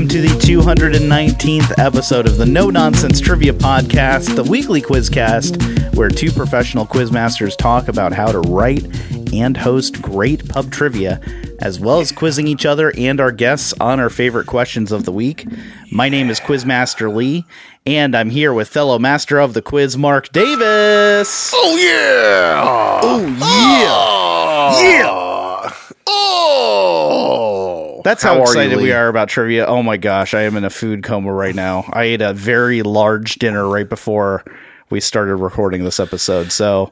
[0.00, 6.08] welcome to the 219th episode of the No Nonsense Trivia Podcast, the weekly quizcast where
[6.08, 8.82] two professional quizmasters talk about how to write
[9.34, 11.20] and host great pub trivia,
[11.58, 15.12] as well as quizzing each other and our guests on our favorite questions of the
[15.12, 15.46] week.
[15.92, 17.44] My name is Quizmaster Lee,
[17.84, 21.52] and I'm here with fellow master of the quiz, Mark Davis.
[21.54, 23.00] Oh yeah!
[23.02, 23.36] Oh, yeah!
[23.42, 24.82] Ah.
[24.82, 25.29] Yeah!
[28.04, 29.66] That's how, you, excited we are about trivia.
[29.66, 31.84] Oh my gosh, I am in a food coma right now.
[31.92, 34.44] I ate a very large dinner right before
[34.90, 36.50] we started recording this episode.
[36.52, 36.90] So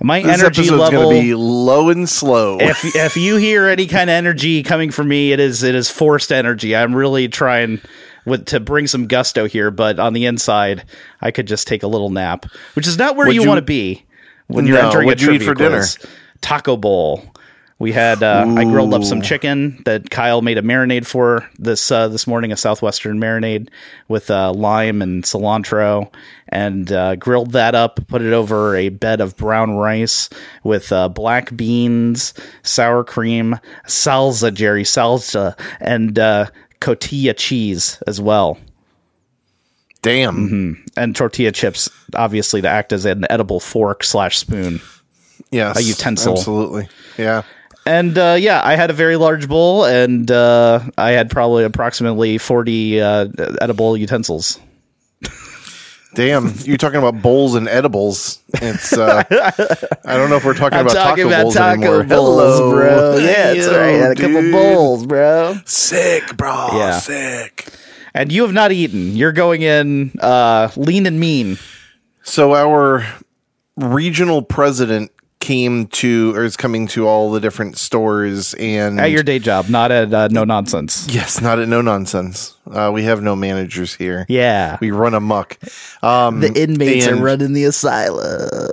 [0.00, 2.58] my This energy level gonna be low and slow.
[2.60, 5.90] if if you hear any kind of energy coming from me, it is it is
[5.90, 6.76] forced energy.
[6.76, 7.80] I'm really trying
[8.24, 10.84] with to bring some gusto here, but on the inside,
[11.20, 13.62] I could just take a little nap, which is not where you, you- want to
[13.62, 14.04] be
[14.46, 15.84] when you're entering a you trivia for dinner?
[16.40, 17.24] Taco bowl.
[17.80, 21.90] We had uh, I grilled up some chicken that Kyle made a marinade for this
[21.90, 23.70] uh, this morning, a southwestern marinade
[24.06, 26.12] with uh, lime and cilantro,
[26.50, 27.98] and uh, grilled that up.
[28.06, 30.28] Put it over a bed of brown rice
[30.62, 36.48] with uh, black beans, sour cream, salsa, Jerry salsa, and uh,
[36.82, 38.58] cotija cheese as well,
[40.02, 40.84] Damn.
[40.98, 44.82] and tortilla chips, obviously to act as an edible fork slash spoon.
[45.50, 45.78] Yes.
[45.78, 46.34] A utensil.
[46.34, 46.86] Absolutely.
[47.16, 47.42] Yeah.
[47.90, 52.38] And uh, yeah, I had a very large bowl, and uh, I had probably approximately
[52.38, 53.26] forty uh,
[53.60, 54.60] edible utensils.
[56.14, 56.54] Damn.
[56.62, 58.40] You're talking about bowls and edibles.
[58.54, 59.24] It's uh
[60.04, 62.04] I don't know if we're talking about talking taco bowls anymore.
[62.04, 63.16] Hello.
[63.16, 63.76] Yeah, that's right.
[63.76, 65.56] I had a couple bowls, bro.
[65.64, 66.68] Sick, bro.
[66.72, 66.98] Yeah.
[66.98, 67.66] Sick.
[68.14, 69.16] And you have not eaten.
[69.16, 71.58] You're going in uh, lean and mean.
[72.22, 73.04] So our
[73.76, 79.22] regional president came to or is coming to all the different stores and At your
[79.22, 81.08] day job, not at uh, no nonsense.
[81.10, 82.54] Yes, not at no nonsense.
[82.70, 84.26] Uh, we have no managers here.
[84.28, 85.58] Yeah, We run amok.
[86.02, 88.68] Um, the inmates and, are running the asylum.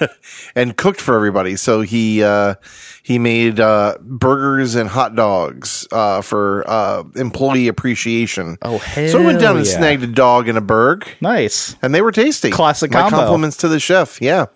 [0.54, 1.56] and cooked for everybody.
[1.56, 2.56] So he uh,
[3.02, 8.58] he made uh, burgers and hot dogs uh, for uh, employee appreciation.
[8.62, 9.08] Oh, hell!
[9.08, 11.76] So I went down hell and snagged a dog and a burg, Nice.
[11.82, 12.50] and they were tasty.
[12.50, 13.16] Classic My combo.
[13.18, 14.20] compliments to the chef.
[14.20, 14.46] Yeah,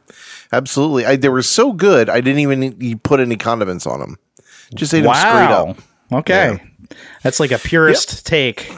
[0.53, 1.05] absolutely.
[1.07, 2.09] I, they were so good.
[2.09, 4.17] I didn't even put any condiments on them.
[4.75, 5.71] Just ate them straight Wow.
[5.71, 5.79] up.
[6.13, 6.63] Okay,
[7.23, 8.71] that's like a purist take,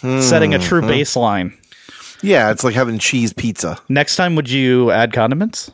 [0.00, 0.88] setting a true Hmm.
[0.88, 1.52] baseline.
[2.22, 3.78] Yeah, it's like having cheese pizza.
[3.90, 5.70] Next time, would you add condiments?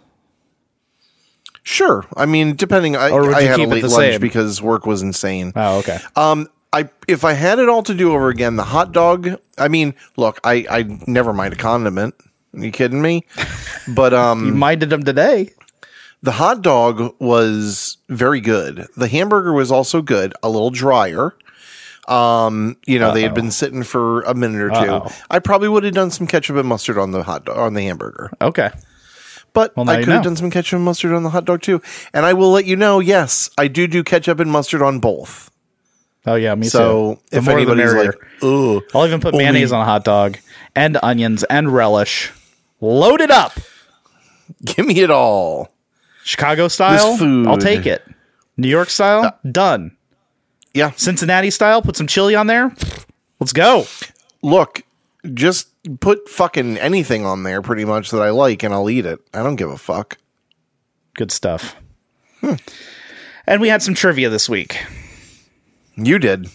[1.62, 2.04] Sure.
[2.16, 2.96] I mean, depending.
[2.96, 4.20] I, I had a late lunch same?
[4.20, 5.52] because work was insane.
[5.54, 5.98] Oh, okay.
[6.16, 9.28] Um, I if I had it all to do over again, the hot dog.
[9.58, 12.14] I mean, look, I I never mind a condiment.
[12.54, 13.24] Are you kidding me?
[13.88, 15.50] But um, you minded them today.
[16.22, 18.86] the hot dog was very good.
[18.96, 21.34] The hamburger was also good, a little drier.
[22.08, 25.12] Um, you know, they had been sitting for a minute or 2 Uh-oh.
[25.30, 27.82] I probably would have done some ketchup and mustard on the hot dog on the
[27.82, 28.32] hamburger.
[28.40, 28.70] Okay.
[29.52, 31.62] But Well, I you could have done some ketchup and mustard on the hot dog
[31.62, 31.80] too.
[32.12, 35.50] And I will let you know, yes, I do do ketchup and mustard on both.
[36.26, 37.20] Oh yeah, me So too.
[37.30, 40.36] The if anybody's like, "Ugh," I'll even put only- mayonnaise on a hot dog
[40.76, 42.32] and onions and relish.
[42.80, 43.52] Load it up.
[44.64, 45.72] give me it all.
[46.24, 47.46] Chicago style, food.
[47.46, 48.02] I'll take it.
[48.56, 49.96] New York style, uh, done.
[50.74, 52.74] Yeah, Cincinnati style, put some chili on there.
[53.40, 53.86] Let's go.
[54.42, 54.82] look,
[55.34, 55.68] just
[56.00, 59.20] put fucking anything on there, pretty much that I like, and I'll eat it.
[59.32, 60.18] I don't give a fuck.
[61.14, 61.74] Good stuff.
[62.40, 62.54] Hmm.
[63.46, 64.84] And we had some trivia this week.
[65.96, 66.48] You did.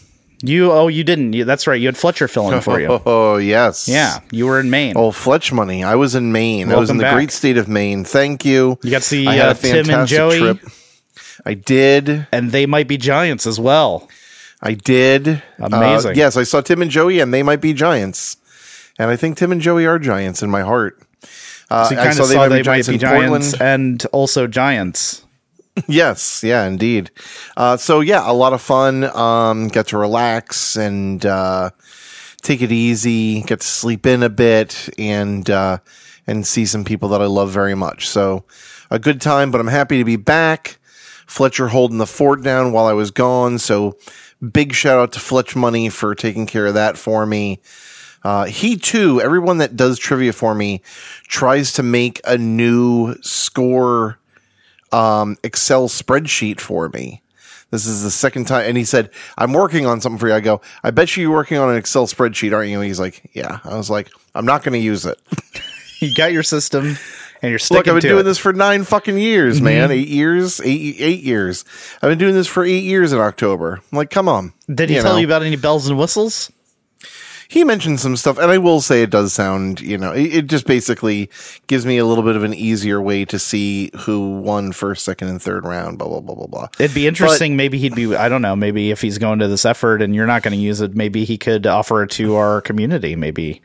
[0.47, 1.33] You oh you didn't.
[1.33, 1.79] You, that's right.
[1.79, 3.01] You had Fletcher filling for you.
[3.05, 4.93] Oh yes, Yeah, you were in Maine.
[4.95, 5.83] Oh, Fletch money.
[5.83, 6.71] I was in Maine.
[6.71, 7.13] I was Welcome in the back.
[7.15, 8.03] great state of Maine.
[8.05, 8.77] Thank you.
[8.83, 10.59] You got to see uh, Tim and Joey, trip.
[11.45, 12.27] I did.
[12.31, 14.07] and they might be giants as well.
[14.61, 15.41] I did.
[15.59, 16.11] Amazing.
[16.11, 18.37] Uh, yes, I saw Tim and Joey, and they might be giants.
[18.97, 21.01] And I think Tim and Joey are giants in my heart.
[21.69, 23.55] Uh, So you I kind of saw saw they might be giants Portland.
[23.61, 25.24] and also giants.
[25.87, 27.11] Yes, yeah, indeed.
[27.57, 29.03] Uh, so yeah, a lot of fun.
[29.03, 31.71] Um, get to relax and uh,
[32.41, 33.41] take it easy.
[33.41, 35.79] Get to sleep in a bit and uh,
[36.27, 38.07] and see some people that I love very much.
[38.07, 38.45] So
[38.89, 39.51] a good time.
[39.51, 40.77] But I'm happy to be back.
[41.27, 43.57] Fletcher holding the fort down while I was gone.
[43.57, 43.97] So
[44.53, 47.59] big shout out to Fletch Money for taking care of that for me.
[48.23, 50.81] Uh, he too, everyone that does trivia for me
[51.27, 54.17] tries to make a new score
[54.95, 57.21] um, Excel spreadsheet for me.
[57.71, 58.67] This is the second time.
[58.67, 60.33] And he said, I'm working on something for you.
[60.35, 62.77] I go, I bet you you're working on an Excel spreadsheet, aren't you?
[62.77, 63.59] And he's like, Yeah.
[63.63, 65.19] I was like, I'm not going to use it.
[66.01, 66.97] You got your system, and
[67.43, 68.23] you're Look, sticking I've been doing it.
[68.23, 69.91] this for nine fucking years, man.
[69.91, 71.63] Eight years, eight, eight years.
[72.01, 73.75] I've been doing this for eight years in October.
[73.91, 74.51] I'm like, come on.
[74.67, 75.19] Did he You tell know.
[75.19, 76.51] you about any bells and whistles?
[77.47, 80.47] He mentioned some stuff, and I will say it does sound, you know, it, it,
[80.47, 81.29] just basically
[81.67, 85.27] gives me a little bit of an easier way to see who won first, second,
[85.27, 85.97] and third round.
[85.97, 86.67] Blah blah blah blah blah.
[86.79, 87.53] It'd be interesting.
[87.53, 88.15] But, maybe he'd be.
[88.15, 88.55] I don't know.
[88.55, 91.25] Maybe if he's going to this effort and you're not going to use it, maybe
[91.25, 93.15] he could offer it to our community.
[93.15, 93.61] Maybe.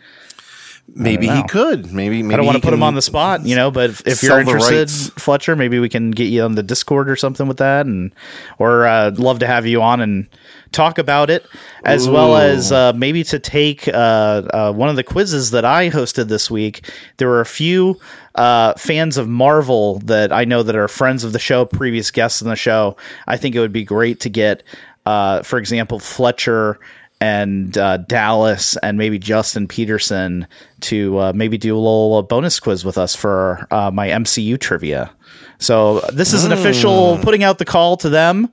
[0.94, 1.92] Maybe he could.
[1.92, 3.70] Maybe, maybe I don't want to put him on the spot, you know.
[3.70, 4.90] But if, if you're interested,
[5.20, 8.12] Fletcher, maybe we can get you on the Discord or something with that, and
[8.58, 10.28] or uh, love to have you on and
[10.72, 11.46] talk about it,
[11.84, 12.12] as Ooh.
[12.12, 16.28] well as uh, maybe to take uh, uh, one of the quizzes that I hosted
[16.28, 16.90] this week.
[17.16, 18.00] There were a few
[18.34, 22.42] uh, fans of Marvel that I know that are friends of the show, previous guests
[22.42, 22.96] on the show.
[23.26, 24.62] I think it would be great to get,
[25.06, 26.78] uh, for example, Fletcher
[27.20, 30.46] and uh, Dallas and maybe Justin Peterson
[30.80, 34.58] to uh, maybe do a little uh, bonus quiz with us for uh, my MCU
[34.58, 35.10] trivia.
[35.58, 37.22] So this is an official hmm.
[37.22, 38.50] putting out the call to them,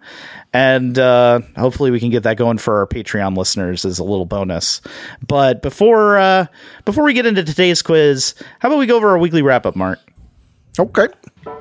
[0.52, 4.26] and uh, hopefully we can get that going for our Patreon listeners as a little
[4.26, 4.82] bonus.
[5.26, 6.48] But before uh,
[6.84, 9.78] before we get into today's quiz, how about we go over our weekly wrap up,
[9.78, 10.00] Mark?
[10.78, 11.08] Okay.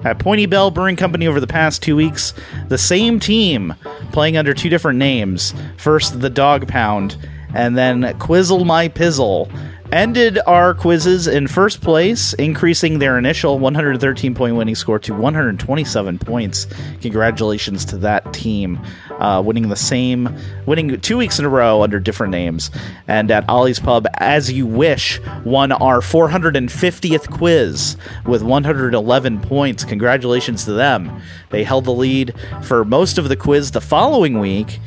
[0.04, 2.32] At Point Ybel Brewing Company over the past two weeks,
[2.68, 3.74] the same team
[4.12, 5.54] playing under two different names.
[5.76, 7.16] First, the Dog Pound,
[7.54, 9.50] and then Quizzle My Pizzle
[9.92, 16.18] ended our quizzes in first place, increasing their initial 113 point winning score to 127
[16.18, 16.66] points.
[17.00, 18.80] Congratulations to that team,
[19.18, 20.34] uh, winning the same,
[20.66, 22.70] winning two weeks in a row under different names.
[23.08, 29.84] And at Ollie's Pub, as you wish, won our 450th quiz with 111 points.
[29.84, 31.20] Congratulations to them.
[31.50, 34.80] They held the lead for most of the quiz the following week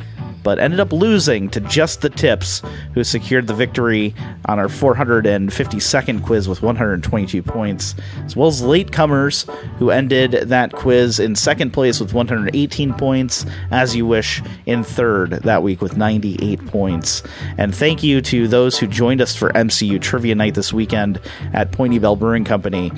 [0.43, 2.61] but ended up losing to just the tips,
[2.93, 4.13] who secured the victory
[4.45, 7.95] on our 452nd quiz with 122 points,
[8.25, 13.95] as well as latecomers, who ended that quiz in second place with 118 points, as
[13.95, 17.23] you wish, in third that week with 98 points.
[17.57, 21.19] And thank you to those who joined us for MCU Trivia Night this weekend
[21.53, 22.91] at Point Ybel Brewing Company.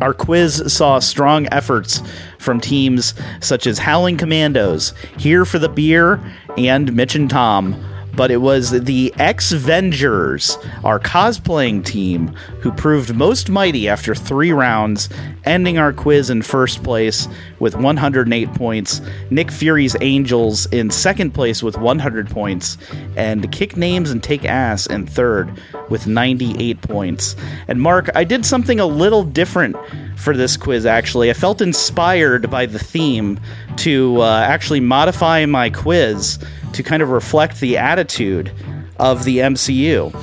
[0.00, 2.02] Our quiz saw strong efforts
[2.38, 6.20] from teams such as Howling Commandos, Here for the Beer,
[6.56, 7.84] and Mitch and Tom
[8.14, 12.28] but it was the X Vengers, our cosplaying team,
[12.60, 15.08] who proved most mighty after three rounds,
[15.44, 17.28] ending our quiz in first place
[17.58, 19.00] with 108 points.
[19.30, 22.76] Nick Fury's Angels in second place with 100 points,
[23.16, 27.36] and Kick Names and Take Ass in third with 98 points.
[27.68, 29.76] And Mark, I did something a little different
[30.16, 31.30] for this quiz actually.
[31.30, 33.40] I felt inspired by the theme
[33.78, 36.38] to uh, actually modify my quiz
[36.72, 38.52] to kind of reflect the attitude
[38.98, 40.14] of the MCU.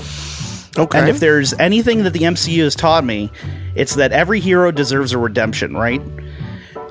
[0.78, 1.00] Okay.
[1.00, 3.32] And if there's anything that the MCU has taught me,
[3.76, 6.02] it's that every hero deserves a redemption, right?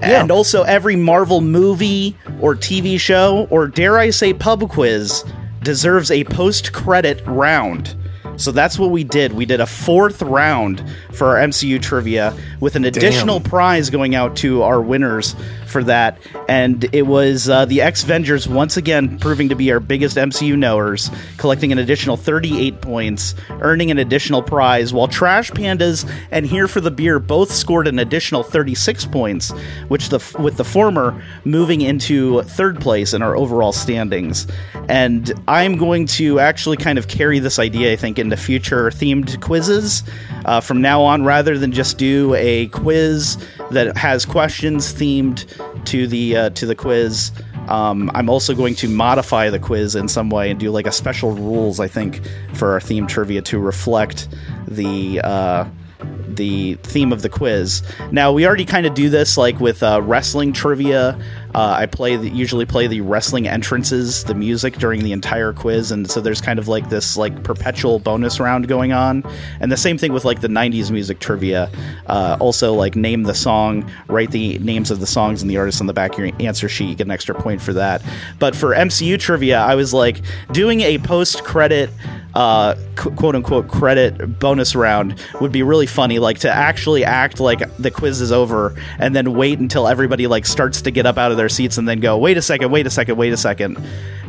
[0.01, 0.21] Yeah.
[0.21, 5.25] And also every Marvel movie or TV show, or dare I say pub quiz,
[5.63, 7.97] deserves a post credit round.
[8.37, 9.33] So that's what we did.
[9.33, 13.51] We did a fourth round for our MCU trivia with an additional Damn.
[13.51, 15.35] prize going out to our winners
[15.67, 16.19] for that.
[16.49, 20.57] And it was uh, the X Vengers once again proving to be our biggest MCU
[20.57, 26.69] knowers, collecting an additional 38 points, earning an additional prize, while Trash Pandas and Here
[26.69, 29.51] for the Beer both scored an additional 36 points,
[29.89, 34.47] which the with the former moving into third place in our overall standings.
[34.89, 39.41] And I'm going to actually kind of carry this idea, I think, into future themed
[39.41, 40.03] quizzes
[40.45, 43.39] uh, from now on, rather than just do a quiz
[43.71, 45.47] that has questions themed
[45.85, 47.33] to the uh, to the quiz.
[47.69, 50.93] Um, I'm also going to modify the quiz in some way and do like a
[50.93, 52.21] special rules, I think,
[52.55, 54.29] for our theme trivia to reflect
[54.69, 55.65] the uh,
[56.29, 57.83] the theme of the quiz.
[58.13, 61.19] Now we already kind of do this like with uh, wrestling trivia.
[61.57, 65.91] Uh, I play the, usually play the wrestling entrances, the music during the entire quiz,
[65.91, 69.25] and so there's kind of like this like perpetual bonus round going on.
[69.59, 71.71] And the same thing with like the '90s music trivia.
[72.05, 75.81] Uh, also, like name the song, write the names of the songs and the artists
[75.81, 76.91] on the back of your answer sheet.
[76.91, 78.03] You get an extra point for that.
[78.39, 80.21] But for MCU trivia, I was like
[80.53, 81.89] doing a post credit
[82.37, 86.19] uh, quote unquote credit bonus round would be really funny.
[86.19, 90.45] Like to actually act like the quiz is over and then wait until everybody like
[90.45, 92.87] starts to get up out of their seats and then go, wait a second, wait
[92.87, 93.79] a second, wait a second,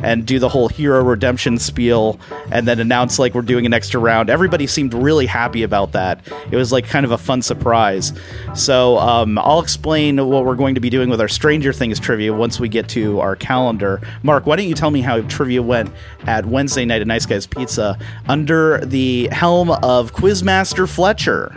[0.02, 2.18] and do the whole hero redemption spiel
[2.50, 4.30] and then announce like we're doing an extra round.
[4.30, 6.20] Everybody seemed really happy about that.
[6.50, 8.12] It was like kind of a fun surprise.
[8.54, 12.32] So um, I'll explain what we're going to be doing with our Stranger Things trivia
[12.32, 14.00] once we get to our calendar.
[14.22, 15.90] Mark, why don't you tell me how trivia went
[16.26, 17.98] at Wednesday night at Nice Guys Pizza?
[18.28, 21.54] under the helm of Quizmaster Fletcher.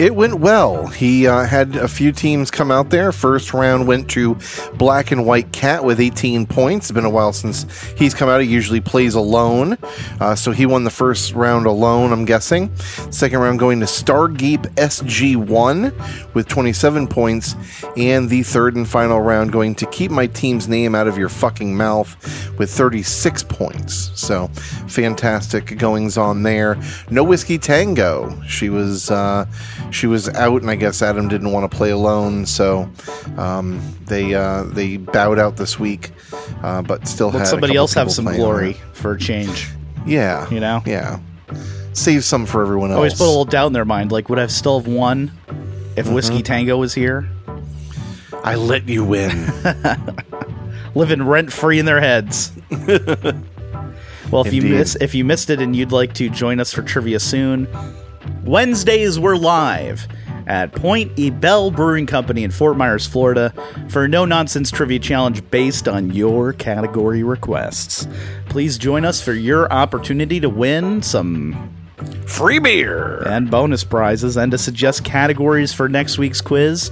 [0.00, 0.86] It went well.
[0.86, 3.12] He uh, had a few teams come out there.
[3.12, 4.38] First round went to
[4.74, 6.86] Black and White Cat with 18 points.
[6.86, 7.66] It's been a while since
[7.98, 8.40] he's come out.
[8.40, 9.76] He usually plays alone.
[10.18, 12.74] Uh, so he won the first round alone, I'm guessing.
[13.10, 17.54] Second round going to Stargate SG1 with 27 points.
[17.98, 21.28] And the third and final round going to Keep My Team's Name Out of Your
[21.28, 24.12] Fucking Mouth with 36 points.
[24.14, 24.48] So
[24.88, 26.78] fantastic goings on there.
[27.10, 28.40] No Whiskey Tango.
[28.44, 29.10] She was.
[29.10, 29.44] Uh,
[29.90, 32.90] she was out, and I guess Adam didn't want to play alone, so
[33.36, 36.10] um, they uh, they bowed out this week,
[36.62, 39.68] uh, but still Let somebody else have some glory for a change.
[40.06, 40.82] Yeah, You know?
[40.86, 41.20] yeah.
[41.92, 42.96] Save some for everyone else.
[42.96, 44.12] Always put a little doubt in their mind.
[44.12, 45.32] Like, would I still have won
[45.96, 46.14] if Mm-hmm.
[46.14, 47.28] Whiskey Tango was here?
[48.44, 49.52] I let you win.
[50.94, 52.52] living rent free in their heads.
[54.30, 56.82] well, if you miss if you missed it and you'd like to join us for
[56.82, 57.68] trivia soon,
[58.44, 60.06] Wednesdays we're live
[60.46, 63.52] at Point E Bell Brewing Company in Fort Myers, Florida,
[63.88, 68.08] for a no nonsense trivia challenge based on your category requests.
[68.48, 71.74] Please join us for your opportunity to win some
[72.26, 73.22] Free beer.
[73.26, 76.90] and bonus prizes and to suggest categories for next week's quiz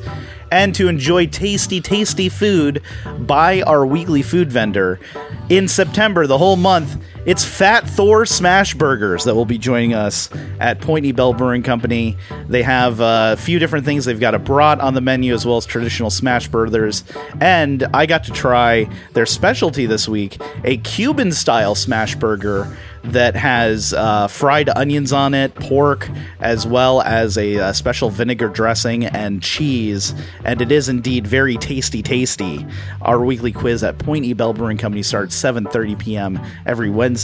[0.50, 2.82] and to enjoy tasty, tasty food
[3.20, 5.00] by our weekly food vendor.
[5.48, 10.30] In September, the whole month, it's Fat Thor Smash Burgers that will be joining us
[10.60, 12.16] at Point Ybel Brewing Company.
[12.48, 14.06] They have uh, a few different things.
[14.06, 17.04] They've got a brat on the menu as well as traditional smash burgers.
[17.38, 23.36] And I got to try their specialty this week a Cuban style smash burger that
[23.36, 29.04] has uh, fried onions on it, pork, as well as a, uh special vinegar dressing
[29.04, 30.14] and cheese.
[30.44, 32.66] And it is indeed very tasty, tasty.
[33.02, 36.40] Our weekly quiz at Point E Bell Brewing Company starts 7:30 p.m.
[36.66, 37.17] every Wednesday.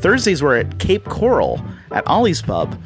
[0.00, 2.80] Thursdays we're at Cape Coral at Ollie's Pub,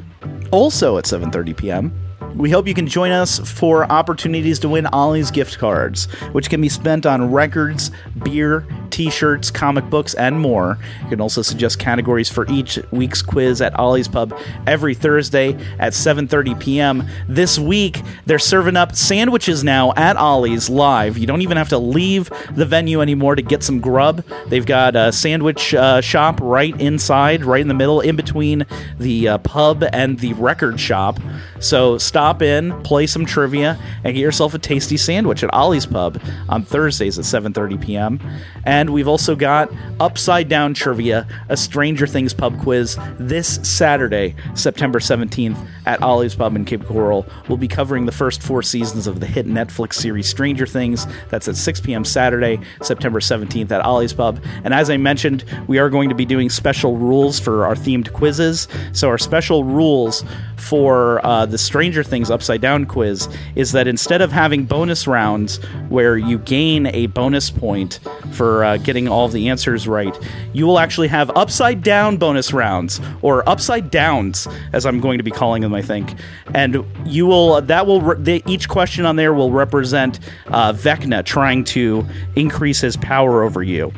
[0.51, 2.08] also at 7:30 p.m.
[2.35, 6.61] We hope you can join us for opportunities to win Ollie's gift cards, which can
[6.61, 7.91] be spent on records,
[8.23, 10.77] beer, t-shirts, comic books, and more.
[11.03, 15.93] You can also suggest categories for each week's quiz at Ollie's Pub every Thursday at
[15.93, 17.07] 7:30 p.m.
[17.27, 21.17] This week, they're serving up sandwiches now at Ollie's live.
[21.17, 24.23] You don't even have to leave the venue anymore to get some grub.
[24.47, 28.65] They've got a sandwich uh, shop right inside, right in the middle, in between
[28.97, 31.19] the uh, pub and the record shop.
[31.59, 36.21] So stop in, play some trivia, and get yourself a tasty sandwich at Ollie's Pub
[36.47, 38.19] on Thursdays at 7:30 p.m.
[38.65, 44.99] And we've also got Upside Down Trivia, a Stranger Things pub quiz this Saturday, September
[44.99, 47.25] 17th at Ollie's Pub in Cape Coral.
[47.47, 51.07] We'll be covering the first four seasons of the hit Netflix series Stranger Things.
[51.29, 52.05] That's at 6 p.m.
[52.05, 54.43] Saturday, September 17th at Ollie's Pub.
[54.63, 58.13] And as I mentioned, we are going to be doing special rules for our themed
[58.13, 58.67] quizzes.
[58.91, 60.23] So our special rules
[60.57, 65.57] for uh, the Stranger Things Upside Down quiz is that instead of having bonus rounds
[65.89, 67.99] where you gain a bonus point
[68.31, 70.17] for uh, getting all the answers right,
[70.53, 75.23] you will actually have upside down bonus rounds or upside downs, as I'm going to
[75.23, 76.15] be calling them, I think.
[76.53, 81.63] And you will that will re- each question on there will represent uh, Vecna trying
[81.65, 83.93] to increase his power over you.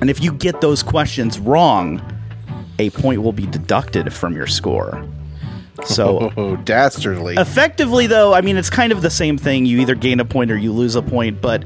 [0.00, 2.02] And if you get those questions wrong,
[2.78, 5.06] a point will be deducted from your score.
[5.84, 7.34] So Oh, dastardly.
[7.36, 10.50] effectively though i mean it's kind of the same thing you either gain a point
[10.50, 11.64] or you lose a point but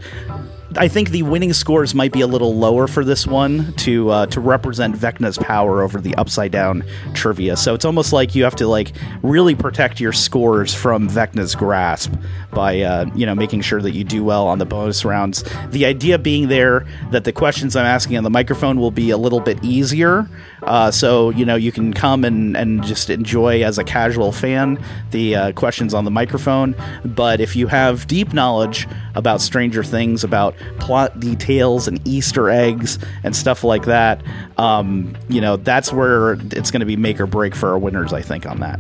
[0.78, 4.26] I think the winning scores might be a little lower for this one to uh,
[4.26, 7.56] to represent Vecna's power over the upside down trivia.
[7.56, 8.92] So it's almost like you have to like
[9.22, 12.12] really protect your scores from Vecna's grasp
[12.52, 15.44] by uh, you know making sure that you do well on the bonus rounds.
[15.70, 19.16] The idea being there that the questions I'm asking on the microphone will be a
[19.16, 20.28] little bit easier,
[20.62, 24.82] uh, so you know you can come and and just enjoy as a casual fan
[25.10, 26.74] the uh, questions on the microphone.
[27.04, 32.98] But if you have deep knowledge about Stranger Things, about plot details and Easter eggs
[33.22, 34.22] and stuff like that,
[34.58, 38.12] um, you know, that's where it's going to be make or break for our winners,
[38.12, 38.78] I think, on that.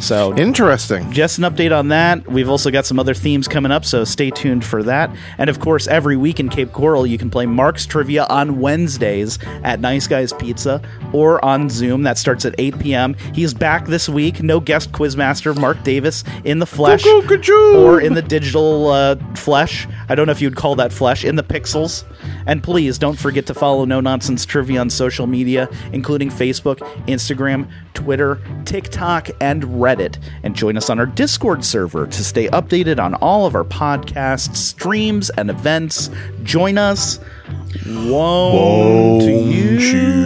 [0.00, 1.12] So Interesting.
[1.12, 2.26] just an update on that.
[2.26, 5.14] We've also got some other themes coming up, so stay tuned for that.
[5.36, 9.38] And of course, every week in Cape Coral, you can play Mark's Trivia on Wednesdays
[9.62, 10.80] at Nice Guys Pizza
[11.12, 12.02] or on Zoom.
[12.02, 13.14] That starts at 8 p.m.
[13.34, 14.42] He's back this week.
[14.42, 19.86] No guest quizmaster Mark Davis in the flesh or in the digital uh, flesh.
[20.08, 22.04] I don't know if you'd call that flesh, in the pixels.
[22.46, 27.70] And please don't forget to follow No Nonsense Trivia on social media, including Facebook, Instagram,
[27.92, 29.89] Twitter, TikTok, and Reddit.
[30.42, 34.56] And join us on our Discord server to stay updated on all of our podcasts,
[34.56, 36.10] streams, and events.
[36.44, 37.18] Join us.
[37.86, 40.20] Won't, you?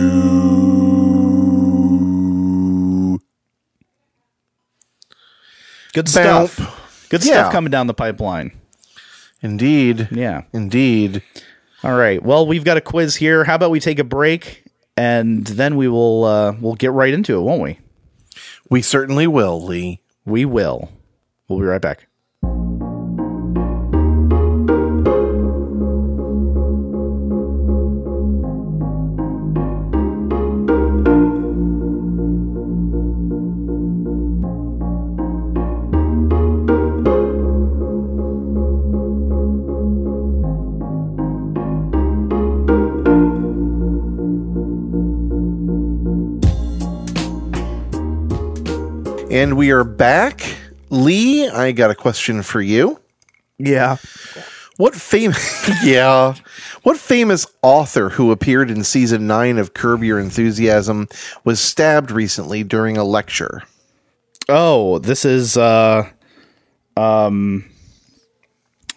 [5.92, 6.46] Good Bow.
[6.46, 7.06] stuff.
[7.08, 7.34] Good Yeah.
[7.34, 8.52] stuff coming down the pipeline.
[9.42, 10.08] Indeed.
[10.10, 10.42] Yeah.
[10.52, 11.22] Indeed.
[11.82, 12.22] All right.
[12.22, 13.44] Well, we've got a quiz here.
[13.44, 14.64] How about we take a break
[14.96, 17.78] and then we will uh, we'll get right into it, won't we?
[18.74, 20.00] We certainly will, Lee.
[20.24, 20.90] We will.
[21.46, 22.08] We'll be right back.
[49.44, 50.56] And we are back.
[50.88, 52.98] Lee, I got a question for you.
[53.58, 53.98] Yeah.
[54.78, 56.36] What famous Yeah.
[56.82, 61.08] What famous author who appeared in season 9 of Curb Your Enthusiasm
[61.44, 63.64] was stabbed recently during a lecture?
[64.48, 66.08] Oh, this is uh
[66.96, 67.66] um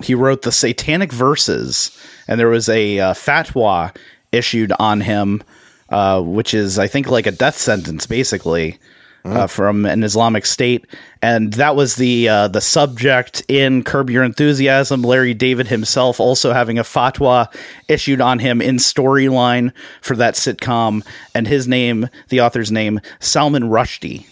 [0.01, 1.91] he wrote the satanic verses
[2.25, 3.93] and there was a uh, fatwa
[4.31, 5.43] issued on him
[5.89, 8.79] uh which is I think like a death sentence basically.
[9.27, 10.85] Uh, from an Islamic State,
[11.21, 15.01] and that was the uh, the subject in Curb Your Enthusiasm.
[15.01, 17.53] Larry David himself also having a fatwa
[17.89, 21.05] issued on him in storyline for that sitcom,
[21.35, 24.25] and his name, the author's name, Salman Rushdie.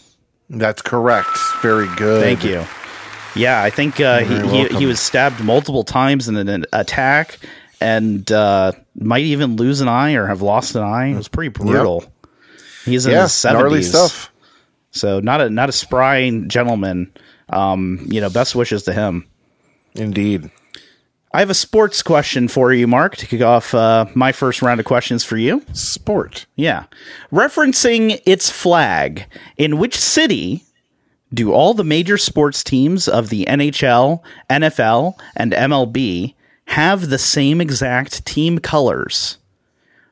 [0.49, 1.29] That's correct.
[1.61, 2.21] Very good.
[2.23, 2.63] Thank you.
[3.35, 7.37] Yeah, I think uh, he, he he was stabbed multiple times in an attack,
[7.81, 11.07] and uh, might even lose an eye or have lost an eye.
[11.07, 12.05] It was pretty brutal.
[12.85, 14.31] He's in Yeah, his gnarly seventies, stuff.
[14.95, 17.11] So not a not a spry gentleman.
[17.49, 19.27] Um, you know, best wishes to him.
[19.93, 20.49] Indeed.
[21.31, 24.79] I have a sports question for you, Mark, to kick off uh, my first round
[24.79, 25.63] of questions for you.
[25.73, 26.45] Sport.
[26.55, 26.85] Yeah.
[27.31, 29.25] Referencing its flag,
[29.57, 30.63] in which city
[31.33, 36.35] do all the major sports teams of the NHL, NFL, and MLB
[36.67, 39.37] have the same exact team colors?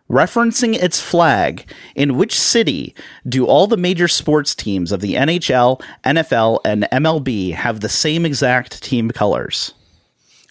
[0.10, 2.94] Referencing its flag, in which city
[3.28, 8.26] do all the major sports teams of the NHL, NFL, and MLB have the same
[8.26, 9.74] exact team colors?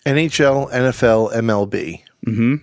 [0.06, 2.02] NHL, NFL, MLB.
[2.26, 2.54] Mm-hmm.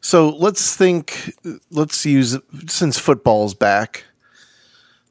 [0.00, 1.34] So let's think.
[1.70, 2.36] Let's use
[2.68, 4.04] since football's back.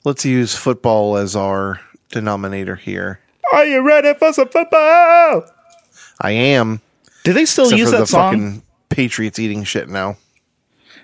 [0.06, 3.19] Let's use football as our denominator here.
[3.52, 5.43] Are you ready for some football?
[6.21, 6.82] I am.
[7.23, 8.32] Do they still Except use for the that song?
[8.34, 10.15] fucking Patriots eating shit now.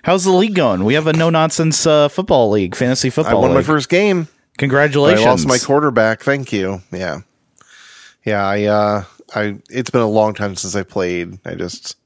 [0.04, 0.84] How's the league going?
[0.84, 3.38] We have a no nonsense uh, football league, fantasy football.
[3.38, 4.28] I won my first game.
[4.58, 5.26] Congratulations!
[5.26, 6.20] I lost my quarterback.
[6.20, 6.82] Thank you.
[6.92, 7.20] Yeah,
[8.22, 8.46] yeah.
[8.46, 9.56] I, uh, I.
[9.70, 11.38] It's been a long time since I played.
[11.46, 11.96] I just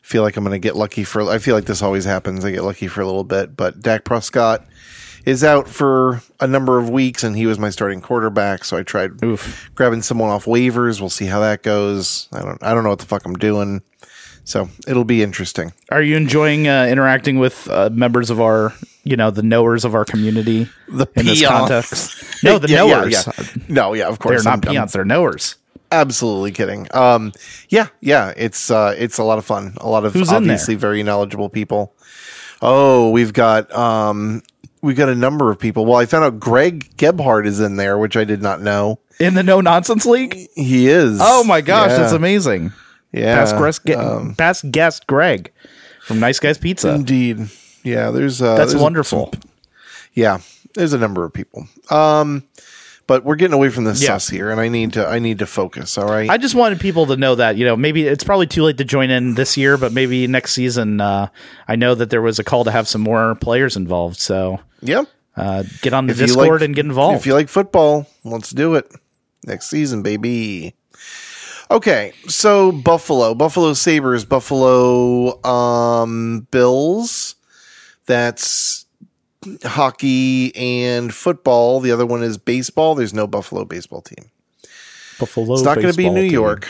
[0.00, 1.20] feel like I'm going to get lucky for.
[1.28, 2.46] I feel like this always happens.
[2.46, 4.64] I get lucky for a little bit, but Dak Prescott
[5.26, 8.64] is out for a number of weeks, and he was my starting quarterback.
[8.64, 9.70] So I tried Oof.
[9.74, 10.98] grabbing someone off waivers.
[10.98, 12.26] We'll see how that goes.
[12.32, 12.62] I don't.
[12.62, 13.82] I don't know what the fuck I'm doing.
[14.48, 15.74] So it'll be interesting.
[15.90, 18.72] Are you enjoying uh, interacting with uh, members of our,
[19.04, 21.52] you know, the knowers of our community The in this peons.
[21.52, 22.24] context?
[22.42, 23.26] No, the Yeah, yeah, knowers.
[23.26, 23.44] yeah.
[23.68, 24.42] No, yeah, of course.
[24.44, 24.92] They're not I'm- peons.
[24.94, 25.56] They're knowers.
[25.92, 26.86] absolutely kidding.
[26.94, 27.32] Um,
[27.68, 29.74] yeah, yeah, it's uh, it's a lot of fun.
[29.82, 31.92] A lot of Who's obviously very knowledgeable people.
[32.62, 34.42] Oh, we've got um,
[34.82, 35.84] we've got a number of people.
[35.84, 38.98] Well, I found out Greg Gebhardt is in there, which I did not know.
[39.20, 40.48] In the no nonsense league.
[40.54, 41.18] He is.
[41.20, 41.98] Oh my gosh, Yeah.
[41.98, 42.72] that's amazing!
[43.12, 45.50] Yeah, Past guest, ge- um, past guest Greg
[46.02, 46.90] from Nice Guys Pizza.
[46.94, 47.48] indeed.
[47.82, 49.30] Yeah, there's uh, That's there's wonderful.
[49.32, 49.40] some-
[50.14, 50.38] yeah,
[50.74, 51.66] there's a number of people.
[51.90, 52.42] Um,
[53.06, 54.18] but we're getting away from the Yeah.
[54.18, 55.96] sus here, and I need to I need to focus.
[55.96, 56.28] All right.
[56.28, 58.84] I just wanted people to know that you know maybe it's probably too late to
[58.84, 61.00] join in this year, but maybe next season.
[61.00, 61.28] Uh,
[61.66, 65.06] I know that there was a call to have some more players involved, so yep.
[65.36, 67.16] uh, get on the If Discord like- and get involved.
[67.20, 68.90] If you like football, let's do it
[69.46, 70.74] next season, baby.
[71.70, 77.34] Okay, so Buffalo, Buffalo Sabres, Buffalo um, Bills.
[78.06, 78.86] That's
[79.64, 81.80] hockey and football.
[81.80, 82.94] The other one is baseball.
[82.94, 84.30] There's no Buffalo baseball team.
[85.18, 86.32] Buffalo, It's not going to be New team.
[86.32, 86.68] York.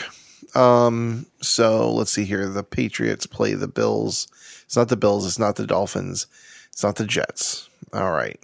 [0.55, 2.47] Um, so let's see here.
[2.49, 4.27] The Patriots play the Bills.
[4.65, 5.25] It's not the Bills.
[5.25, 6.27] It's not the Dolphins.
[6.71, 7.69] It's not the Jets.
[7.93, 8.39] All right.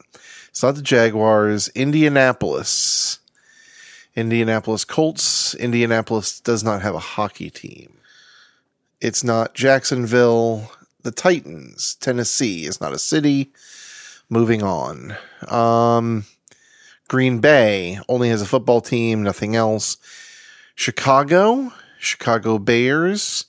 [0.50, 1.68] It's not the Jaguars.
[1.70, 3.20] Indianapolis.
[4.16, 5.54] Indianapolis Colts.
[5.56, 7.98] Indianapolis does not have a hockey team.
[9.02, 10.72] It's not Jacksonville.
[11.04, 11.96] The Titans.
[11.96, 13.52] Tennessee is not a city.
[14.30, 15.16] Moving on.
[15.48, 16.26] Um,
[17.08, 19.98] Green Bay only has a football team, nothing else.
[20.74, 23.46] Chicago, Chicago Bears.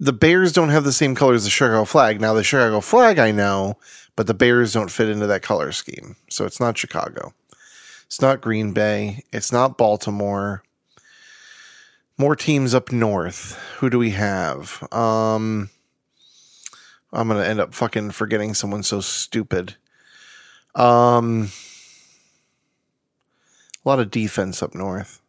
[0.00, 2.20] The Bears don't have the same color as the Chicago flag.
[2.20, 3.78] Now, the Chicago flag I know,
[4.16, 6.16] but the Bears don't fit into that color scheme.
[6.28, 7.34] So it's not Chicago.
[8.10, 9.22] It's not Green Bay.
[9.32, 10.64] It's not Baltimore.
[12.18, 13.56] More teams up north.
[13.78, 14.82] Who do we have?
[14.92, 15.70] Um,
[17.12, 19.76] I'm gonna end up fucking forgetting someone so stupid.
[20.74, 21.52] Um,
[23.86, 25.22] a lot of defense up north.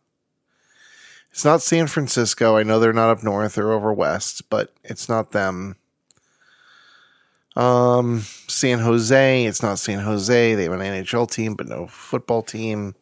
[1.30, 2.58] It's not San Francisco.
[2.58, 5.76] I know they're not up north; they're over west, but it's not them.
[7.56, 9.46] Um, San Jose.
[9.46, 10.56] It's not San Jose.
[10.56, 12.96] They have an NHL team, but no football team.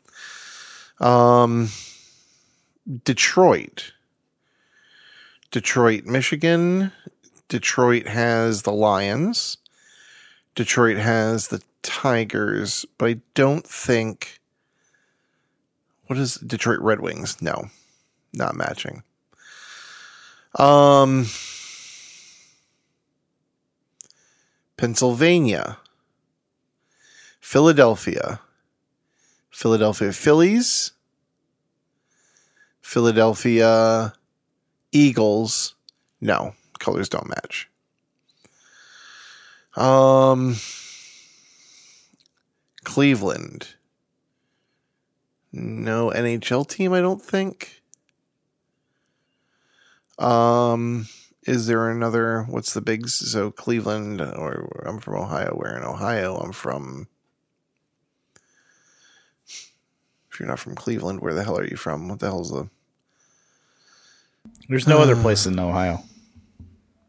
[0.99, 1.69] Um,
[3.03, 3.93] Detroit.
[5.51, 6.91] Detroit, Michigan.
[7.47, 9.57] Detroit has the Lions.
[10.55, 14.39] Detroit has the Tigers, but I don't think.
[16.07, 17.41] What is Detroit Red Wings?
[17.41, 17.69] No,
[18.33, 19.03] not matching.
[20.55, 21.27] Um,
[24.79, 25.77] Pennsylvania,
[27.41, 28.39] Philadelphia,
[29.49, 30.93] Philadelphia Phillies,
[32.79, 34.13] Philadelphia
[34.93, 35.75] Eagles.
[36.21, 37.69] No, colors don't match.
[39.75, 40.55] Um,
[42.85, 43.67] Cleveland.
[45.51, 47.81] No NHL team, I don't think.
[50.17, 51.09] Um,
[51.43, 52.43] is there another?
[52.49, 53.07] What's the big?
[53.07, 55.53] So Cleveland, or I'm from Ohio.
[55.55, 56.37] Where in Ohio?
[56.37, 57.07] I'm from.
[60.31, 62.07] If you're not from Cleveland, where the hell are you from?
[62.07, 62.69] What the hell's the?
[64.67, 66.03] There's no other place in Ohio.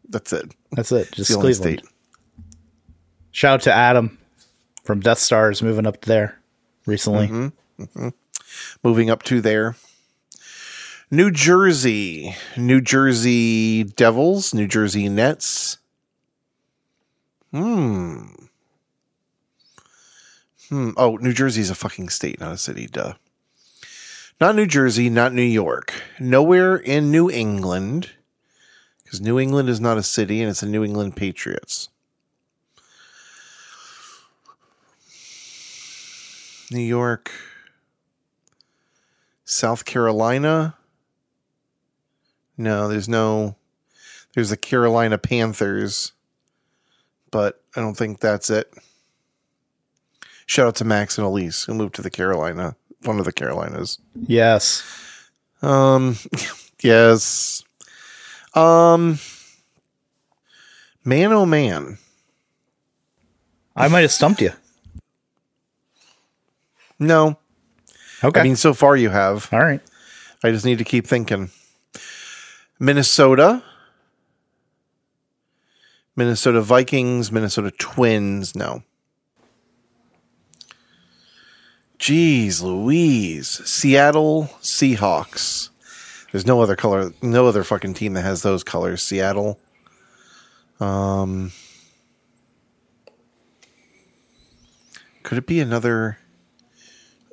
[0.08, 0.52] That's it.
[0.72, 1.12] That's it.
[1.12, 1.56] Just Cleveland.
[1.56, 1.82] state.
[3.30, 4.18] Shout out to Adam
[4.82, 6.40] from Death Stars moving up there
[6.86, 7.28] recently.
[7.28, 8.08] Mm-hmm.
[8.82, 9.76] Moving up to there.
[11.10, 12.36] New Jersey.
[12.56, 14.54] New Jersey Devils.
[14.54, 15.78] New Jersey Nets.
[17.50, 18.26] Hmm.
[20.68, 20.90] Hmm.
[20.96, 22.86] Oh, New Jersey is a fucking state, not a city.
[22.86, 23.14] Duh.
[24.40, 25.92] Not New Jersey, not New York.
[26.20, 28.10] Nowhere in New England.
[29.02, 31.88] Because New England is not a city and it's the New England Patriots.
[36.70, 37.32] New York.
[39.44, 40.76] South Carolina.
[42.60, 43.56] No, there's no.
[44.34, 46.12] There's the Carolina Panthers,
[47.30, 48.72] but I don't think that's it.
[50.44, 53.98] Shout out to Max and Elise who moved to the Carolina, one of the Carolinas.
[54.14, 54.84] Yes.
[55.62, 56.16] Um,
[56.82, 57.64] yes.
[58.54, 59.18] Um,
[61.04, 61.96] man, oh man.
[63.74, 64.52] I might have stumped you.
[66.98, 67.38] No,
[68.22, 68.40] Okay.
[68.40, 69.48] I mean so far you have.
[69.50, 69.80] All right.
[70.44, 71.50] I just need to keep thinking.
[72.80, 73.62] Minnesota.
[76.16, 78.56] Minnesota Vikings, Minnesota Twins.
[78.56, 78.82] No.
[81.98, 83.48] Jeez Louise.
[83.66, 85.68] Seattle Seahawks.
[86.32, 89.02] There's no other color, no other fucking team that has those colors.
[89.02, 89.60] Seattle.
[90.80, 91.52] Um,
[95.22, 96.18] could it be another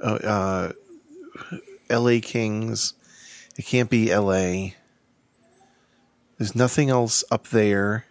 [0.04, 0.72] uh, uh,
[1.90, 2.94] LA Kings?
[3.56, 4.72] It can't be LA.
[6.38, 8.06] There's nothing else up there.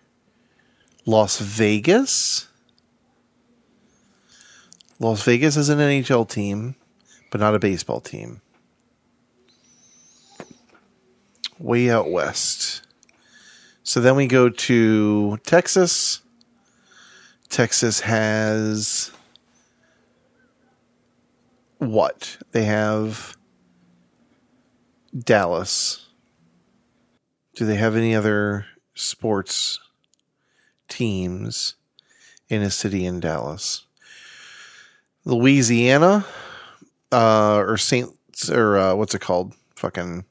[1.04, 2.48] Las Vegas.
[4.98, 6.74] Las Vegas is an NHL team,
[7.30, 8.40] but not a baseball team.
[11.58, 12.82] Way out west.
[13.82, 16.22] So then we go to Texas.
[17.48, 19.12] Texas has
[21.78, 22.38] what?
[22.50, 23.36] They have
[25.16, 26.05] Dallas.
[27.56, 29.80] Do they have any other sports
[30.88, 31.74] teams
[32.48, 33.86] in a city in Dallas?
[35.24, 36.24] Louisiana,
[37.10, 38.14] uh, or Saint,
[38.52, 39.54] or uh, what's it called?
[39.74, 40.24] Fucking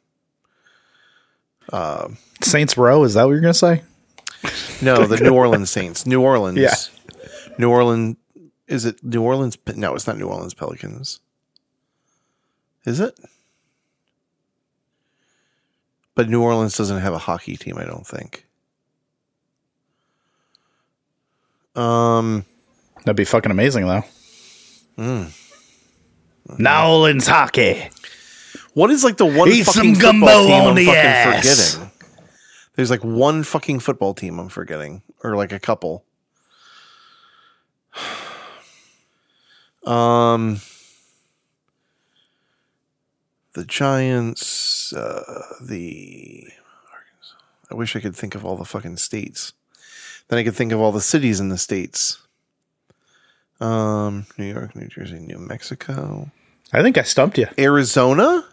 [2.42, 3.84] Saints Row, is that what you're going to say?
[4.82, 6.06] no, the New Orleans Saints.
[6.06, 6.58] New Orleans.
[6.58, 6.76] Yeah.
[7.58, 8.18] New Orleans.
[8.68, 9.58] Is it New Orleans?
[9.76, 11.20] No, it's not New Orleans Pelicans.
[12.86, 13.20] Is it?
[16.16, 18.46] But New Orleans doesn't have a hockey team, I don't think.
[21.76, 22.46] Um,
[23.04, 24.04] That'd be fucking amazing, though.
[24.96, 25.24] Hmm.
[26.58, 27.90] Nowlands hockey.
[28.74, 31.00] what is like the one Eat fucking some gumbo football team on I'm the fucking
[31.02, 31.74] ass.
[31.76, 31.92] forgetting?
[32.76, 36.06] There's like one fucking football team I'm forgetting, or like a couple.
[39.86, 40.62] Um,
[43.54, 46.48] the Giants, uh, the.
[47.72, 49.54] I wish I could think of all the fucking states.
[50.28, 52.20] Then I could think of all the cities in the states.
[53.60, 56.30] Um, New York, New Jersey, New Mexico.
[56.74, 57.48] I think I stumped you.
[57.58, 58.46] Arizona.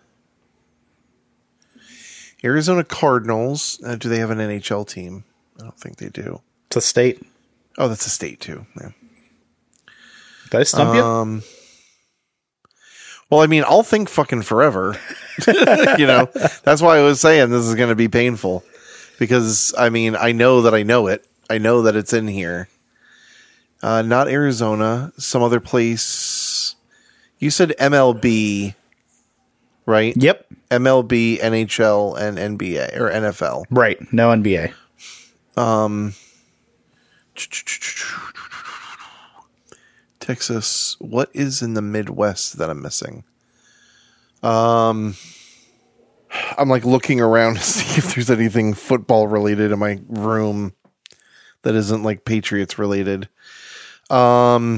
[2.44, 3.80] Arizona Cardinals.
[3.84, 5.24] Uh, do they have an NHL team?
[5.58, 6.40] I don't think they do.
[6.68, 7.22] It's a state.
[7.78, 8.66] Oh, that's a state too.
[8.80, 8.90] Yeah.
[10.50, 11.02] Did I stump you?
[13.32, 14.98] Um, well, I mean, I'll think fucking forever.
[15.46, 16.28] you know,
[16.64, 18.62] that's why I was saying this is going to be painful
[19.18, 21.26] because I mean, I know that I know it.
[21.48, 22.68] I know that it's in here.
[23.82, 26.76] Uh, not Arizona, some other place.
[27.38, 28.74] You said MLB,
[29.86, 30.14] right?
[30.16, 30.46] Yep.
[30.70, 33.64] MLB, NHL, and NBA or NFL.
[33.70, 34.12] Right.
[34.12, 34.72] No NBA.
[40.22, 40.96] Texas.
[41.00, 43.24] What is in the Midwest that I'm missing?
[44.42, 45.16] Um,
[46.56, 50.72] I'm like looking around to see if there's anything football related in my room
[51.62, 53.28] that isn't like Patriots related.
[54.10, 54.76] Um,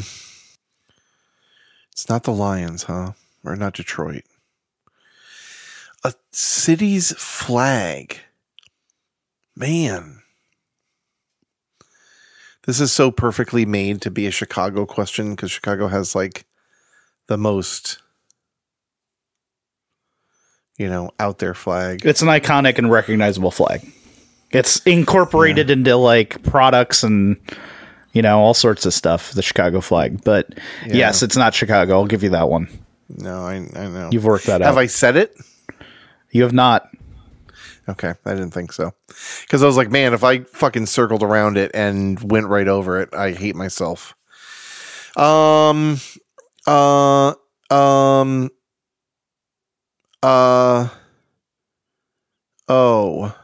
[1.92, 3.12] it's not the Lions, huh?
[3.44, 4.24] Or not Detroit.
[6.02, 8.18] A city's flag.
[9.54, 10.23] Man.
[12.66, 16.46] This is so perfectly made to be a Chicago question because Chicago has like
[17.26, 17.98] the most,
[20.78, 22.04] you know, out there flag.
[22.04, 23.86] It's an iconic and recognizable flag.
[24.50, 27.36] It's incorporated into like products and
[28.12, 29.32] you know all sorts of stuff.
[29.32, 30.54] The Chicago flag, but
[30.86, 31.94] yes, it's not Chicago.
[31.94, 32.68] I'll give you that one.
[33.08, 34.10] No, I, I know.
[34.12, 34.66] You've worked that have out.
[34.68, 35.36] Have I said it?
[36.30, 36.88] you have not.
[37.88, 38.92] Okay, I didn't think so.
[39.42, 43.00] Because I was like, man, if I fucking circled around it and went right over
[43.00, 44.14] it, I hate myself.
[45.16, 45.98] Um,
[46.66, 47.34] uh,
[47.70, 48.50] um,
[50.22, 50.88] uh,
[52.68, 53.36] oh.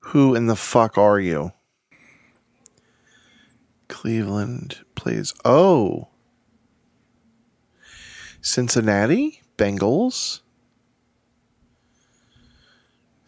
[0.00, 1.52] Who in the fuck are you?
[3.88, 5.32] Cleveland plays.
[5.44, 6.08] Oh.
[8.42, 10.40] Cincinnati Bengals.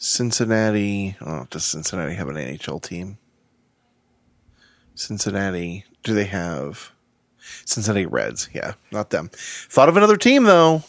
[0.03, 1.15] Cincinnati.
[1.21, 3.19] Oh, does Cincinnati have an NHL team?
[4.97, 5.85] Cincinnati.
[6.03, 6.91] Do they have
[7.65, 8.49] Cincinnati Reds?
[8.53, 9.31] Yeah, not them.
[9.33, 10.83] Thought of another team though.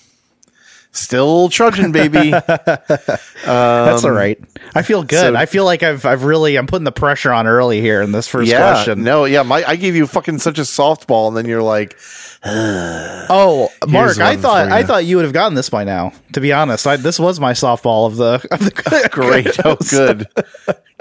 [0.96, 2.30] Still trudging, baby.
[2.48, 4.40] That's all right.
[4.76, 5.26] I feel good.
[5.30, 8.02] Um, so- I feel like I've I've really I'm putting the pressure on early here
[8.04, 9.04] in this first yeah, question.
[9.04, 9.42] no, yeah.
[9.42, 11.98] My I gave you fucking such a softball, and then you're like,
[12.46, 14.86] Oh, Mark, I thought I you.
[14.86, 16.12] thought you would have gotten this by now.
[16.34, 19.58] To be honest, I, this was my softball of the of the Great.
[19.66, 20.28] Oh, good.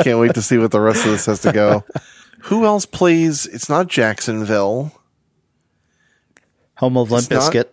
[0.03, 1.85] Can't wait to see what the rest of this has to go.
[2.45, 3.45] Who else plays?
[3.47, 4.91] It's not Jacksonville.
[6.77, 7.67] home of Limp Bizkit.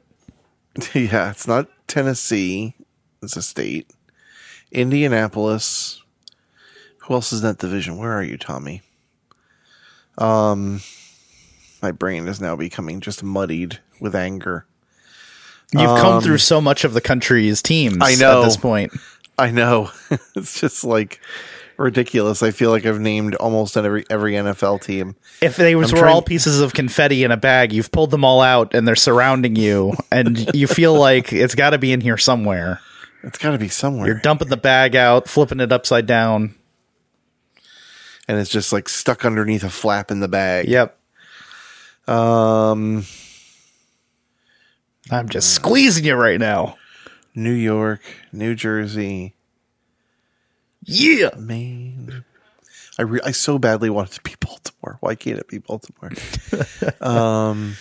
[0.94, 2.76] Yeah, it's not Tennessee.
[3.22, 3.92] is a state.
[4.72, 6.02] Indianapolis.
[7.00, 7.98] Who else is in that division?
[7.98, 8.82] Where are you, Tommy?
[10.18, 10.82] Um,
[11.82, 14.66] my brain is now becoming just muddied with anger.
[15.72, 17.96] You've come through so much of the country's teams.
[17.96, 18.42] Um, I know.
[18.42, 18.92] at this point.
[19.38, 19.92] I know.
[20.36, 21.20] it's just like
[21.80, 22.44] ridiculous.
[22.44, 25.16] I feel like I've named almost every every NFL team.
[25.42, 28.24] If they was, were trying- all pieces of confetti in a bag, you've pulled them
[28.26, 32.02] all out and they're surrounding you, and you feel like it's got to be in
[32.02, 32.80] here somewhere.
[33.24, 34.08] It's got to be somewhere.
[34.08, 36.56] You're dumping the bag out, flipping it upside down.
[38.28, 40.68] and it's just like stuck underneath a flap in the bag.
[40.70, 40.98] Yep.
[42.08, 43.06] Um,
[45.12, 46.78] I'm just squeezing you right now.
[47.36, 49.36] New York, New Jersey,
[50.84, 51.32] Yeah.
[51.38, 52.24] Maine.
[52.98, 54.98] I re- I so badly want it to be Baltimore.
[55.00, 56.12] Why can't it be Baltimore?
[57.02, 57.76] um,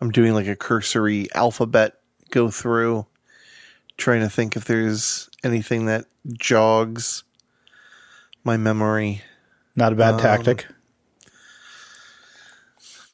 [0.00, 1.98] I'm doing like a cursory alphabet
[2.30, 3.06] go through,
[3.96, 7.24] trying to think if there's anything that jogs
[8.44, 9.22] my memory.
[9.74, 10.66] Not a bad tactic.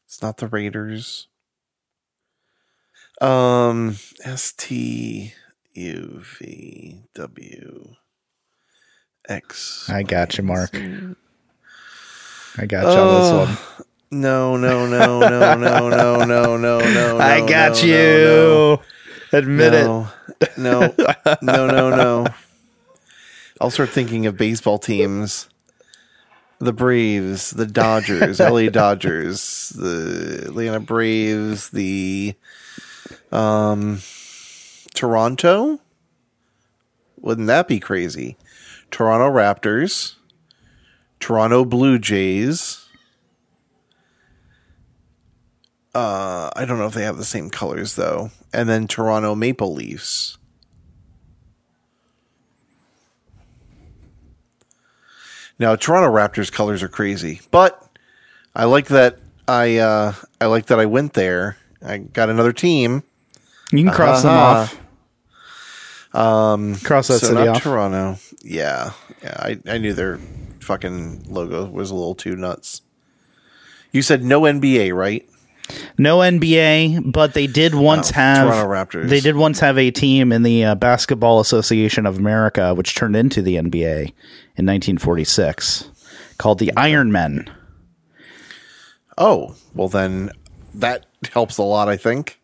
[0.04, 1.28] It's not the Raiders.
[3.20, 5.32] Um, S T
[5.74, 7.96] U V W
[9.28, 9.88] X.
[9.88, 10.74] I got you, Mark.
[10.74, 13.86] I got you on this one.
[14.10, 17.18] No, no, no, no, no, no, no, no, no.
[17.18, 17.94] I got no, you.
[17.94, 18.82] no,
[19.32, 19.84] Admit it.
[19.84, 20.08] no,
[20.58, 20.94] no,
[21.40, 22.26] no, no, no.
[23.60, 25.48] I'll start thinking of baseball teams.
[26.58, 32.34] The Braves, the Dodgers, LA Dodgers, the Atlanta Braves, the
[33.32, 34.00] um
[34.94, 35.80] Toronto.
[37.18, 38.36] Wouldn't that be crazy?
[38.92, 40.14] Toronto Raptors,
[41.18, 42.86] Toronto Blue Jays.
[45.94, 48.30] Uh, I don't know if they have the same colors though.
[48.52, 50.38] And then Toronto Maple Leafs.
[55.58, 57.82] Now, Toronto Raptors colors are crazy, but
[58.54, 63.02] I like that I uh, I like that I went there I got another team.
[63.70, 64.66] You can cross them Uh-huh.
[64.68, 64.78] off.
[66.14, 67.62] Um, cross that so city not off.
[67.62, 68.18] Toronto.
[68.42, 69.36] Yeah, yeah.
[69.38, 70.18] I, I knew their
[70.60, 72.82] fucking logo was a little too nuts.
[73.92, 75.28] You said no NBA, right?
[75.96, 78.68] No NBA, but they did once Oh, have Toronto
[79.00, 79.08] Raptors.
[79.08, 83.14] They did once have a team in the uh, Basketball Association of America, which turned
[83.16, 84.08] into the NBA
[84.56, 85.90] in 1946,
[86.38, 87.50] called the Iron Men.
[89.16, 90.30] Oh, well then
[90.74, 91.88] that helps a lot.
[91.88, 92.40] I think.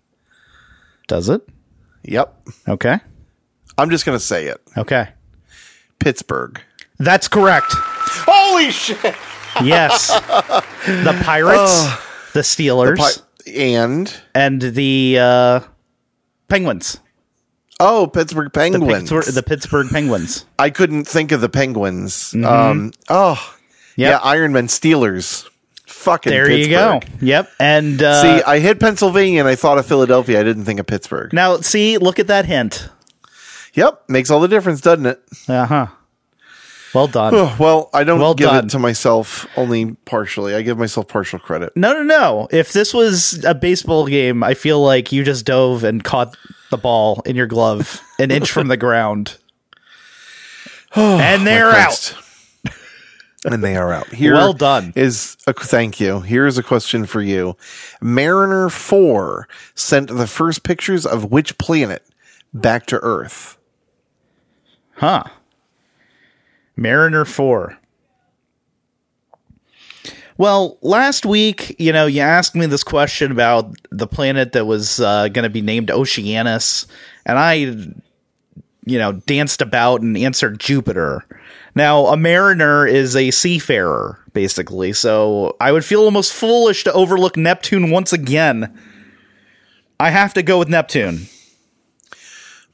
[1.09, 1.47] Does it?
[2.05, 2.49] Yep.
[2.69, 3.01] Okay.
[3.77, 4.61] I'm just gonna say it.
[4.77, 5.09] Okay.
[5.99, 6.61] Pittsburgh.
[6.99, 7.67] That's correct.
[7.71, 9.15] Holy shit!
[9.63, 10.09] Yes.
[10.09, 11.89] the Pirates,
[12.33, 15.61] the Steelers, Pi- and and the uh,
[16.49, 16.99] Penguins.
[17.81, 19.11] oh, Pittsburgh The Penguins.
[19.11, 20.45] Pittsburgh, the Pittsburgh Penguins.
[20.59, 22.35] I couldn't think of the Penguins.
[22.35, 22.93] Um.
[23.09, 24.03] Oh, Mm-hmm.
[24.03, 24.11] Yep.
[24.11, 24.19] yeah.
[24.29, 25.49] Iron Man Steelers.
[25.87, 26.31] Fucking.
[26.31, 27.01] There you go.
[27.21, 27.51] Yep.
[27.59, 30.39] And uh, See, I hit Pennsylvania and I thought of Philadelphia.
[30.39, 31.33] I didn't think of Pittsburgh.
[31.33, 32.89] now, see, look at that hint.
[33.75, 35.23] Yep, makes all the difference, doesn't it?
[35.49, 35.87] Uh huh.
[36.95, 37.35] Well done.
[37.35, 38.65] Oh, well, I don't Well give done.
[38.65, 40.55] it to myself only partially.
[40.55, 41.77] I give myself partial credit.
[41.77, 42.49] No, no, no.
[42.51, 46.35] If this was a baseball game, I feel like you just dove and caught
[46.71, 49.37] the ball in your glove an inch from the ground.
[50.97, 52.15] and they're out.
[53.45, 54.09] And they are out.
[54.09, 54.93] Here Well done.
[54.97, 56.21] Is a, thank you.
[56.21, 57.57] Here's a question for you.
[58.01, 62.05] Mariner 4 sent the first pictures of which planet
[62.53, 63.57] back to Earth?
[64.99, 65.23] Huh.
[66.77, 67.79] Mariner 4.
[70.37, 75.01] Well, last week, you know, you asked me this question about the planet that was
[75.01, 76.89] uh, going to be named Oceanus,
[77.25, 81.25] and I, you know, danced about and answered Jupiter.
[81.77, 87.37] Now, a mariner is a seafarer, basically, so I would feel almost foolish to overlook
[87.37, 88.77] Neptune once again.
[90.01, 91.29] I have to go with Neptune.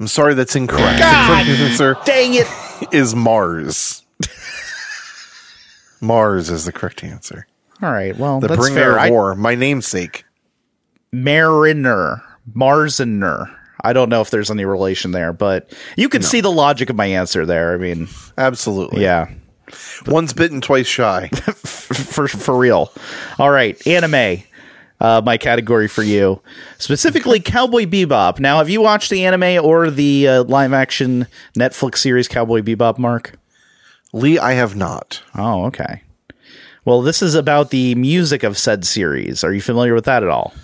[0.00, 0.98] I'm sorry, that's incorrect.
[0.98, 1.46] God!
[1.46, 2.46] The correct answer Dang it!
[2.92, 4.02] is Mars.
[6.00, 7.46] Mars is the correct answer.
[7.82, 8.98] All right, well, The bringer fair.
[8.98, 10.24] of war, my namesake.
[11.12, 12.22] Mariner,
[12.54, 13.54] Marzener.
[13.82, 16.96] I don't know if there's any relation there, but you can see the logic of
[16.96, 17.74] my answer there.
[17.74, 19.02] I mean, Absolutely.
[19.02, 19.28] yeah,
[20.06, 21.28] Once bitten, twice shy.
[21.54, 22.92] for for real.
[23.38, 24.42] All right, anime.
[25.00, 26.40] Uh, my category for you,
[26.78, 28.38] specifically Cowboy Bebop.
[28.38, 31.26] Now, have you watched the anime or the uh, live action
[31.58, 33.36] Netflix series Cowboy Bebop, Mark?
[34.14, 35.20] Lee, I have not.
[35.34, 36.02] Oh, okay.
[36.84, 39.42] Well, this is about the music of said series.
[39.42, 40.54] Are you familiar with that at all?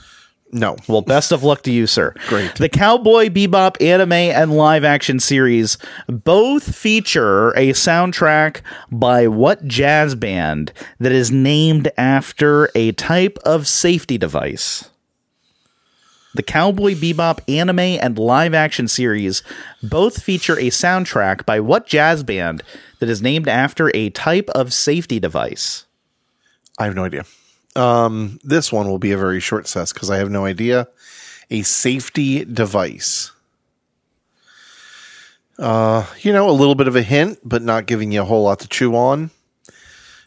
[0.53, 0.77] No.
[0.89, 2.13] Well, best of luck to you, sir.
[2.27, 2.57] Great.
[2.57, 10.15] The Cowboy Bebop anime and live action series both feature a soundtrack by what jazz
[10.17, 14.91] band that is named after a type of safety device?
[16.35, 19.43] The Cowboy Bebop anime and live action series
[19.83, 22.63] both feature a soundtrack by what jazz band
[22.99, 25.87] that is named after a type of safety device?
[26.79, 27.25] I have no idea.
[27.77, 30.89] Um, this one will be a very short sess because I have no idea.
[31.51, 33.33] A safety device.
[35.59, 38.45] Uh, you know, a little bit of a hint, but not giving you a whole
[38.45, 39.31] lot to chew on.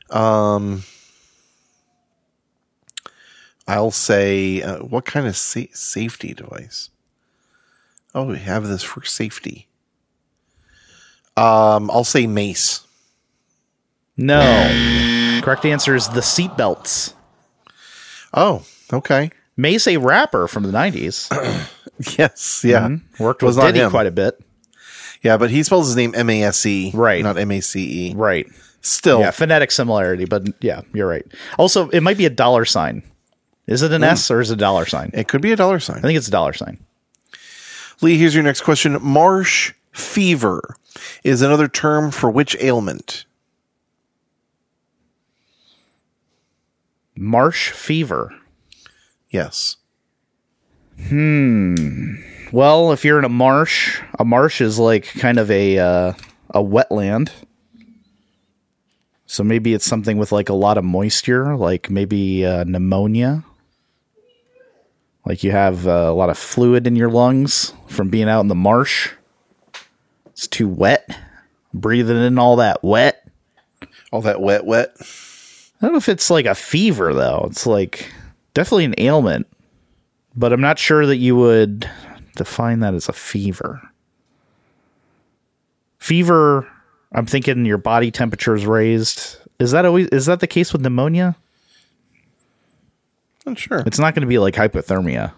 [0.10, 0.84] Um,
[3.68, 6.90] I'll say, uh, what kind of sa- safety device?
[8.14, 9.68] Oh, we have this for safety.
[11.36, 12.86] Um, I'll say mace.
[14.16, 15.42] No.
[15.44, 17.14] Correct answer is the seatbelts.
[18.34, 19.30] Oh, okay.
[19.56, 21.30] Mace, a rapper from the 90s.
[22.18, 22.88] Yes, yeah.
[22.88, 23.24] Mm-hmm.
[23.24, 24.40] Worked Was with Diddy quite a bit.
[25.22, 27.24] Yeah, but he spells his name M A S E, Right.
[27.24, 28.14] Not M A C E.
[28.16, 28.48] Right.
[28.82, 31.26] Still, Yeah, phonetic similarity, but yeah, you're right.
[31.58, 33.04] Also, it might be a dollar sign.
[33.68, 34.10] Is it an hmm.
[34.10, 35.12] S or is it a dollar sign?
[35.14, 36.00] it could be a dollar sign.
[36.00, 36.84] I think it's a dollar sign.
[38.02, 38.98] Lee, here's your next question.
[39.02, 40.76] Marsh fever
[41.24, 43.26] is another term for which ailment?
[47.16, 48.34] Marsh fever.
[49.30, 49.78] Yes.
[51.08, 52.16] Hmm.
[52.52, 56.14] Well, if you're in a marsh, a marsh is like kind of a uh,
[56.52, 57.32] a wetland.
[59.26, 63.44] So maybe it's something with like a lot of moisture, like maybe uh, pneumonia.
[65.26, 68.50] Like you have uh, a lot of fluid in your lungs from being out in
[68.50, 69.12] the marsh.
[70.28, 71.10] It's too wet.
[71.74, 73.28] Breathing in all that wet.
[74.12, 74.96] All that wet, wet.
[75.84, 77.46] I don't know if it's like a fever though.
[77.50, 78.10] It's like
[78.54, 79.48] definitely an ailment,
[80.34, 81.90] but I'm not sure that you would
[82.38, 83.82] define that as a fever.
[86.00, 86.66] Fever,
[87.12, 89.36] I'm thinking your body temperature is raised.
[89.60, 91.36] Is that always is that the case with pneumonia?
[93.46, 93.84] Not sure.
[93.86, 95.34] It's not going to be like hypothermia.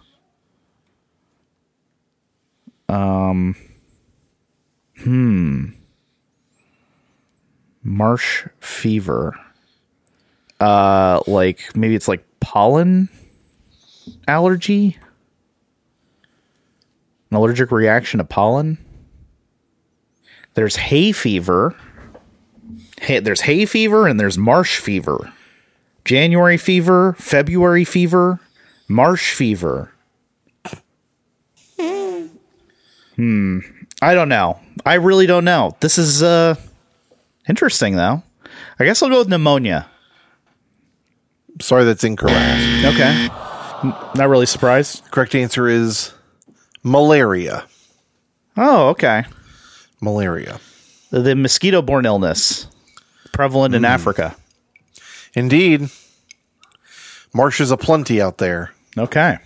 [2.87, 3.55] Um
[4.99, 5.69] hmm.
[7.81, 9.39] Marsh fever.
[10.59, 13.09] Uh, like maybe it's like pollen
[14.27, 14.97] allergy,
[17.29, 18.77] an allergic reaction to pollen.
[20.53, 21.75] There's hay fever.
[23.01, 25.33] Hay, there's hay fever and there's marsh fever.
[26.05, 28.39] January fever, February fever,
[28.87, 29.91] marsh fever.
[33.15, 33.59] Hmm.
[34.01, 34.59] I don't know.
[34.85, 35.75] I really don't know.
[35.79, 36.55] This is uh
[37.47, 38.23] interesting though.
[38.79, 39.87] I guess I'll go with pneumonia.
[41.61, 42.85] Sorry, that's incorrect.
[42.85, 43.27] Okay.
[44.15, 45.03] Not really surprised.
[45.11, 46.13] Correct answer is
[46.83, 47.65] malaria.
[48.57, 49.25] Oh, okay.
[50.01, 50.59] Malaria.
[51.11, 52.67] The, the mosquito-borne illness
[53.31, 53.85] prevalent in hmm.
[53.85, 54.35] Africa.
[55.33, 55.89] Indeed.
[57.33, 58.71] Marshes aplenty out there.
[58.97, 59.37] Okay.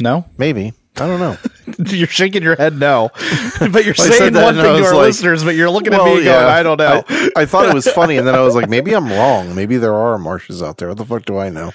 [0.00, 0.74] No, Maybe.
[0.98, 1.36] I don't know.
[1.94, 3.10] you're shaking your head no,
[3.60, 6.16] but you're said saying one thing to our like, listeners, but you're looking at Well,
[6.16, 7.04] me going, I don't know.
[7.08, 9.54] I, I thought it was funny, and then I was like, maybe I'm wrong.
[9.54, 10.88] Maybe there are marshes out there.
[10.88, 11.72] What the fuck do I know?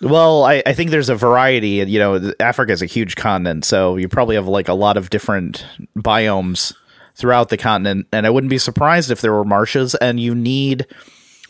[0.00, 1.80] Well, I, I think there's a variety.
[1.80, 4.96] and You know, Africa is a huge continent, so you probably have like a lot
[4.96, 5.64] of different
[5.96, 6.74] biomes
[7.14, 8.06] throughout the continent.
[8.12, 10.86] And I wouldn't be surprised if there were marshes, and you need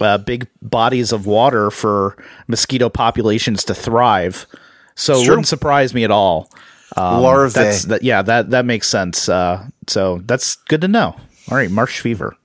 [0.00, 4.46] uh, big bodies of water for mosquito populations to thrive.
[4.94, 6.50] So it wouldn't surprise me at all.
[6.96, 7.54] Larvae.
[7.54, 8.02] That's that.
[8.02, 9.28] Yeah, that that makes sense.
[9.28, 11.16] Uh, so that's good to know.
[11.50, 12.36] All right, marsh fever.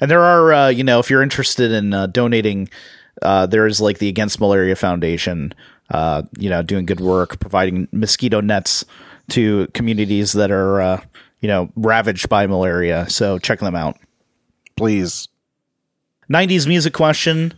[0.00, 2.68] And there are, uh, you know, if you're interested in uh, donating,
[3.22, 5.54] uh, there is like the Against Malaria Foundation,
[5.90, 8.84] uh, you know, doing good work, providing mosquito nets
[9.30, 11.00] to communities that are, uh,
[11.40, 13.08] you know, ravaged by malaria.
[13.08, 13.96] So check them out.
[14.76, 15.28] Please.
[16.28, 17.54] 90s music question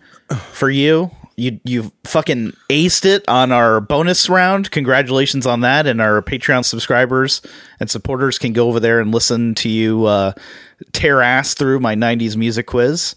[0.51, 1.11] for you.
[1.37, 4.70] You you fucking aced it on our bonus round.
[4.70, 5.87] Congratulations on that.
[5.87, 7.43] And our Patreon subscribers
[7.80, 10.32] and supporters can go over there and listen to you uh,
[10.93, 13.16] tear ass through my 90s music quiz.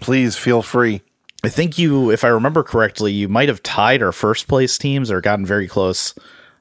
[0.00, 1.02] Please feel free.
[1.44, 5.10] I think you, if I remember correctly, you might have tied our first place teams
[5.10, 6.14] or gotten very close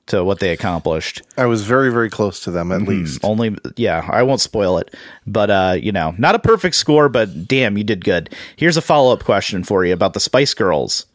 [0.07, 1.21] to what they accomplished.
[1.37, 2.83] I was very, very close to them, Mm-hmm.
[2.83, 3.19] at least.
[3.23, 4.93] Only, yeah, I won't spoil it,
[5.25, 8.29] but uh, you know, not a perfect score, but damn, you did good.
[8.55, 11.05] Here's a follow up question for you about the Spice Girls.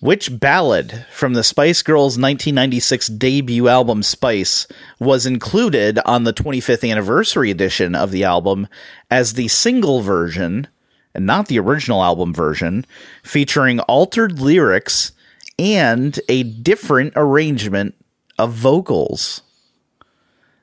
[0.00, 4.66] Which ballad from the Spice Girls' 1996 debut album Spice
[5.00, 8.68] was included on the 25th anniversary edition of the album
[9.10, 10.66] as the single version,
[11.14, 12.84] and not the original album version,
[13.22, 15.12] featuring altered lyrics
[15.58, 17.94] and a different arrangement
[18.38, 19.42] of vocals?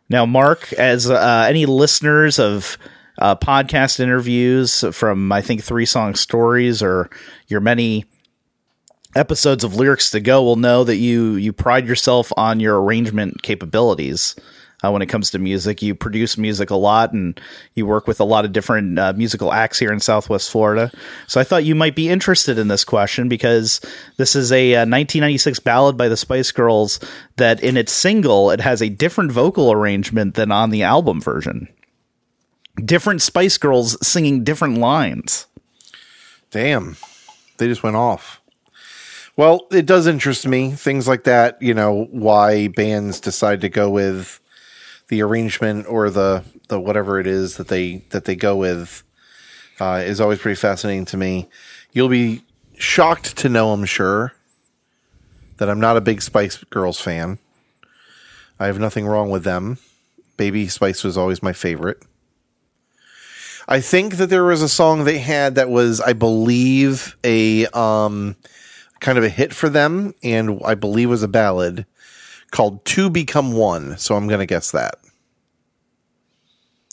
[0.10, 2.78] Now, Mark, as uh, any listeners of
[3.18, 7.10] uh, podcast interviews from, I think, Three Song Stories or
[7.48, 8.06] your many
[9.16, 13.44] episodes of Lyrics to Go will know that you you pride yourself on your arrangement
[13.44, 14.36] capabilities.
[14.84, 17.40] Uh, when it comes to music, you produce music a lot, and
[17.74, 20.92] you work with a lot of different uh, musical acts here in Southwest Florida.
[21.28, 23.80] So I thought you might be interested in this question because
[24.18, 27.00] this is a, uh 1996 ballad by the Spice Girls
[27.38, 31.68] that, in its single, it has a different vocal arrangement than on the album version.
[32.84, 35.48] Different Spice Girls singing different lines.
[36.52, 36.98] Damn.
[37.58, 38.42] They just went off.
[39.36, 40.72] Well, it does interest me.
[40.72, 44.40] Things like that, you know, why bands decide to go with
[45.14, 49.04] the arrangement or the the whatever it is that they that they go with
[49.80, 51.48] uh, is always pretty fascinating to me.
[51.92, 52.42] You'll be
[52.80, 54.34] shocked to know, I'm sure,
[55.58, 57.38] that I'm not a big Spice Girls fan.
[58.60, 59.78] I have nothing wrong with them.
[60.36, 62.02] Baby Spice was always my favorite.
[63.68, 68.36] I think that there was a song they had that was, I believe, a um,
[69.00, 71.86] kind of a hit for them, and I believe was a ballad
[72.50, 73.96] called Two Become One.
[74.00, 74.96] So I'm going to guess that.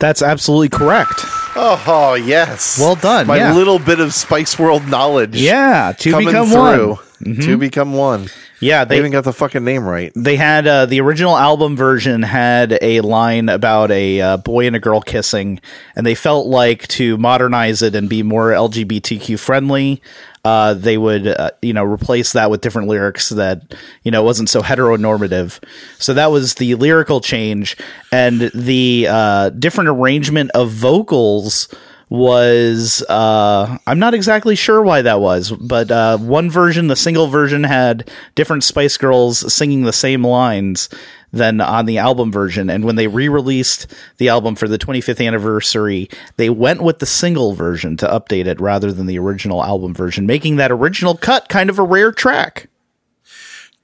[0.00, 1.20] That's absolutely correct.
[1.56, 2.78] Oh, oh, yes.
[2.80, 3.54] Well done, My yeah.
[3.54, 5.36] little bit of Spice World knowledge.
[5.36, 6.88] Yeah, to coming become through.
[6.94, 6.98] one.
[7.22, 8.28] To become one.
[8.60, 10.10] Yeah, They they even got the fucking name right.
[10.16, 14.74] they had uh, the original album version had a line about a uh, boy and
[14.74, 15.60] a girl kissing,
[15.94, 20.02] and they felt like to modernize it and be more LGBTQ friendly,
[20.44, 24.48] uh, they would uh, you know replace that with different lyrics that you know wasn't
[24.48, 25.62] so heteronormative.
[25.98, 27.76] So that was the lyrical change,
[28.10, 31.68] and the uh, different arrangement of vocals
[32.10, 37.28] was uh I'm not exactly sure why that was, but uh one version, the single
[37.28, 40.88] version had different Spice Girls singing the same lines
[41.32, 43.86] than on the album version and when they re-released
[44.18, 48.60] the album for the 25th anniversary, they went with the single version to update it
[48.60, 52.68] rather than the original album version, making that original cut kind of a rare track.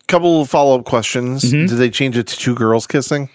[0.08, 1.44] couple of follow up questions.
[1.44, 1.66] Mm-hmm.
[1.66, 3.28] Did they change it to two girls kissing?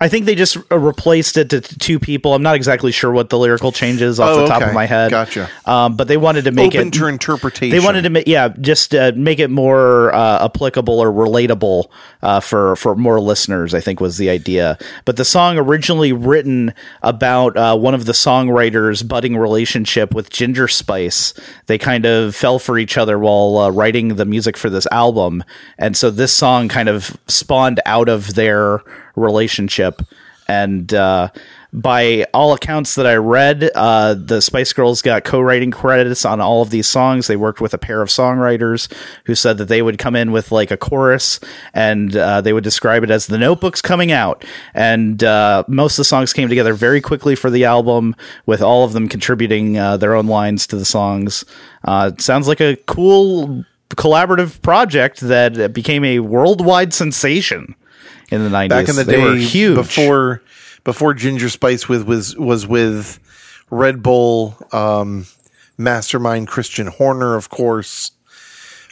[0.00, 2.34] I think they just uh, replaced it to, two people.
[2.34, 4.68] I'm not exactly sure what the lyrical change is off Oh, the top okay.
[4.70, 5.10] of my head.
[5.10, 5.48] Gotcha.
[5.66, 7.76] Um, but they wanted to make Open it to interpretation.
[7.78, 11.86] They wanted to make yeah, just uh, make it more uh, applicable or relatable
[12.22, 13.74] uh, for for more listeners.
[13.74, 14.78] I think was the idea.
[15.04, 20.68] But the song originally written about uh, one of the songwriters' budding relationship with Ginger
[20.68, 21.34] Spice.
[21.66, 25.44] They kind of fell for each other while uh, writing the music for this album,
[25.78, 28.82] and so this song kind of spawned out of their
[29.18, 30.02] relationship
[30.48, 31.28] and uh,
[31.74, 36.62] by all accounts that I read, uh, the Spice Girls got co-writing credits on all
[36.62, 37.26] of these songs.
[37.26, 38.90] They worked with a pair of songwriters
[39.26, 41.38] who said that they would come in with like a chorus,
[41.74, 44.42] and uh, they would describe it as the Notebook's coming out.
[44.72, 48.16] And uh, most of the songs came together very quickly for the album,
[48.46, 51.44] with all of them contributing uh, their own lines to the songs.
[51.84, 57.74] Uh, sounds like a cool collaborative project that became a worldwide sensation
[58.30, 58.68] in the 90s.
[58.68, 59.74] back in the they day were huge.
[59.74, 60.42] before
[60.84, 63.18] before Ginger Spice with was was with
[63.70, 65.26] Red Bull um,
[65.76, 68.12] mastermind Christian Horner, of course.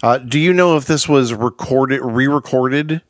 [0.03, 3.01] Uh, do you know if this was recorded, re-recorded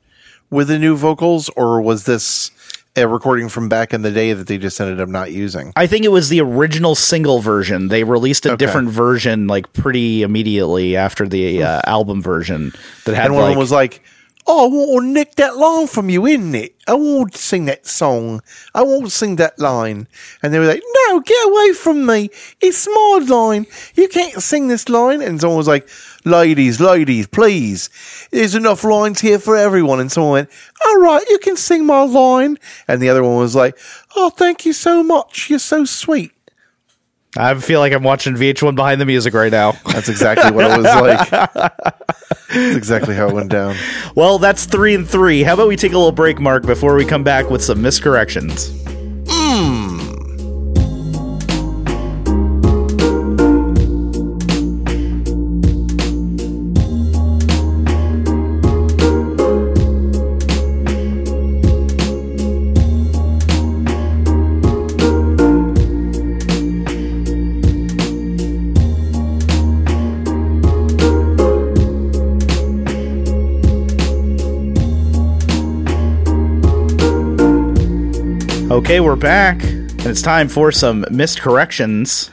[0.50, 2.50] with the new vocals, or was this
[2.94, 5.72] a recording from back in the day that they just ended up not using?
[5.76, 7.88] I think it was the original single version.
[7.88, 12.72] They released a different version like pretty immediately after the uh, album version
[13.04, 14.02] that had And one of like them was like,
[14.48, 16.74] "Oh, I want to nick that line from you, isn't it?
[16.86, 18.42] I want to sing that song.
[18.74, 20.06] I want to sing that line."
[20.42, 22.30] And they were like, "No, get away from me!
[22.60, 23.66] It's my line.
[23.94, 25.88] You can't sing this line." And someone was like,
[26.24, 27.90] "Ladies, ladies, please.
[28.30, 30.50] There's enough lines here for everyone." And someone went,
[30.84, 33.76] "All right, you can sing my line." And the other one was like,
[34.14, 35.50] "Oh, thank you so much.
[35.50, 36.35] You're so sweet."
[37.36, 39.72] I feel like I'm watching VH1 behind the music right now.
[39.86, 41.30] That's exactly what it was like.
[42.48, 43.76] That's exactly how it went down.
[44.14, 45.42] well, that's three and three.
[45.42, 48.72] How about we take a little break, Mark, before we come back with some miscorrections?
[49.28, 49.75] Hmm.
[78.86, 82.30] Okay, we're back, and it's time for some missed corrections.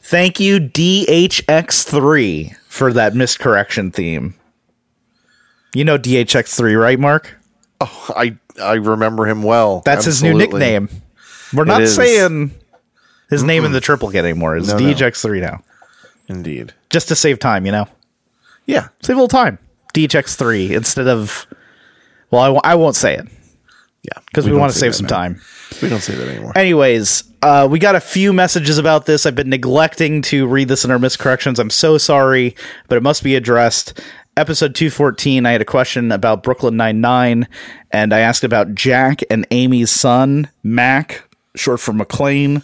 [0.00, 4.34] Thank you, DHX3, for that missed correction theme.
[5.74, 7.38] You know DHX3, right, Mark?
[7.82, 9.82] Oh, I I remember him well.
[9.84, 10.88] That's his new nickname.
[11.52, 12.52] We're not saying
[13.28, 14.56] his name in the triplicate anymore.
[14.56, 14.86] It's No, no.
[14.86, 15.62] DHX3 now.
[16.28, 16.72] Indeed.
[16.88, 17.88] Just to save time, you know?
[18.64, 18.88] Yeah.
[19.02, 19.58] Save a little time.
[19.94, 21.46] DHX3 instead of.
[22.30, 23.26] Well, I w- I won't say it
[24.02, 24.20] Yeah.
[24.26, 25.16] because we, don't want to save some now.
[25.16, 25.40] time.
[25.80, 26.52] We don't say that anymore.
[26.56, 29.24] Anyways, uh, we got a few messages about this.
[29.26, 31.58] I've been neglecting to read this in our miscorrections.
[31.58, 32.54] I'm so sorry,
[32.88, 34.00] but it must be addressed.
[34.36, 37.46] Episode 214, I had a question about Brooklyn Nine-Nine,
[37.92, 41.22] and I asked about Jack and Amy's son, Mac,
[41.54, 42.62] short for McClane.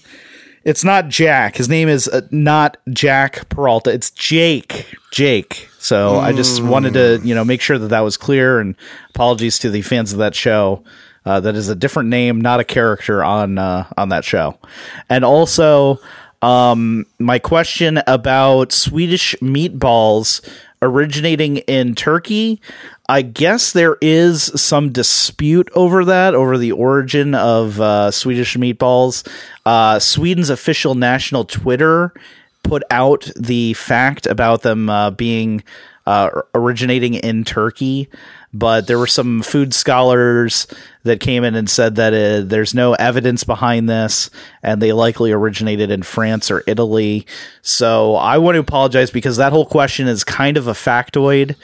[0.71, 1.57] It's not Jack.
[1.57, 3.91] His name is uh, not Jack Peralta.
[3.91, 4.87] It's Jake.
[5.11, 5.69] Jake.
[5.81, 8.61] So I just wanted to, you know, make sure that that was clear.
[8.61, 8.77] And
[9.09, 10.85] apologies to the fans of that show.
[11.25, 14.61] Uh, that is a different name, not a character on uh, on that show.
[15.09, 15.99] And also,
[16.41, 20.41] um, my question about Swedish meatballs
[20.83, 22.61] originating in Turkey.
[23.09, 29.27] I guess there is some dispute over that, over the origin of uh, Swedish meatballs.
[29.67, 32.15] Uh, Sweden's official national Twitter
[32.63, 35.63] put out the fact about them uh, being
[36.07, 38.09] uh, originating in Turkey,
[38.53, 40.67] but there were some food scholars
[41.05, 44.29] that came in and said that uh, there's no evidence behind this,
[44.63, 47.27] and they likely originated in France or Italy.
[47.63, 51.55] So I want to apologize because that whole question is kind of a factoid.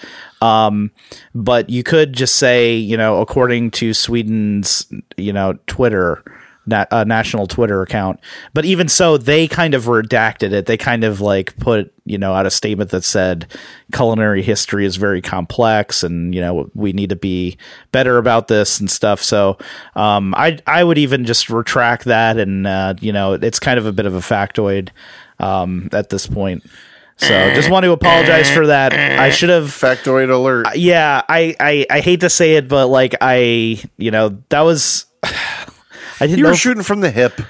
[0.40, 0.90] Um,
[1.34, 6.22] but you could just say, you know, according to Sweden's, you know, Twitter,
[6.66, 8.20] na- uh, national Twitter account.
[8.54, 10.66] But even so, they kind of redacted it.
[10.66, 13.46] They kind of like put, you know, out a statement that said
[13.92, 17.56] culinary history is very complex and, you know, we need to be
[17.92, 19.22] better about this and stuff.
[19.22, 19.58] So,
[19.94, 23.86] um, I, I would even just retract that and, uh, you know, it's kind of
[23.86, 24.90] a bit of a factoid,
[25.38, 26.64] um, at this point.
[27.18, 28.92] So just want to apologize for that.
[28.92, 30.66] I should have Factoid alert.
[30.76, 35.06] yeah, I, I I hate to say it, but like I, you know, that was
[36.20, 37.40] I didn't you were if- shooting from the hip.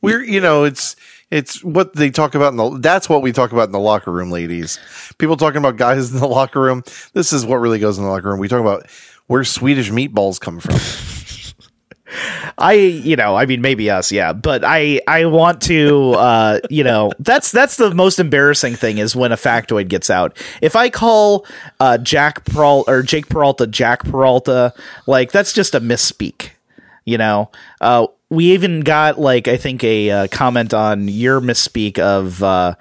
[0.00, 0.96] We're, you know, it's
[1.30, 2.78] It's what they talk about in the.
[2.80, 4.78] That's what we talk about in the locker room, ladies.
[5.18, 6.82] People talking about guys in the locker room.
[7.14, 8.38] This is what really goes in the locker room.
[8.40, 8.86] We talk about
[9.28, 10.74] where Swedish meatballs come from.
[12.58, 16.84] I, you know, I mean, maybe us, yeah, but I, I want to, uh, you
[16.84, 20.36] know, that's that's the most embarrassing thing is when a factoid gets out.
[20.60, 21.46] If I call
[21.80, 24.74] uh, Jack Peralta or Jake Peralta Jack Peralta,
[25.06, 26.50] like that's just a misspeak,
[27.04, 27.50] you know.
[27.80, 32.74] Uh, we even got like I think a uh, comment on your misspeak of uh,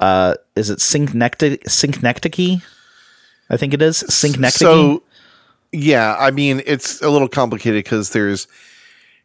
[0.00, 1.62] uh, is it Synchnectic?
[3.50, 4.52] I think it is Synchnectic.
[4.52, 5.02] So,
[5.72, 8.46] yeah, I mean it's a little complicated because there's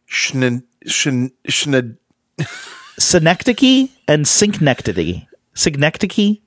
[0.08, 1.98] Schn- schn- schn-
[3.00, 5.28] synecdoche and synchnectity.
[5.54, 6.40] Synchnecdoche?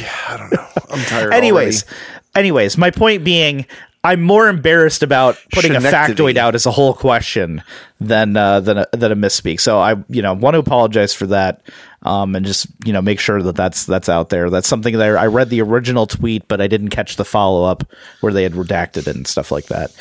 [0.00, 0.66] Yeah, I don't know.
[0.90, 1.32] I'm tired.
[1.34, 1.96] anyways, already.
[2.34, 3.66] anyways, my point being,
[4.04, 7.62] I'm more embarrassed about putting a factoid out as a whole question
[8.00, 9.60] than uh, than a, than a misspeak.
[9.60, 11.62] So I, you know, want to apologize for that,
[12.02, 14.50] um, and just you know make sure that that's that's out there.
[14.50, 17.84] That's something that I read the original tweet, but I didn't catch the follow up
[18.20, 19.94] where they had redacted it and stuff like that.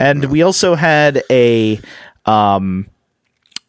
[0.00, 1.80] And we also had a
[2.26, 2.88] um,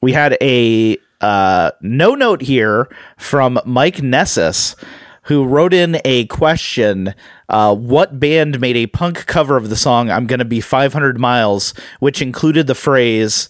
[0.01, 4.75] we had a uh, no note here from Mike Nessus,
[5.25, 7.13] who wrote in a question
[7.49, 11.73] uh, What band made a punk cover of the song I'm Gonna Be 500 Miles,
[11.99, 13.49] which included the phrase,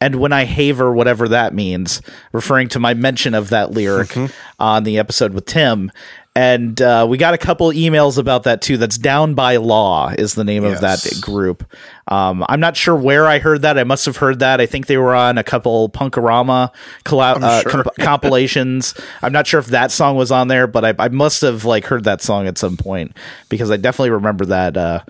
[0.00, 2.02] and when I haver, whatever that means,
[2.32, 4.16] referring to my mention of that lyric
[4.58, 5.90] on the episode with Tim.
[6.36, 8.76] And uh, we got a couple emails about that too.
[8.76, 11.66] That's Down by Law is the name of that group.
[12.08, 13.78] Um, I'm not sure where I heard that.
[13.78, 14.60] I must have heard that.
[14.60, 16.72] I think they were on a couple Punk-O-Rama
[17.04, 17.70] colla- uh, sure.
[17.70, 18.92] comp- compilations.
[19.22, 21.86] I'm not sure if that song was on there, but I, I must have like
[21.86, 23.16] heard that song at some point
[23.48, 25.00] because I definitely remember that uh,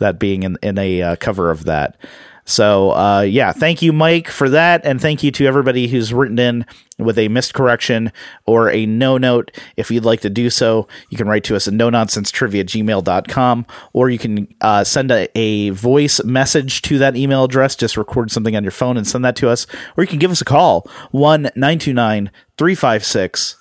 [0.00, 1.96] that being in in a uh, cover of that.
[2.44, 6.38] So uh, yeah, thank you, Mike, for that, and thank you to everybody who's written
[6.38, 6.66] in
[6.98, 8.12] with a missed correction
[8.46, 9.50] or a no note.
[9.76, 12.64] If you'd like to do so, you can write to us at no nonsense trivia
[12.64, 17.76] gmail.com or you can uh, send a, a voice message to that email address.
[17.76, 19.66] Just record something on your phone and send that to us,
[19.96, 23.56] or you can give us a call 1 929 356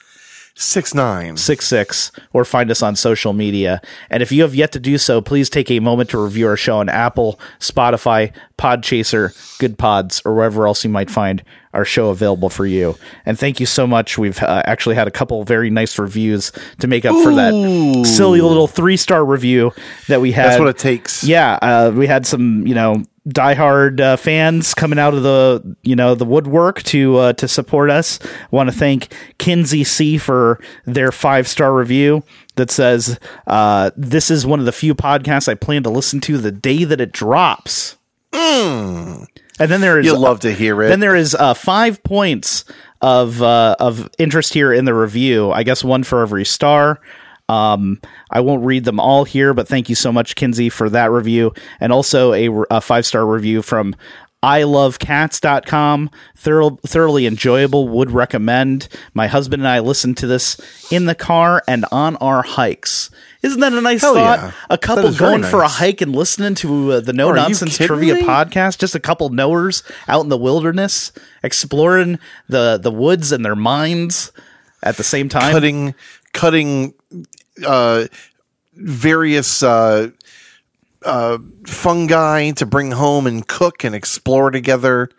[0.55, 1.37] six nine.
[1.37, 3.81] six six or find us on social media.
[4.09, 6.57] And if you have yet to do so, please take a moment to review our
[6.57, 11.43] show on Apple, Spotify, Podchaser, Good Pods, or wherever else you might find
[11.73, 12.95] our show available for you.
[13.25, 14.17] And thank you so much.
[14.17, 18.41] We've uh, actually had a couple very nice reviews to make up for that silly
[18.41, 19.71] little three star review
[20.07, 20.45] that we had.
[20.45, 21.23] That's what it takes.
[21.23, 25.95] Yeah, uh, we had some, you know, diehard uh, fans coming out of the, you
[25.95, 28.19] know, the woodwork to uh, to support us.
[28.23, 32.23] I Want to thank Kinsey C for their five star review
[32.55, 36.37] that says, uh, "This is one of the few podcasts I plan to listen to
[36.37, 37.97] the day that it drops."
[39.59, 40.89] And then there is You'll love to hear it.
[40.89, 42.65] then there is uh, five points
[43.01, 45.51] of uh, of interest here in the review.
[45.51, 46.99] I guess one for every star.
[47.53, 48.01] Um,
[48.31, 51.53] I won't read them all here, but thank you so much, Kinsey, for that review,
[51.79, 53.95] and also a, a five star review from
[54.41, 58.89] i ilovecats.com Thorough, thoroughly enjoyable would recommend.
[59.13, 60.59] My husband and i listen to this
[60.91, 63.09] in the car and on our hikes.
[63.41, 64.39] Isn't that a nice Hell thought?
[64.39, 64.51] yeah.
[64.69, 67.29] a couple That is very going for a hike and listening to uh, the no
[67.29, 68.23] Are nonsense trivia me?
[68.23, 68.79] podcast?
[68.79, 71.11] Just a couple knowers out in the wilderness
[71.43, 74.31] exploring the the woods and their minds
[74.81, 75.51] at the same time.
[75.53, 75.95] Cutting
[76.33, 76.93] cutting
[77.65, 78.05] uh
[78.73, 80.09] various uh
[81.03, 85.09] uh fungi to bring home and cook and explore together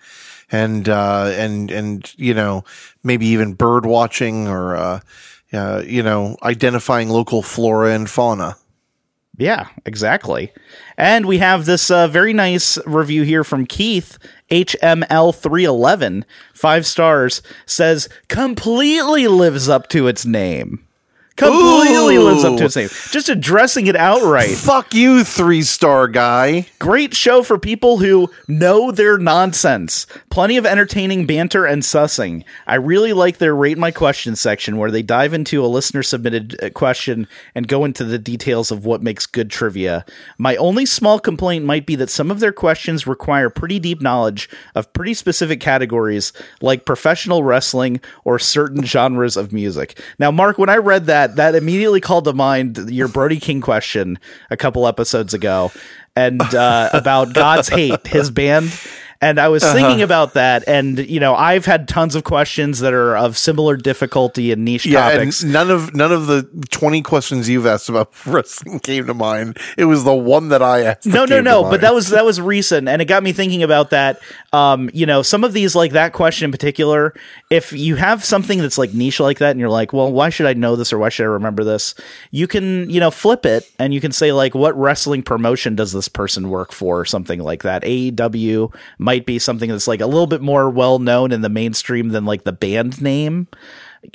[0.50, 2.64] and uh and and you know
[3.02, 5.00] maybe even bird watching or uh
[5.54, 8.56] uh, you know, identifying local flora and fauna.
[9.36, 10.52] Yeah, exactly.
[10.96, 14.16] And we have this uh, very nice review here from Keith,
[14.50, 20.83] HML311, five stars, says completely lives up to its name.
[21.36, 22.22] Completely Ooh.
[22.22, 22.88] lives up to its name.
[23.10, 24.56] Just addressing it outright.
[24.56, 26.66] Fuck you, three star guy.
[26.78, 30.06] Great show for people who know their nonsense.
[30.30, 32.44] Plenty of entertaining banter and sussing.
[32.68, 36.62] I really like their rate my question section where they dive into a listener submitted
[36.62, 40.04] uh, question and go into the details of what makes good trivia.
[40.38, 44.48] My only small complaint might be that some of their questions require pretty deep knowledge
[44.76, 49.98] of pretty specific categories like professional wrestling or certain genres of music.
[50.20, 54.18] Now, Mark, when I read that, that immediately called to mind your Brody King question
[54.50, 55.72] a couple episodes ago
[56.16, 58.72] and uh, about God's Hate, his band.
[59.24, 62.92] And I was thinking about that, and you know, I've had tons of questions that
[62.92, 65.42] are of similar difficulty and niche Yeah, topics.
[65.42, 69.58] and none of none of the twenty questions you've asked about wrestling came to mind.
[69.78, 71.06] It was the one that I asked.
[71.06, 71.62] no, no, no.
[71.62, 74.20] But that was that was recent, and it got me thinking about that.
[74.52, 77.14] Um, you know, some of these, like that question in particular,
[77.48, 80.46] if you have something that's like niche like that, and you're like, well, why should
[80.46, 81.94] I know this or why should I remember this?
[82.30, 85.92] You can, you know, flip it, and you can say like, what wrestling promotion does
[85.92, 87.82] this person work for, or something like that.
[87.84, 92.08] AEW might be something that's like a little bit more well known in the mainstream
[92.10, 93.48] than like the band name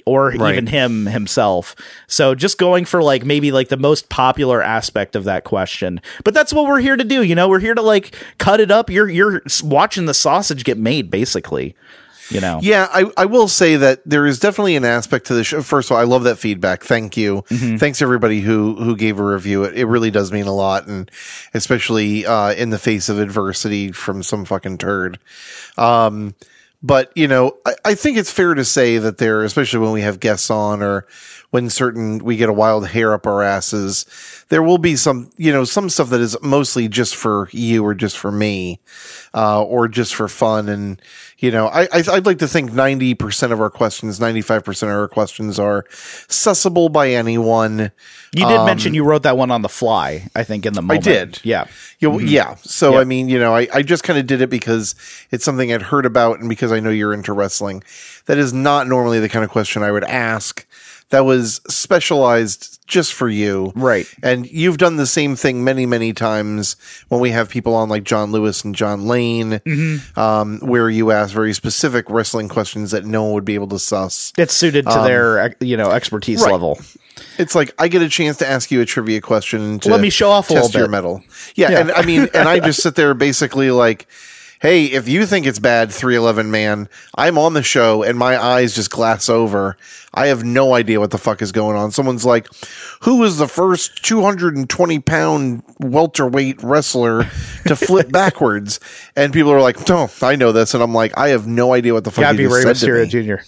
[0.06, 0.52] or Right.
[0.54, 1.76] even him himself.
[2.08, 6.00] So just going for like maybe like the most popular aspect of that question.
[6.24, 7.50] But that's what we're here to do, you know?
[7.50, 8.90] We're here to like cut it up.
[8.90, 11.76] You're you're watching the sausage get made basically.
[12.30, 12.60] You know.
[12.62, 15.62] Yeah, I, I will say that there is definitely an aspect to the show.
[15.62, 16.84] First of all, I love that feedback.
[16.84, 17.44] Thank you.
[17.78, 19.64] Thanks everybody who who gave a review.
[19.64, 21.10] It, it really does mean a lot, and
[21.54, 25.20] especially uh, in the face of adversity from some fucking turd.
[25.78, 26.36] Um,
[26.82, 30.02] but you know, I, I think it's fair to say that there, especially when we
[30.02, 31.08] have guests on or
[31.52, 34.06] when certain we get a wild hair up our asses,
[34.50, 37.96] there will be some, you know, some stuff that is mostly just for you or
[37.96, 38.80] just for me,
[39.34, 40.70] uh, or just for fun.
[40.70, 41.02] And,
[41.40, 45.08] you know, I, I, I'd like to think 90% of our questions, 95% of our
[45.08, 47.92] questions are accessible by anyone.
[48.36, 51.08] You did mention you wrote that one on the fly, I think in the moment.
[51.08, 51.40] I did.
[51.44, 51.66] Yeah.
[51.98, 52.56] You know, Yeah.
[52.62, 53.00] So, Yeah.
[53.00, 54.94] I mean, you know, I, I just kind of did it because
[55.32, 57.84] it's something I'd heard about and because I know you're into wrestling.
[58.28, 60.68] That is not normally the kind of question I would ask.
[61.12, 63.72] That was specialized just for you.
[63.76, 64.06] Right.
[64.24, 66.76] And you've done the same thing many, many times
[67.10, 70.20] when we have people on like John Lewis and John Lane, Mm-hmm.
[70.20, 73.80] um, where you ask very specific wrestling questions that no one would be able to
[73.80, 74.34] suss.
[74.38, 76.52] It's suited to their you know expertise Um, right.
[76.54, 76.80] level.
[77.38, 80.10] It's like I get a chance to ask you a trivia question to Let me
[80.10, 80.92] show off a test little your bit.
[80.92, 81.24] metal.
[81.56, 81.80] Yeah, Yeah.
[81.80, 84.08] and I mean, and I just sit there basically like,
[84.60, 88.42] hey, if you think it's bad, three eleven man, I'm on the show and my
[88.42, 89.78] eyes just glass over.
[90.14, 91.92] I have no idea what the fuck is going on.
[91.92, 92.48] Someone's like,
[93.02, 97.24] who was the first 220 pound welterweight wrestler
[97.68, 98.80] to flip backwards?
[99.16, 101.94] And people are like, no, I know this, and I'm like, I have no idea
[101.94, 103.10] what the fuck Gotta you be just Rey said Mysterio.
[103.10, 103.44] Jr.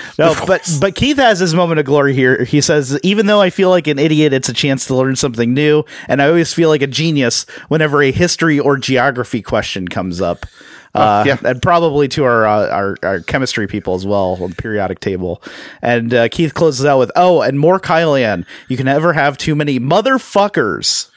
[0.18, 2.44] No, but but Keith has his moment of glory here.
[2.44, 5.52] He says, even though I feel like an idiot, it's a chance to learn something
[5.52, 10.20] new, and I always feel like a genius whenever a history or geography question comes
[10.20, 10.46] up.
[10.94, 11.36] Uh, yeah.
[11.44, 15.42] and probably to our, uh, our our chemistry people as well on the periodic table.
[15.82, 18.46] And uh, Keith closes out with, "Oh, and more Kylian.
[18.68, 21.10] You can never have too many motherfuckers."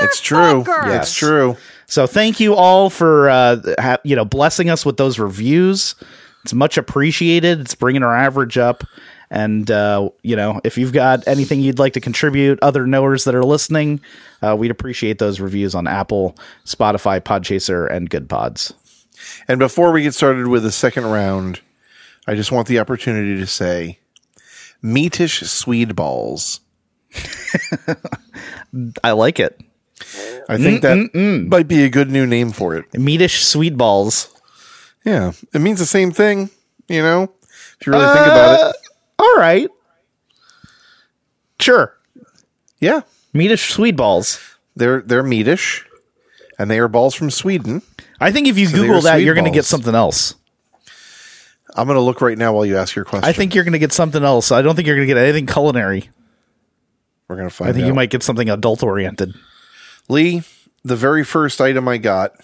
[0.00, 0.62] It's true.
[0.62, 1.00] Motherfucker!
[1.00, 1.56] It's true.
[1.86, 5.94] So thank you all for uh, ha- you know blessing us with those reviews.
[6.44, 7.60] It's much appreciated.
[7.60, 8.84] It's bringing our average up.
[9.30, 13.34] And uh, you know, if you've got anything you'd like to contribute, other knowers that
[13.34, 14.00] are listening,
[14.42, 18.74] uh, we'd appreciate those reviews on Apple, Spotify, Podchaser, and Good Pods.
[19.48, 21.60] And before we get started with the second round,
[22.26, 23.98] I just want the opportunity to say
[24.82, 26.60] meatish Swede balls.
[29.02, 29.58] I like it.
[30.48, 32.90] I think that might be a good new name for it.
[32.92, 34.33] Meatish sweet balls.
[35.04, 35.32] Yeah.
[35.52, 36.50] It means the same thing,
[36.88, 37.32] you know,
[37.78, 38.76] if you really think about it.
[39.18, 39.68] Uh, all right.
[41.60, 41.96] Sure.
[42.80, 43.02] Yeah.
[43.34, 44.40] Meatish sweet balls.
[44.76, 45.84] They're they're meatish
[46.58, 47.82] and they are balls from Sweden.
[48.20, 50.34] I think if you are Google that, you're going to get something else.
[51.76, 53.28] I'm going to look right now while you ask your question.
[53.28, 54.52] I think you're going to get something else.
[54.52, 56.08] I don't think you're going to get anything culinary.
[57.28, 57.88] we're going to find I think out.
[57.88, 59.34] you might get something adult oriented.
[60.08, 60.42] Lee,
[60.84, 62.36] the very first item I got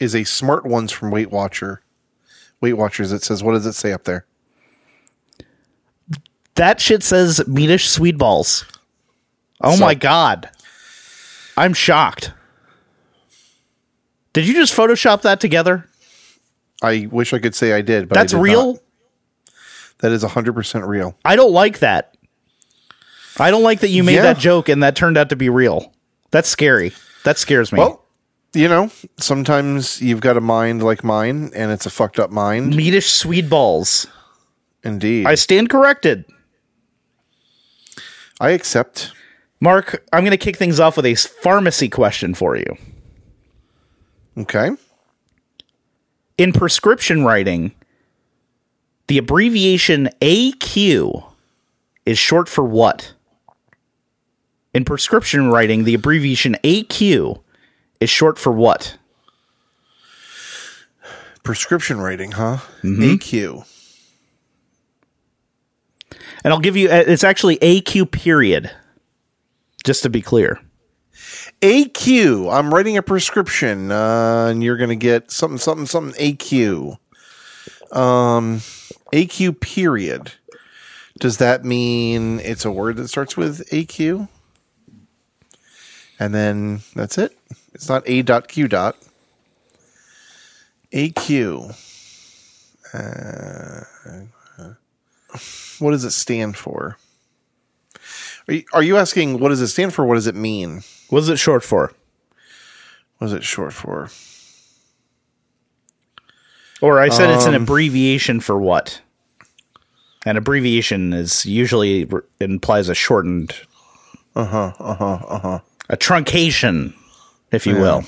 [0.00, 1.82] is a smart ones from Weight Watcher.
[2.60, 4.26] Weight Watchers, it says, what does it say up there?
[6.56, 8.64] That shit says meatish sweet balls.
[9.60, 10.50] Oh So- my god.
[11.56, 12.32] I'm shocked.
[14.32, 15.86] Did you just Photoshop that together?
[16.82, 18.72] I wish I could say I did, but I That's did real?
[18.74, 18.82] not.
[19.98, 21.16] That is 100% real.
[21.24, 22.14] I don't like that.
[23.38, 24.22] I don't like that you made Yeah.
[24.22, 25.92] that joke and that turned out to be real.
[26.30, 26.92] That's scary.
[27.24, 27.78] That scares me.
[27.80, 27.99] Well,
[28.52, 32.72] you know, sometimes you've got a mind like mine, and it's a fucked up mind.
[32.72, 34.06] meatish sweet balls.
[34.82, 35.26] Indeed.
[35.26, 36.24] I stand corrected.
[38.40, 39.12] I accept.
[39.60, 42.76] Mark, I'm going to kick things off with a pharmacy question for you.
[44.38, 44.70] Okay.
[46.38, 47.74] In prescription writing,
[49.08, 51.30] the abbreviation AQ
[52.06, 53.12] is short for what?
[54.72, 57.42] In prescription writing, the abbreviation AQ
[58.00, 58.96] is short for what?
[61.42, 62.58] Prescription rating, huh?
[62.82, 63.02] Mm-hmm.
[63.02, 63.66] AQ.
[66.42, 68.70] And I'll give you, uh, it's actually AQ period,
[69.84, 70.60] just to be clear.
[71.60, 72.52] AQ.
[72.52, 76.36] I'm writing a prescription, uh, and you're going to get something, something, something.
[76.36, 76.96] AQ.
[77.92, 78.60] Um,
[79.12, 79.60] AQ.
[79.60, 80.32] Period.
[81.18, 84.28] Does that mean it's a word that starts with AQ?
[86.18, 87.36] And then that's it.
[87.72, 88.96] It's not A dot Q dot.
[90.92, 91.76] AQ.
[92.92, 93.84] Uh,
[95.78, 96.98] what does it stand for?
[98.48, 100.04] Are you, are you asking what does it stand for?
[100.04, 100.82] What does it mean?
[101.08, 101.92] What is it short for?
[103.18, 104.08] What is it short for?
[106.82, 109.00] Or I said it's an abbreviation for what?
[110.26, 112.08] An abbreviation is usually
[112.40, 113.54] implies a shortened,
[114.34, 114.72] Uh huh.
[114.78, 115.18] Uh huh.
[115.28, 115.58] Uh huh.
[115.88, 116.94] a truncation,
[117.52, 118.04] if you will,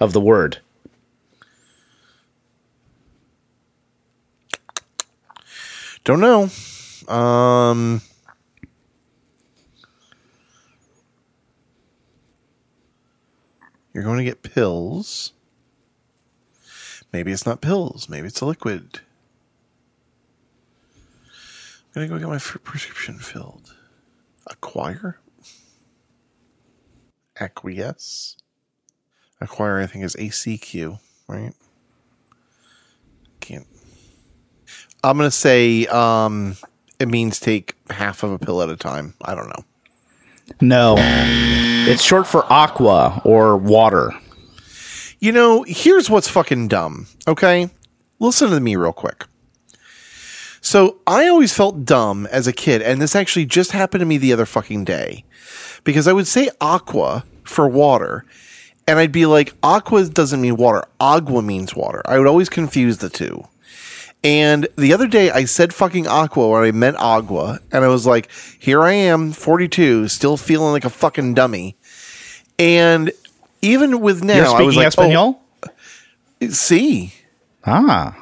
[0.00, 0.58] of the word.
[6.04, 6.50] Don't know.
[7.12, 8.02] Um.
[13.94, 15.32] You're going to get pills.
[17.12, 18.08] Maybe it's not pills.
[18.08, 19.00] Maybe it's a liquid.
[21.94, 23.72] I'm going to go get my prescription filled.
[24.48, 25.20] Acquire?
[27.38, 28.36] Acquiesce?
[29.44, 31.52] Acquire, I think, is ACQ, right?
[33.40, 33.66] Can't.
[35.02, 36.56] I'm going to say um,
[36.98, 39.14] it means take half of a pill at a time.
[39.22, 39.64] I don't know.
[40.60, 44.12] No, it's short for aqua or water.
[45.20, 47.70] You know, here's what's fucking dumb, okay?
[48.18, 49.24] Listen to me real quick.
[50.60, 54.16] So, I always felt dumb as a kid, and this actually just happened to me
[54.16, 55.24] the other fucking day.
[55.82, 58.24] Because I would say aqua for water,
[58.86, 62.02] and I'd be like, aqua doesn't mean water, agua means water.
[62.06, 63.46] I would always confuse the two.
[64.22, 68.06] And the other day I said fucking aqua when I meant agua, and I was
[68.06, 71.76] like, here I am, 42, still feeling like a fucking dummy.
[72.58, 73.12] And
[73.60, 75.42] even with now, You're I was speaking like, Espanol?
[76.42, 77.12] oh, see,
[77.66, 78.16] Ah,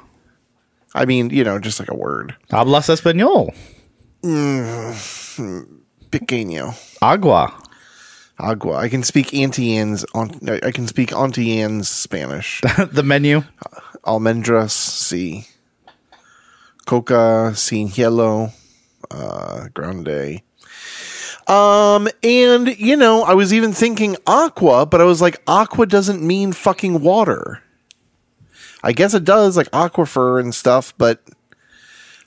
[0.95, 2.35] I mean, you know, just like a word.
[2.51, 3.53] hablas español.
[6.11, 6.75] Pequeño.
[7.01, 7.53] Agua.
[8.39, 8.77] Agua.
[8.77, 12.61] I can speak Auntie Anne's, on, I can speak Auntie Anne's Spanish.
[12.91, 13.43] the menu.
[14.05, 15.47] Almendras, sí.
[16.87, 18.53] Coca, sin hielo,
[19.11, 20.43] uh, grande.
[21.47, 26.23] Um, and, you know, I was even thinking aqua, but I was like, aqua doesn't
[26.23, 27.63] mean fucking water.
[28.83, 31.21] I guess it does, like aquifer and stuff, but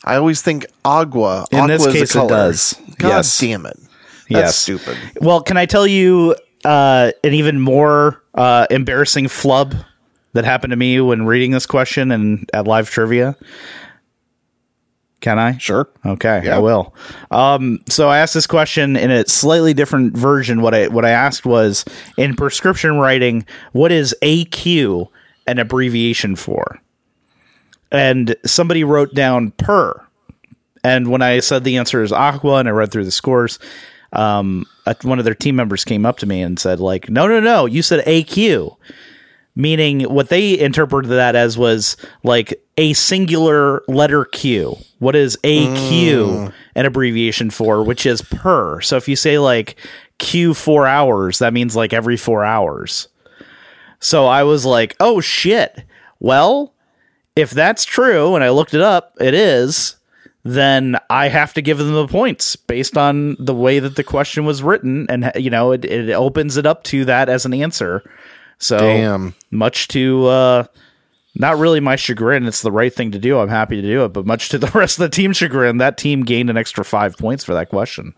[0.05, 1.45] I always think agua.
[1.51, 2.29] In this aqua is a case, it color.
[2.29, 2.73] does.
[2.97, 3.39] God Yes.
[3.39, 3.77] damn it.
[4.29, 4.55] That's Yes.
[4.55, 4.97] stupid.
[5.21, 9.75] Well, can I tell you uh, an even more uh, embarrassing flub
[10.33, 13.35] that happened to me when reading this question and at live trivia?
[15.21, 15.57] Can I?
[15.57, 15.87] Sure.
[16.05, 16.57] Okay, Yeah.
[16.57, 16.93] I will.
[17.31, 20.61] Um, so I asked this question in a slightly different version.
[20.61, 21.83] What I what I asked was
[22.17, 25.07] in prescription writing, what is AQ
[25.47, 26.79] an abbreviation for?
[27.91, 29.99] And somebody wrote down per.
[30.83, 33.57] And when I said the answer is aqua, and I read through the scores,
[34.15, 34.65] um,
[35.03, 37.65] one of their team members came up to me and said, like, no, no, no,
[37.65, 38.77] you said AQ
[39.55, 44.77] meaning what they interpreted that as was like a singular letter Q.
[44.99, 48.81] What is AQ an abbreviation for, which is per.
[48.81, 49.77] So if you say like
[50.17, 53.07] Q four hours, that means like every four hours.
[53.99, 55.85] So I was like, oh shit.
[56.19, 56.73] Well,
[57.35, 59.95] if that's true, and I looked it up, it is,
[60.45, 64.45] then I have to give them the points based on the way that the question
[64.45, 65.07] was written.
[65.09, 68.03] And, you know, it, it opens it up to that as an answer.
[68.59, 69.33] So Damn.
[69.51, 70.63] much to uh
[71.37, 74.13] not really my chagrin it's the right thing to do i'm happy to do it
[74.13, 77.17] but much to the rest of the team's chagrin that team gained an extra five
[77.17, 78.15] points for that question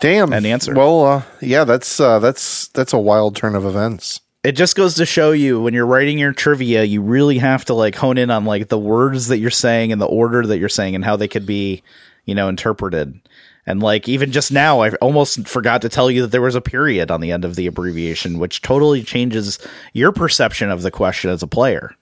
[0.00, 0.32] Damn.
[0.32, 0.74] An answer.
[0.74, 4.20] Well, uh, yeah, that's uh, that's that's a wild turn of events.
[4.44, 7.74] It just goes to show you when you're writing your trivia you really have to
[7.74, 10.68] like hone in on like the words that you're saying and the order that you're
[10.68, 11.82] saying and how they could be
[12.24, 13.18] you know interpreted
[13.66, 16.60] and like even just now i almost forgot to tell you that there was a
[16.60, 19.58] period on the end of the abbreviation which totally changes
[19.92, 21.94] your perception of the question as a player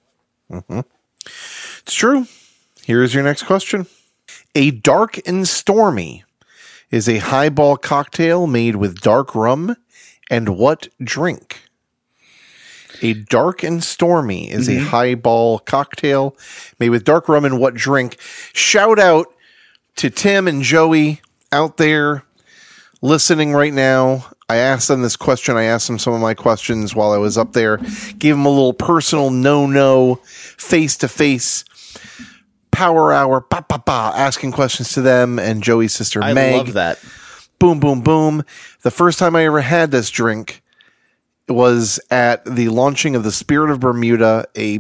[0.51, 0.81] mm-hmm.
[1.83, 2.27] It's true.
[2.85, 3.87] Here's your next question.
[4.55, 6.25] A dark and stormy
[6.91, 9.77] is a highball cocktail made with dark rum
[10.31, 11.69] and what drink?
[13.03, 14.87] A dark and stormy is a mm-hmm.
[14.87, 16.37] highball cocktail
[16.79, 18.19] made with dark rum and what drink?
[18.53, 19.27] Shout out
[19.97, 22.25] to Tim and Joey out there
[23.01, 24.27] listening right now.
[24.49, 25.57] I asked them this question.
[25.57, 27.79] I asked them some of my questions while I was up there.
[28.19, 31.65] Gave them a little personal no no face to face
[32.71, 36.73] power hour ba, ba, ba, asking questions to them and Joey's sister i Meg love
[36.73, 36.99] that
[37.63, 38.43] boom, boom, boom.
[38.81, 40.62] The first time I ever had this drink
[41.49, 44.79] was at the launching of the Spirit of Bermuda, a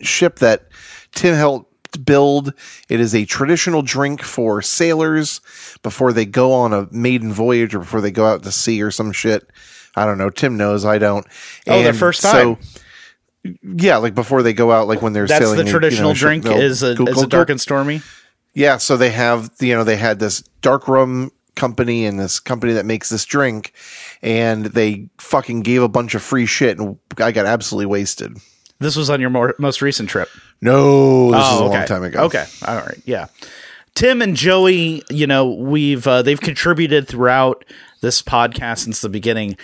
[0.00, 0.68] ship that
[1.12, 1.70] Tim helped
[2.04, 2.54] build.
[2.88, 5.40] It is a traditional drink for sailors
[5.82, 8.90] before they go on a maiden voyage or before they go out to sea or
[8.90, 9.48] some shit.
[9.96, 10.30] I don't know.
[10.30, 10.84] Tim knows.
[10.84, 11.26] I don't.
[11.66, 12.58] Oh, their first time.
[12.62, 15.56] So, yeah, like before they go out, like when they're That's sailing.
[15.56, 17.54] That's the you know, traditional drink is a, Cool, is cool, a dark cool.
[17.54, 18.02] and stormy.
[18.54, 22.72] Yeah, so they have you know they had this dark rum company and this company
[22.74, 23.72] that makes this drink,
[24.22, 28.36] and they fucking gave a bunch of free shit, and I got absolutely wasted.
[28.78, 30.28] This was on your more, most recent trip.
[30.60, 31.76] No, this Oh, is a okay.
[31.78, 32.22] long time ago.
[32.24, 33.26] Okay, all right, yeah.
[33.94, 37.64] Tim and Joey, you know, we've uh, they've contributed throughout
[38.00, 39.56] this podcast since the beginning.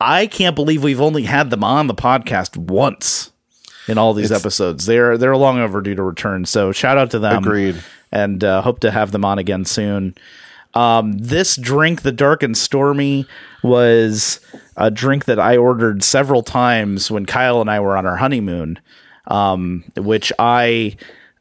[0.00, 3.32] I can't believe we've only had them on the podcast once
[3.88, 4.86] in all these episodes.
[4.86, 6.44] They're they're long overdue to return.
[6.46, 7.42] So shout out to them.
[7.44, 7.82] Agreed.
[8.12, 10.14] And uh, hope to have them on again soon.
[10.74, 13.26] Um, this drink, the Dark and Stormy,
[13.62, 14.40] was
[14.76, 18.80] a drink that I ordered several times when Kyle and I were on our honeymoon,
[19.28, 20.96] um, which I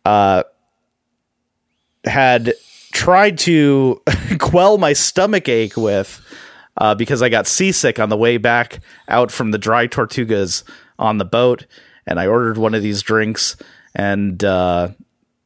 [0.05, 0.43] uh,
[2.05, 2.53] had
[2.91, 4.01] tried to
[4.39, 6.21] quell my stomach ache with
[6.77, 10.63] uh, because I got seasick on the way back out from the dry tortugas
[10.99, 11.65] on the boat,
[12.05, 13.57] and I ordered one of these drinks
[13.95, 14.89] and uh,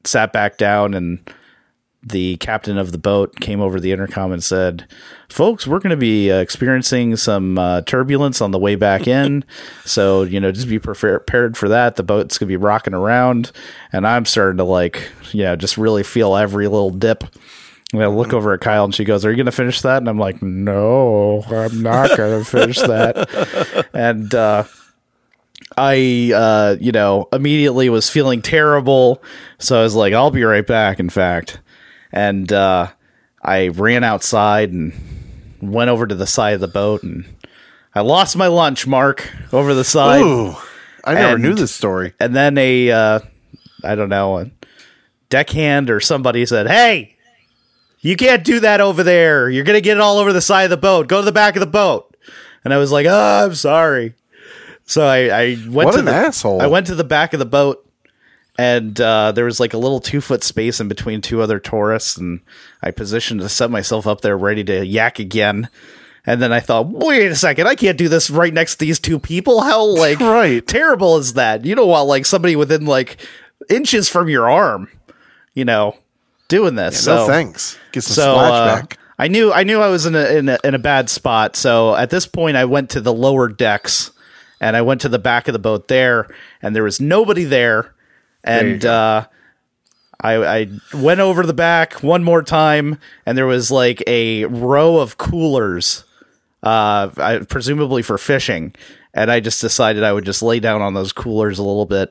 [0.03, 1.19] sat back down and
[2.03, 4.87] the captain of the boat came over the intercom and said,
[5.29, 9.43] "Folks, we're going to be uh, experiencing some uh, turbulence on the way back in,
[9.85, 11.95] so you know, just be prepared for that.
[11.95, 13.51] The boat's going to be rocking around,
[13.91, 17.23] and I'm starting to like, yeah, just really feel every little dip."
[17.93, 19.97] And I look over at Kyle and she goes, "Are you going to finish that?"
[19.97, 24.65] And I'm like, "No, I'm not going to finish that." and uh,
[25.77, 29.23] I, uh, you know, immediately was feeling terrible.
[29.59, 31.59] So I was like, I'll be right back, in fact.
[32.17, 32.87] And uh,
[33.43, 34.91] I ran outside and
[35.61, 37.25] went over to the side of the boat and
[37.93, 40.21] I lost my lunch, Mark, over the side.
[40.21, 40.55] Ooh,
[41.03, 42.13] I never And- knew this story.
[42.19, 43.19] And then a, uh,
[43.83, 44.51] I don't know, a
[45.29, 47.15] deckhand or somebody said, Hey,
[48.01, 49.49] you can't do that over there.
[49.49, 51.07] You're going to get it all over the side of the boat.
[51.07, 52.15] Go to the back of the boat.
[52.63, 54.15] And I was like, Oh, I'm sorry.
[54.85, 56.61] So I, I went What to an the, asshole.
[56.61, 57.86] I went to the back of the boat
[58.57, 62.17] and uh, there was like a little two foot space in between two other tourists
[62.17, 62.41] and
[62.81, 65.69] I positioned to set myself up there ready to yak again.
[66.25, 68.99] And then I thought, wait a second, I can't do this right next to these
[68.99, 69.61] two people.
[69.61, 70.65] How like Right.
[70.65, 71.63] terrible is that?
[71.65, 73.17] You don't want like somebody within like
[73.69, 74.89] inches from your arm,
[75.53, 75.95] you know,
[76.47, 77.05] doing this.
[77.05, 77.77] no so thanks.
[77.91, 78.81] Get some so uh.
[79.19, 81.55] I knew I knew I was in a, in a in a bad spot.
[81.55, 84.11] So at this point, I went to the lower decks,
[84.61, 86.27] and I went to the back of the boat there,
[86.61, 87.93] and there was nobody there.
[88.47, 89.27] And uh,
[90.21, 94.97] I I went over the back one more time, and there was like a row
[94.97, 96.03] of coolers,
[96.63, 98.73] uh, I, presumably for fishing.
[99.13, 102.09] And I just decided I would just lay down on those coolers a little bit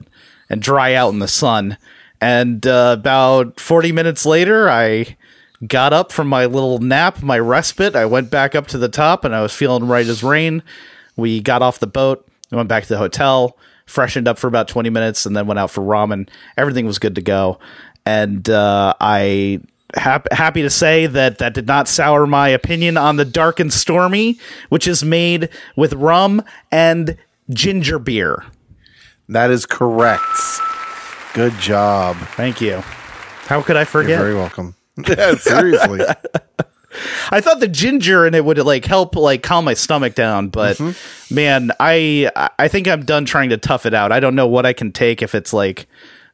[0.51, 1.79] and dry out in the sun.
[2.21, 5.17] And uh, about 40 minutes later, I
[5.67, 7.95] got up from my little nap, my respite.
[7.95, 10.63] I went back up to the top and I was feeling right as rain.
[11.17, 13.57] We got off the boat, went back to the hotel,
[13.87, 16.29] freshened up for about 20 minutes, and then went out for ramen.
[16.57, 17.59] Everything was good to go.
[18.05, 19.61] And uh, I.
[19.95, 23.73] Hap- happy to say that that did not sour my opinion on the dark and
[23.73, 27.17] stormy, which is made with rum and
[27.51, 28.45] ginger beer.
[29.29, 30.25] That is correct.
[31.35, 32.17] Good job.
[32.35, 32.81] Thank you.
[33.47, 34.11] How could I forget?
[34.11, 34.75] You're very welcome.
[35.09, 36.01] Yeah, seriously.
[37.31, 40.81] I thought the ginger in it would like help like calm my stomach down, but
[41.31, 44.13] man, I I think I'm done trying to tough it out.
[44.13, 45.87] I don't know what I can take if it's like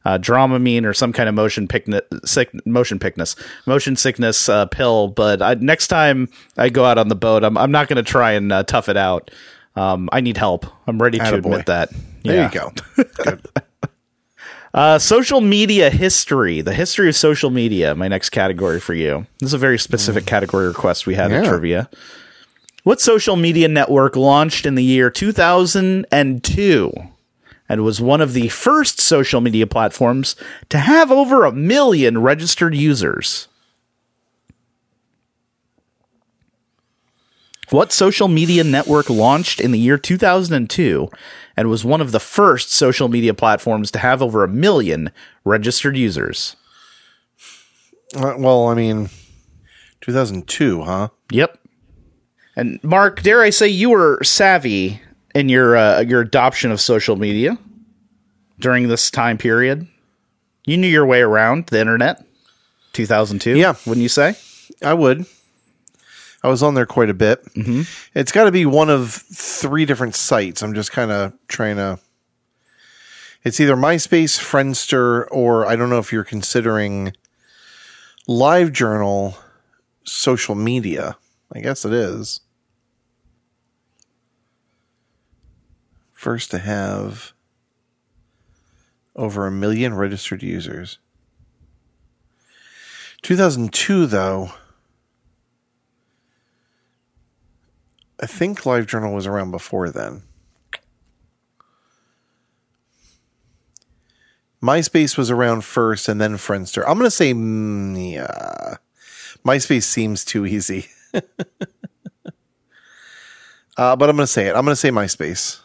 [0.05, 3.35] uh, Dramamine or some kind of motion pickness, sick, motion pickness,
[3.65, 5.07] motion sickness uh, pill.
[5.07, 8.09] But I, next time I go out on the boat, I'm I'm not going to
[8.09, 9.31] try and uh, tough it out.
[9.75, 10.65] Um, I need help.
[10.87, 11.89] I'm ready to admit that.
[12.23, 12.49] There Yeah.
[12.53, 12.71] you go.
[14.73, 17.93] Uh, social media history, the history of social media.
[17.93, 19.27] My next category for you.
[19.39, 21.89] This is a very specific category request we had in trivia.
[22.83, 26.93] What social media network launched in the year 2002
[27.69, 30.35] and was one of the first social media platforms
[30.69, 33.47] to have over a million registered users?
[37.73, 41.09] What social media network launched in the year 2002
[41.57, 45.09] and was one of the first social media platforms to have over a million
[45.43, 46.55] registered users?
[48.15, 49.09] Uh, well, I mean,
[50.01, 51.07] 2002, huh?
[51.31, 51.57] Yep.
[52.55, 55.01] And Mark, dare I say you were savvy
[55.33, 57.57] in your uh, your adoption of social media
[58.59, 59.87] during this time period?
[60.67, 62.23] You knew your way around the internet.
[62.91, 63.57] 2002.
[63.57, 63.73] Yeah.
[63.87, 64.35] Wouldn't you say?
[64.83, 65.25] I would.
[66.43, 67.43] I was on there quite a bit.
[67.53, 67.81] Mm-hmm.
[68.13, 70.61] It's got to be one of three different sites.
[70.61, 71.99] I'm just kind of trying to.
[73.43, 77.13] It's either MySpace, Friendster, or I don't know if you're considering
[78.27, 79.35] LiveJournal
[80.03, 81.17] social media.
[81.53, 82.41] I guess it is.
[86.11, 87.33] First to have
[89.15, 90.97] over a million registered users.
[93.21, 94.51] 2002, though,
[98.21, 100.23] I think LiveJournal was around before then.
[104.63, 106.83] MySpace was around first and then Friendster.
[106.87, 108.77] I'm going to say, mm, yeah.
[109.45, 110.87] MySpace seems too easy.
[111.13, 111.21] uh,
[113.75, 114.55] but I'm going to say it.
[114.55, 115.59] I'm going to say MySpace.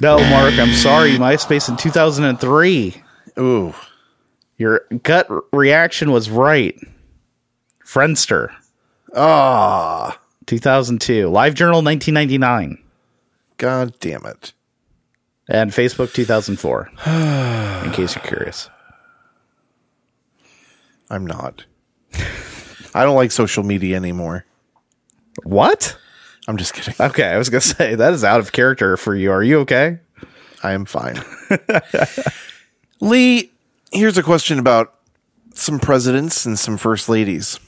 [0.00, 1.12] No, Mark, I'm sorry.
[1.12, 3.02] MySpace in 2003.
[3.40, 3.74] Ooh.
[4.56, 6.78] Your gut reaction was right.
[7.84, 8.54] Friendster.
[9.16, 10.20] Ah.
[10.50, 11.28] 2002.
[11.28, 12.82] LiveJournal 1999.
[13.56, 14.52] God damn it.
[15.48, 16.90] And Facebook 2004.
[17.86, 18.68] in case you're curious.
[21.08, 21.64] I'm not.
[22.94, 24.44] I don't like social media anymore.
[25.44, 25.96] What?
[26.48, 26.94] I'm just kidding.
[26.98, 29.30] Okay, I was going to say that is out of character for you.
[29.30, 30.00] Are you okay?
[30.64, 31.22] I am fine.
[33.00, 33.52] Lee,
[33.92, 34.94] here's a question about
[35.54, 37.60] some presidents and some first ladies.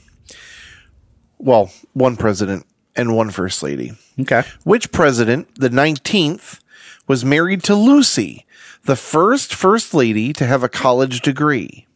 [1.37, 2.65] Well, one president
[2.95, 3.93] and one first lady.
[4.19, 4.43] Okay.
[4.63, 6.59] Which president, the 19th,
[7.07, 8.45] was married to Lucy,
[8.85, 11.87] the first first lady to have a college degree?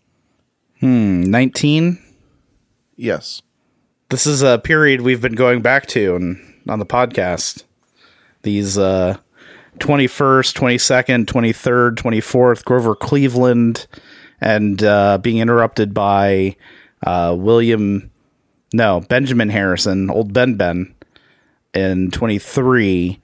[0.79, 1.99] Hmm, 19?
[2.95, 3.41] Yes.
[4.09, 7.63] This is a period we've been going back to and on the podcast.
[8.43, 9.17] These uh
[9.79, 13.87] 21st, 22nd, 23rd, 24th, Grover Cleveland,
[14.41, 16.55] and uh, being interrupted by
[17.05, 18.11] uh, William,
[18.73, 20.93] no, Benjamin Harrison, old Ben Ben,
[21.73, 23.19] in 23.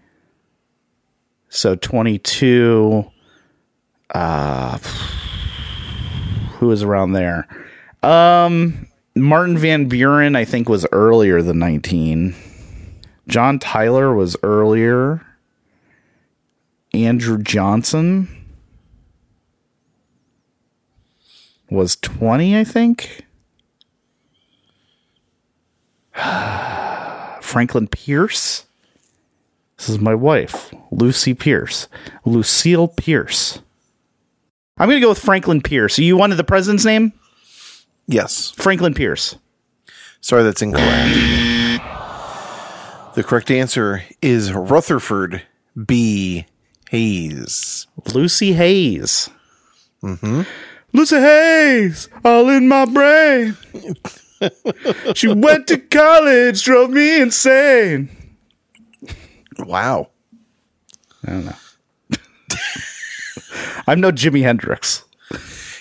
[1.49, 3.05] So 22,
[4.11, 4.77] uh,
[6.57, 7.47] who was around there?
[8.01, 12.35] Um, Martin Van Buren, I think, was earlier than 19.
[13.27, 15.25] John Tyler was earlier.
[16.93, 18.27] Andrew Johnson
[21.69, 23.25] was 20, I think.
[27.41, 28.65] Franklin Pierce.
[29.77, 31.87] This is my wife, Lucy Pierce.
[32.25, 33.59] Lucille Pierce.
[34.77, 35.95] I'm going to go with Franklin Pierce.
[35.95, 37.13] So you wanted the president's name?
[38.07, 38.51] Yes.
[38.51, 39.35] Franklin Pierce.
[40.21, 41.13] Sorry, that's incorrect.
[43.15, 45.43] the correct answer is Rutherford
[45.85, 46.45] B.
[46.89, 47.87] Hayes.
[48.13, 49.29] Lucy Hayes.
[50.01, 50.43] Mm-hmm.
[50.93, 53.57] Lucy Hayes, all in my brain.
[55.15, 58.09] she went to college, drove me insane.
[59.59, 60.09] Wow.
[61.25, 61.55] I don't know.
[63.87, 65.03] I'm no Jimi Hendrix.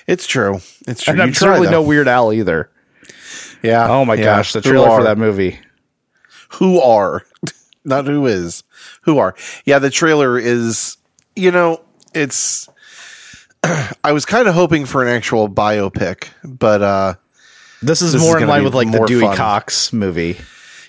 [0.07, 0.61] It's true.
[0.87, 1.13] It's true.
[1.13, 2.71] And I'm certainly no Weird Al either.
[3.63, 3.89] Yeah.
[3.89, 4.25] Oh my yeah.
[4.25, 5.59] gosh, the trailer for that movie.
[6.55, 7.25] Who are?
[7.85, 8.65] Not who is.
[9.03, 9.35] Who are?
[9.65, 10.97] Yeah, the trailer is.
[11.35, 11.81] You know,
[12.15, 12.69] it's.
[14.05, 17.15] I was kind of hoping for an actual biopic, but uh
[17.83, 19.37] This is This is more in line with like the Dewey fun.
[19.37, 20.39] Cox movie.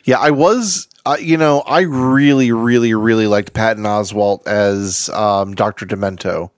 [0.06, 0.88] yeah, I was.
[1.06, 6.50] Uh, you know, I really, really, really liked Patton Oswalt as um, Doctor Demento.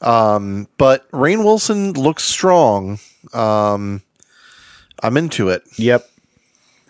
[0.00, 2.98] Um, but Rainn Wilson looks strong.
[3.32, 4.02] Um,
[5.00, 5.62] I'm into it.
[5.76, 6.08] Yep.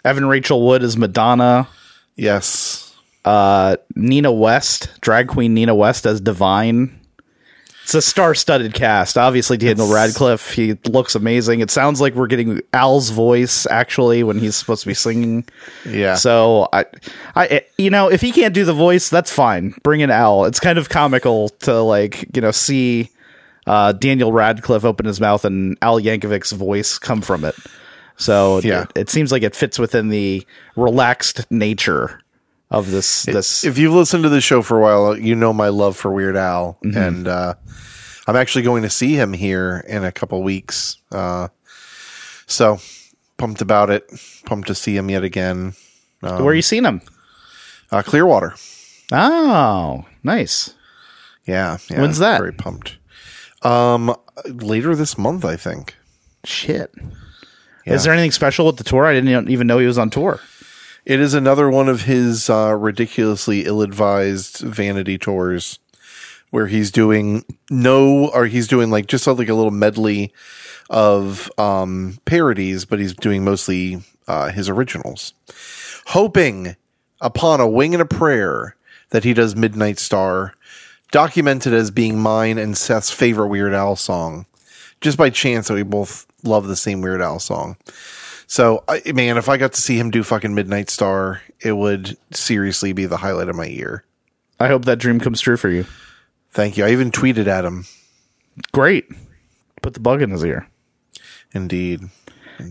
[0.05, 1.69] Evan Rachel Wood is Madonna.
[2.17, 2.95] Yes.
[3.25, 6.99] Uh, Nina West, drag queen Nina West as Divine.
[7.93, 9.19] It's a star-studded cast.
[9.19, 10.53] Obviously, Daniel Radcliffe.
[10.55, 11.61] He looks amazing.
[11.61, 15.45] It sounds like we're getting Al's voice actually when he's supposed to be singing.
[15.85, 16.15] Yeah.
[16.15, 16.87] So I,
[17.37, 19.75] I, you know, if he can't do the voice, that's fine.
[19.83, 20.47] Bring in Al.
[20.47, 23.11] It's kind of comical to like, you know, see
[23.67, 27.55] uh, Daniel Radcliffe open his mouth and Al Yankovic's voice come from it.
[28.17, 28.85] So Yeah.
[28.85, 30.47] it, it seems like it fits within the
[30.77, 32.22] relaxed nature
[32.73, 33.25] of this.
[33.25, 36.11] This if you've listened to the show for a while, you know my love for
[36.11, 37.55] Weird Al, and uh,
[38.27, 40.97] I'm actually going to see him here in a couple weeks.
[41.13, 41.49] Uh,
[42.47, 42.81] so
[43.37, 44.11] pumped about it.
[44.47, 45.75] Pumped to see him yet again.
[46.21, 47.03] where are you seeing him?
[47.91, 48.55] Uh, Clearwater.
[49.13, 50.75] Oh, nice.
[51.45, 52.01] Yeah, yeah.
[52.01, 52.39] When's that?
[52.39, 52.97] Very pumped.
[53.63, 54.17] Um,
[54.47, 55.95] later this month, I think.
[56.45, 56.93] Shit.
[57.85, 57.95] Yeah.
[57.95, 59.05] Is there anything special with the tour?
[59.05, 60.41] I didn't even know he was on tour.
[61.05, 65.81] It is another one of his uh, ridiculously ill-advised vanity tours,
[66.51, 70.33] where he's doing no, or he's doing like just like a little medley
[70.89, 75.35] of um, parodies, but he's doing mostly uh, his originals.
[76.07, 76.77] Hoping
[77.21, 78.77] upon a wing and a prayer
[79.11, 80.55] that he does Midnight Star,
[81.11, 84.47] documented as being mine and Seth's favorite Weird Al song,
[85.01, 87.77] just by chance that we both love the same Weird Al song.
[88.53, 92.19] So, I, man, if I got to see him do fucking Midnight Star, it would
[92.33, 94.05] seriously be the highlight of my year.
[94.61, 95.87] I hope that dream comes true for you.
[96.51, 96.85] Thank you.
[96.85, 97.87] I even tweeted at him.
[98.73, 99.07] Great.
[99.81, 100.69] Put the bug in his ear.
[101.55, 102.03] Indeed.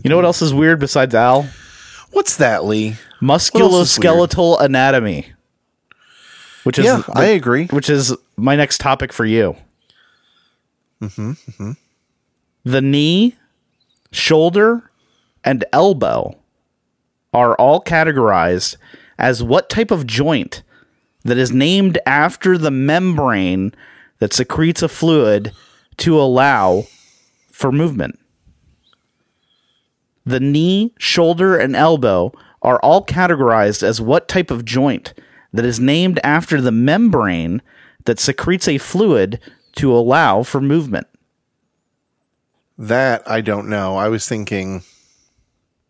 [0.04, 1.48] You know what else is weird besides Al?
[2.12, 2.94] What's that, Lee?
[3.20, 5.32] Musculoskeletal anatomy.
[6.62, 7.66] Which is Yeah, the- I agree.
[7.66, 9.56] which is my next topic for you.
[11.02, 11.72] Mm-hmm,
[12.64, 13.34] The knee,
[14.12, 14.88] shoulder,
[15.44, 16.36] and elbow
[17.32, 18.76] are all categorized
[19.18, 20.62] as what type of joint
[21.24, 23.74] that is named after the membrane
[24.18, 25.52] that secretes a fluid
[25.96, 26.84] to allow
[27.50, 28.18] for movement.
[30.24, 35.14] The knee, shoulder, and elbow are all categorized as what type of joint
[35.52, 37.60] that is named after the membrane
[38.04, 39.40] that secretes a fluid
[39.76, 41.06] to allow for movement.
[42.78, 43.96] That I don't know.
[43.96, 44.82] I was thinking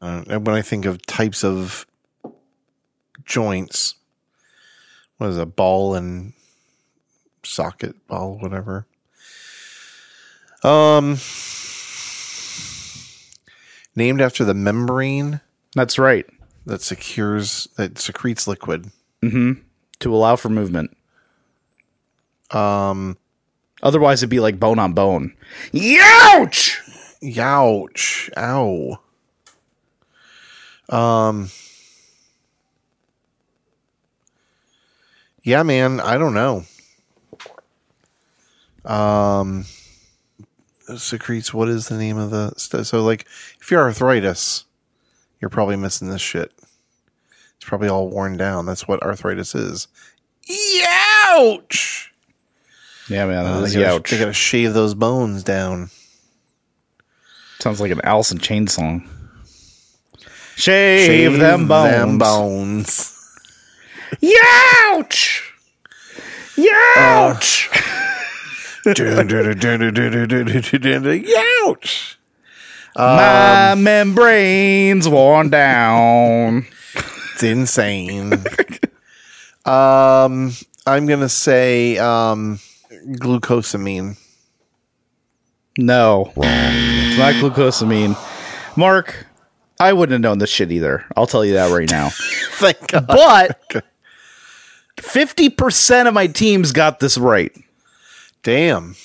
[0.03, 1.87] uh, when I think of types of
[3.25, 3.95] joints,
[5.17, 6.33] what is a ball and
[7.45, 8.87] socket ball, whatever.
[10.65, 11.19] Um,
[13.97, 15.41] named after the membrane
[15.75, 16.27] That's right.
[16.67, 18.91] that secures that secretes liquid.
[19.23, 19.63] Mm-hmm.
[20.01, 20.97] To allow for movement.
[22.51, 23.17] Um,
[23.83, 25.35] Otherwise, it'd be like bone on bone.
[25.73, 26.77] Youch!
[27.23, 28.31] Youch.
[28.37, 29.01] Ow.
[30.93, 31.51] Um.
[35.43, 36.01] Yeah, man.
[36.01, 36.65] I don't know.
[38.85, 39.65] Um.
[40.97, 41.55] Secretes.
[41.55, 43.27] What is the name of the st- so like
[43.61, 44.65] if you're arthritis,
[45.41, 46.53] you're probably missing this shit.
[47.57, 48.67] It's probably all worn down.
[48.67, 49.89] That's what arthritis is.
[50.49, 52.09] Youch.
[53.09, 55.91] Yeah, man, that They gotta, they gotta shave those bones down.
[57.61, 59.09] Sounds like an Alice in Chains song.
[60.57, 61.91] Shave, them bones.
[61.91, 63.09] Them bones.
[64.21, 65.43] Youch!
[66.57, 67.69] Youch!
[71.67, 72.19] Ouch!
[72.97, 76.67] My membranes worn down.
[77.35, 78.33] It's insane.
[79.65, 80.53] um,
[80.87, 82.61] I'm gonna say um,
[83.07, 84.19] glucosamine.
[85.79, 88.17] No, it's not glucosamine.
[88.77, 89.27] Mark,
[89.83, 91.05] I wouldn't have known this shit either.
[91.17, 92.11] I'll tell you that right now.
[92.53, 93.07] Thank God.
[93.09, 93.85] But
[94.97, 97.53] 50% of my teams got this right.
[98.43, 98.97] Damn.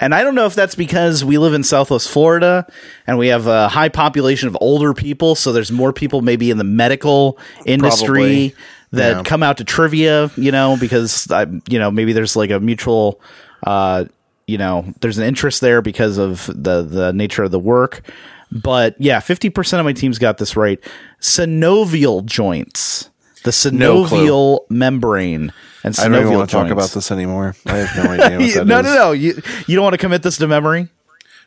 [0.00, 2.66] And I don't know if that's because we live in Southwest Florida
[3.06, 5.34] and we have a high population of older people.
[5.34, 7.36] So there's more people maybe in the medical
[7.66, 8.54] industry Probably.
[8.92, 9.22] that Yeah.
[9.24, 13.20] come out to trivia, you know, because I, you know, maybe there's like a mutual,
[13.66, 14.04] uh,
[14.46, 18.02] you know, there's an interest there because of the, the nature of the work.
[18.50, 20.80] But yeah, 50% of my teams got this right.
[21.20, 23.10] Synovial joints,
[23.44, 25.52] the No synovial membrane
[25.84, 27.54] and synovial I don't even want to talk about this anymore.
[27.66, 28.84] I have no idea what that no, is.
[28.84, 29.12] no, no.
[29.12, 30.88] You you don't want to commit this to memory.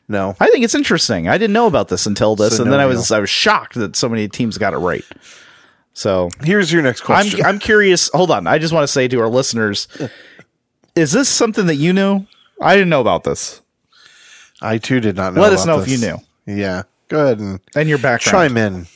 [0.07, 0.35] No.
[0.39, 1.27] I think it's interesting.
[1.27, 3.95] I didn't know about this until this, and then I was I was shocked that
[3.95, 5.05] so many teams got it right.
[5.93, 7.41] So Here's your next question.
[7.41, 7.55] I'm.
[7.55, 8.09] I'm curious.
[8.13, 9.87] Hold on, I just want to say to our listeners,
[10.95, 12.25] is this something that you knew?
[12.61, 13.61] I didn't know about this.
[14.61, 15.41] I too did not know.
[15.41, 16.17] Let us know if you knew.
[16.45, 16.83] Yeah.
[17.11, 18.31] Go ahead and And your background.
[18.53, 18.87] chime in.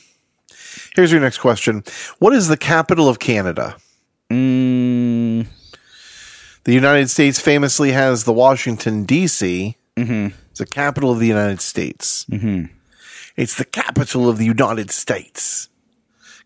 [0.94, 1.84] Here's your next question.
[2.18, 3.76] What is the capital of Canada?
[4.30, 5.46] Mm,
[6.64, 9.76] The United States famously has the Washington D.C.
[9.98, 10.34] Mm-hmm.
[10.50, 12.24] It's the capital of the United States.
[12.30, 12.72] Mm-hmm.
[13.36, 15.68] It's the capital of the United States.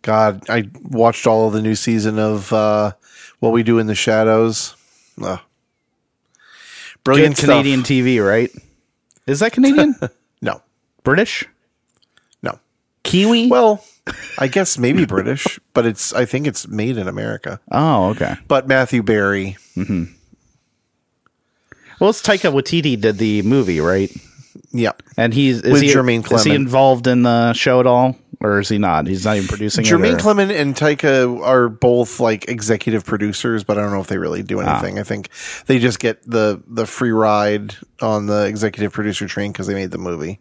[0.02, 2.92] God, I watched all of the new season of uh,
[3.38, 4.74] What We Do in the Shadows.
[5.22, 5.38] Ugh.
[5.38, 7.48] good Brilliant stuff.
[7.50, 8.50] Canadian TV, right?
[9.28, 9.94] Is that Canadian?
[10.42, 10.62] No,
[11.04, 11.46] British?
[13.02, 13.48] Kiwi?
[13.48, 13.84] Well,
[14.38, 16.12] I guess maybe British, but it's.
[16.12, 17.60] I think it's made in America.
[17.70, 18.36] oh, okay.
[18.48, 20.04] But Matthew Berry, Mm-hmm.
[22.00, 24.10] Well, it's Taika Waititi did the movie, right?
[24.72, 25.02] yep.
[25.16, 28.58] And he's is With he, Jermaine Is he involved in the show at all, or
[28.58, 29.06] is he not?
[29.06, 29.84] He's not even producing.
[29.84, 34.18] Jermaine Clement and Taika are both like executive producers, but I don't know if they
[34.18, 34.98] really do anything.
[34.98, 35.28] I think
[35.66, 39.90] they just get the the free ride on the executive producer train because they made
[39.90, 40.40] the movie.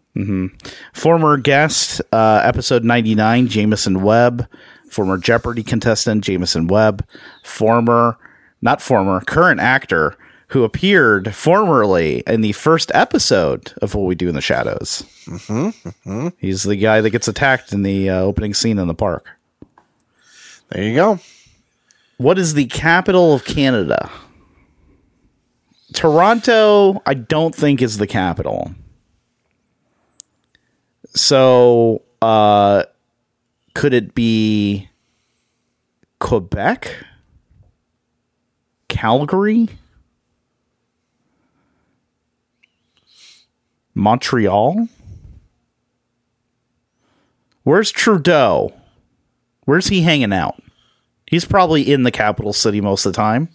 [0.93, 4.47] Former guest, uh, episode 99, Jameson Webb.
[4.89, 7.05] Former Jeopardy contestant, Jameson Webb.
[7.43, 8.17] Former,
[8.61, 10.17] not former, current actor,
[10.49, 15.03] who appeared formerly in the first episode of What We Do in the Shadows.
[15.25, 19.27] Mm-hmm, He's the guy that gets attacked in the uh, opening scene in the park.
[20.69, 21.19] There you go.
[22.17, 24.09] What is the capital of Canada?
[25.93, 28.73] Toronto, I don't think is the capital.
[31.15, 32.83] So, uh,
[33.73, 34.89] could it be
[36.19, 36.95] Quebec?
[38.87, 39.69] Calgary?
[43.99, 44.87] Montreal?
[47.63, 48.73] Where's Trudeau?
[49.65, 50.61] Where's he hanging out?
[51.27, 53.49] He's probably in the capital city most of the time,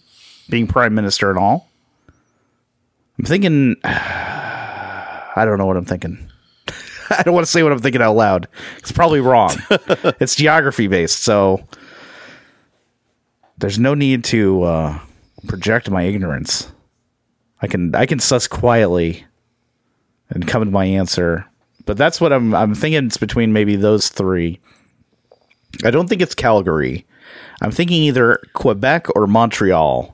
[0.49, 1.69] being prime minister and all.
[3.19, 3.75] I'm thinking.
[3.83, 6.29] I don't know what I'm thinking.
[7.09, 8.47] I don't want to say what I'm thinking out loud.
[8.77, 9.51] It's probably wrong.
[9.69, 11.67] it's geography based, so
[13.57, 14.99] there's no need to uh,
[15.47, 16.71] project my ignorance.
[17.61, 19.25] I can I can suss quietly
[20.29, 21.45] and come to my answer.
[21.85, 24.59] But that's what I'm I'm thinking it's between maybe those three.
[25.83, 27.05] I don't think it's Calgary.
[27.61, 30.13] I'm thinking either Quebec or Montreal.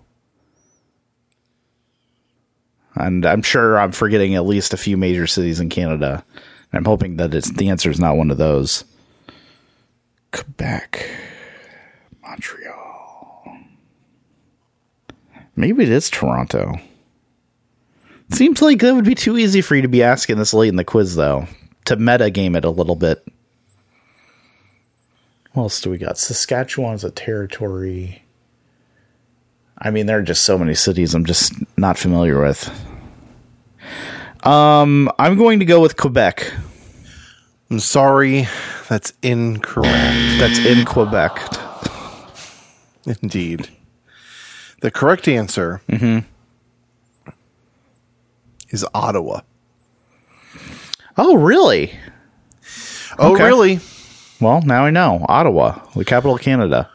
[2.96, 6.26] And I'm sure I'm forgetting at least a few major cities in Canada.
[6.74, 8.84] I'm hoping that it's the answer is not one of those.
[10.32, 11.10] Quebec,
[12.22, 13.58] Montreal.
[15.56, 16.80] Maybe it is Toronto.
[18.34, 20.76] Seems like that would be too easy for you to be asking this late in
[20.76, 21.48] the quiz, though.
[21.86, 23.26] To meta game it a little bit.
[25.54, 26.18] What else do we got?
[26.18, 28.24] Saskatchewan's a territory.
[29.78, 32.70] I mean, there are just so many cities I'm just not familiar with.
[34.44, 36.52] Um, I'm going to go with Quebec.
[37.70, 38.48] I'm sorry,
[38.90, 40.40] that's incorrect.
[40.40, 41.40] That's in Quebec.
[43.06, 43.70] Indeed.
[44.82, 45.82] The correct answer
[48.72, 49.42] is Ottawa.
[51.18, 51.94] Oh, really?
[53.20, 53.44] Oh, Okay.
[53.44, 53.80] really?
[54.40, 55.26] Well, now I know.
[55.30, 56.90] Ottawa, the capital of Canada.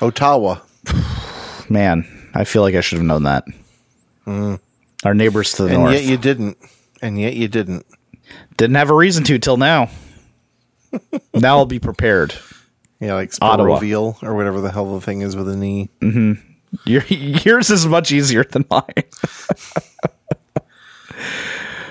[0.00, 0.58] Ottawa.
[1.68, 3.44] Man, I feel like I should have known that.
[4.24, 4.54] Hmm.
[5.04, 6.58] Our neighbors to the And north yet you didn't.
[7.02, 7.84] And yet you didn't.
[8.56, 9.90] didn't have a reason to till now.
[11.34, 12.34] now I'll be prepared.
[13.00, 13.30] Yeah, like.
[13.30, 15.90] Spiroville or whatever the hell the thing is with an E.
[16.00, 16.32] Mm-hmm.
[16.84, 18.84] Your, yours is much easier than mine.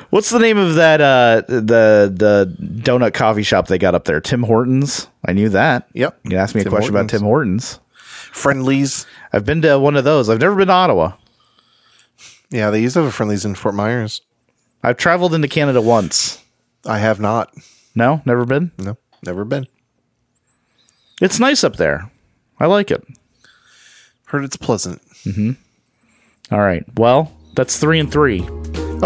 [0.09, 4.21] What's the name of that uh the the donut coffee shop they got up there?
[4.21, 5.07] Tim Hortons.
[5.25, 5.89] I knew that.
[5.93, 6.19] Yep.
[6.23, 7.79] You can ask me a Tim question about Tim Hortons.
[7.95, 9.05] Friendlies.
[9.33, 10.29] I've been to one of those.
[10.29, 11.13] I've never been to Ottawa.
[12.51, 14.21] Yeah, they used to have a Friendlies in Fort Myers.
[14.83, 16.41] I've traveled into Canada once.
[16.85, 17.53] I have not.
[17.95, 18.71] No, never been.
[18.77, 19.67] No, never been.
[21.21, 22.11] It's nice up there.
[22.59, 23.03] I like it.
[24.27, 25.01] Heard it's pleasant.
[25.23, 25.51] Mm-hmm.
[26.53, 26.83] All right.
[26.97, 28.45] Well, that's three and three.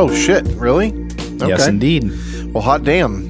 [0.02, 0.46] Oh shit!
[0.56, 0.92] Really?
[1.40, 2.10] Yes, indeed.
[2.54, 3.30] Well, hot damn.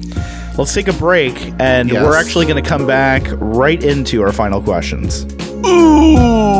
[0.56, 2.04] Let's take a break, and Yes.
[2.04, 5.24] we're actually going to come back right into our final questions.
[5.66, 6.59] Ooh.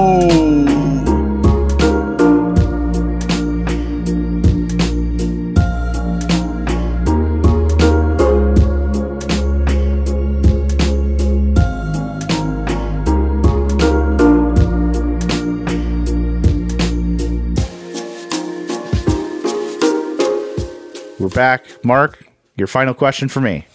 [21.40, 21.82] Back.
[21.82, 22.22] Mark,
[22.54, 23.66] your final question for me.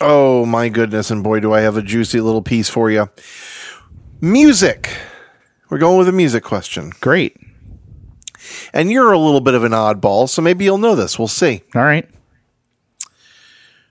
[0.00, 3.08] Oh my goodness, and boy, do I have a juicy little piece for you.
[4.20, 4.88] Music.
[5.68, 6.92] We're going with a music question.
[7.00, 7.36] Great.
[8.72, 11.18] And you're a little bit of an oddball, so maybe you'll know this.
[11.18, 11.62] We'll see.
[11.74, 12.08] All right.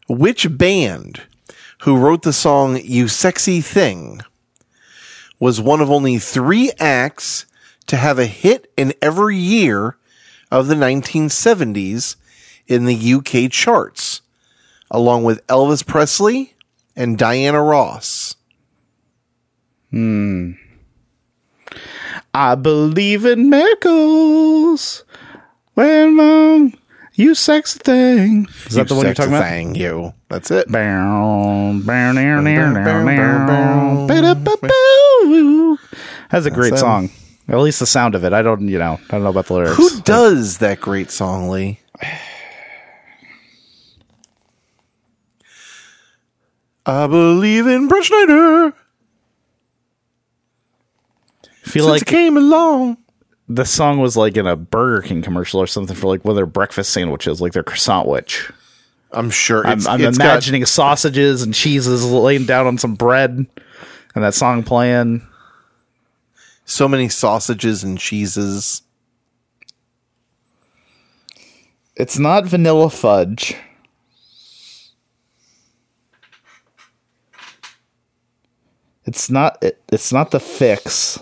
[0.08, 1.24] Which band
[1.80, 4.22] who wrote the song You Sexy Thing
[5.38, 7.46] was one of only three acts
[7.88, 9.98] to have a hit in every year
[10.50, 12.16] of the 1970s
[12.68, 14.22] in the UK charts,
[14.92, 16.54] along with Elvis Presley
[16.96, 18.36] and Diana Ross?
[19.92, 20.52] Hmm.
[22.34, 25.04] I believe in miracles.
[25.74, 26.74] When mom,
[27.14, 28.48] you sexy thing.
[28.68, 29.44] Is that the one you're talking about?
[29.44, 30.14] Thing, you.
[30.30, 30.70] That's it.
[36.30, 37.10] That's a great song.
[37.48, 38.34] At least the sound of it.
[38.34, 39.78] I don't, you know, I don't know about the lyrics.
[39.78, 41.80] Who does that great song, Lee?
[46.88, 48.74] I believe in Brett Schneider.
[51.64, 52.98] feel Since like it came along.
[53.50, 56.36] the song was like in a Burger King commercial or something for like one of
[56.38, 58.52] their breakfast sandwiches, like their Croissan'wich.
[59.12, 63.32] I'm sure I'm, I'm it's got imagining sausages and cheeses laying down on some bread
[64.16, 65.28] and that song playing.
[66.66, 68.82] so many sausages and cheeses.
[71.96, 73.56] It's not vanilla fudge.
[79.08, 81.18] It's not it, it's not the Fixx.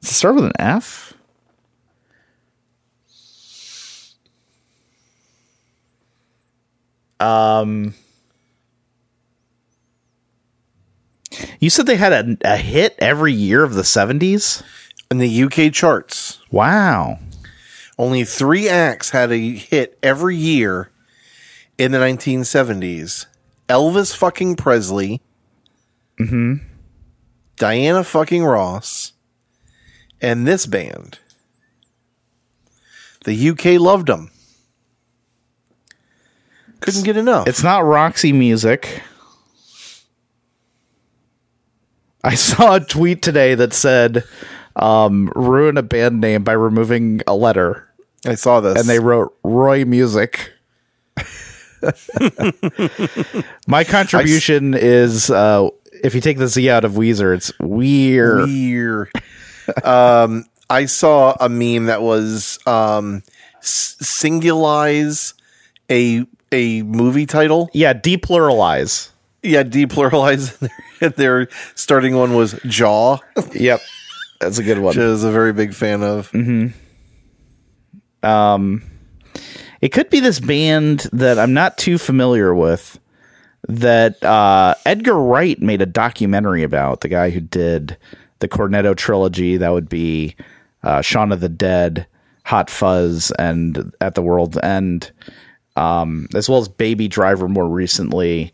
[0.00, 1.12] Does it start with an F?
[7.18, 7.94] Um
[11.60, 14.62] You said they had a, a hit every year of the 70s?
[15.10, 17.18] In the UK charts, Wow.
[17.98, 20.90] only three acts had a hit every year
[21.78, 23.26] in the 1970s
[23.68, 25.20] Elvis fucking Presley,
[27.56, 29.12] Diana fucking Ross,
[30.20, 31.18] and this band.
[33.24, 34.30] The UK loved them.
[36.80, 37.46] Couldn't get enough.
[37.46, 39.02] It's not Roxy Music.
[42.24, 44.24] I saw a tweet today that said,
[44.76, 47.88] um, ruin a band name by removing a letter.
[48.26, 48.78] I saw this.
[48.78, 50.52] And they wrote Roy Music.
[53.66, 55.68] My contribution is uh,
[56.02, 58.44] if you take the Z out of Weezer, it's weird.
[58.46, 59.10] weird.
[59.84, 63.22] um, I saw a meme that was um,
[63.58, 65.34] s- singularize
[65.90, 67.70] a a movie title.
[67.72, 69.10] Yeah, depluralize.
[69.42, 70.56] Yeah, depluralize.
[71.02, 73.20] And their starting one was Jaw,
[73.54, 73.80] Yep.
[74.38, 74.98] That's a good one.
[74.98, 76.30] I was a very big fan of.
[78.22, 78.82] Um,
[79.80, 82.98] It could be this band that I'm not too familiar with
[83.70, 87.00] that uh, Edgar Wright made a documentary about.
[87.00, 87.96] The guy who did
[88.40, 89.56] the Cornetto trilogy.
[89.56, 90.34] That would be
[90.82, 92.06] uh, Shaun of the Dead,
[92.46, 95.12] Hot Fuzz, and At the World's End,
[95.76, 98.52] um, as well as Baby Driver more recently.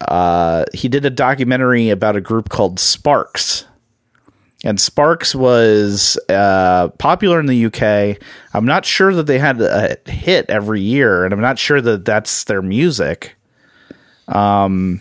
[0.00, 3.64] Uh, he did a documentary about a group called Sparks.
[4.64, 8.20] And Sparks was uh, popular in the UK.
[8.54, 12.04] I'm not sure that they had a hit every year, and I'm not sure that
[12.04, 13.36] that's their music.
[14.28, 15.00] Um,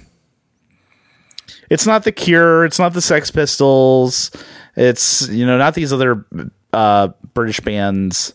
[1.69, 2.65] it's not the Cure.
[2.65, 4.31] It's not the Sex Pistols.
[4.75, 6.25] It's you know not these other
[6.73, 8.33] uh, British bands.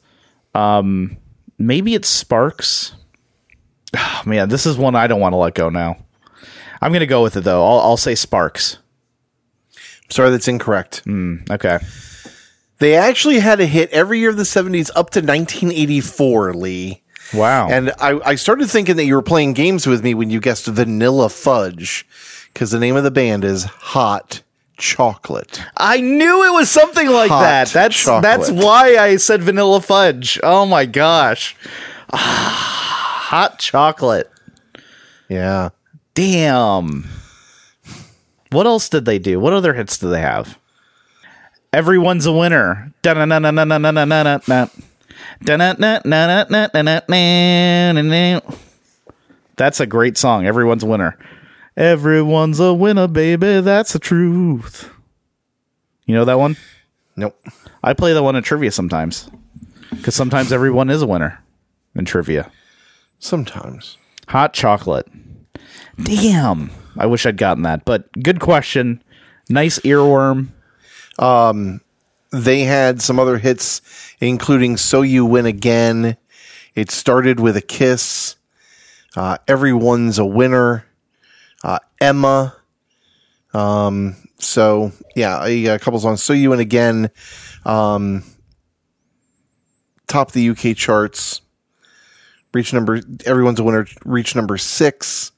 [0.55, 1.17] Um,
[1.59, 2.93] maybe it's Sparks.
[3.97, 5.97] Oh, man, this is one I don't want to let go now.
[6.81, 7.65] I'm gonna go with it though.
[7.65, 8.79] I'll, I'll say Sparks.
[10.09, 11.03] Sorry, that's incorrect.
[11.51, 11.79] Okay.
[12.79, 17.02] They actually had a hit every year of the 70s up to 1984, Lee.
[17.35, 17.69] Wow.
[17.69, 20.67] And I, I started thinking that you were playing games with me when you guessed
[20.67, 22.07] Vanilla Fudge,
[22.53, 24.43] because the name of the band is Hot
[24.79, 25.63] Chocolate.
[25.77, 27.69] I knew it was something like Hot that.
[27.69, 28.23] That's chocolate.
[28.23, 30.41] that's why I said vanilla fudge.
[30.43, 31.55] Oh my gosh.
[32.13, 34.29] Ah, hot chocolate.
[35.29, 35.71] Yeah.
[36.15, 37.09] Damn.
[38.51, 39.39] What else did they do?
[39.39, 40.59] What other hits do they have?
[41.73, 42.93] Everyone's a winner.
[43.03, 44.05] Da-na-na-na-na-na-na-na-na.
[44.05, 44.69] Da-na-na-na-na-na-na-na-na.
[49.57, 50.47] That's a great song.
[50.47, 51.19] Everyone's a winner.
[51.77, 53.61] Everyone's a winner, baby.
[53.61, 54.91] That's the truth.
[56.07, 56.57] You know that one?
[57.17, 57.39] Nope.
[57.83, 59.31] I play that one in trivia sometimes.
[59.91, 61.43] Because sometimes everyone is a winner
[61.95, 62.51] in trivia.
[63.19, 63.99] Sometimes.
[64.29, 65.07] Hot chocolate.
[66.03, 66.71] Damn.
[66.97, 67.85] I wish I'd gotten that.
[67.85, 69.03] But good question.
[69.49, 70.49] Nice earworm.
[72.33, 73.83] They had some other hits,
[74.19, 76.17] including So You Win Again.
[76.75, 78.37] It started with a kiss.
[79.15, 80.87] Uh, Everyone's a winner.
[81.63, 82.57] Uh, Emma.
[83.53, 86.23] Um, so yeah, a, a couple songs.
[86.23, 87.11] So You Win Again.
[87.67, 88.25] Um,
[90.07, 91.43] top the UK charts.
[92.55, 93.01] Reach number.
[93.27, 93.87] Everyone's a winner.
[94.07, 95.33] Reach number six.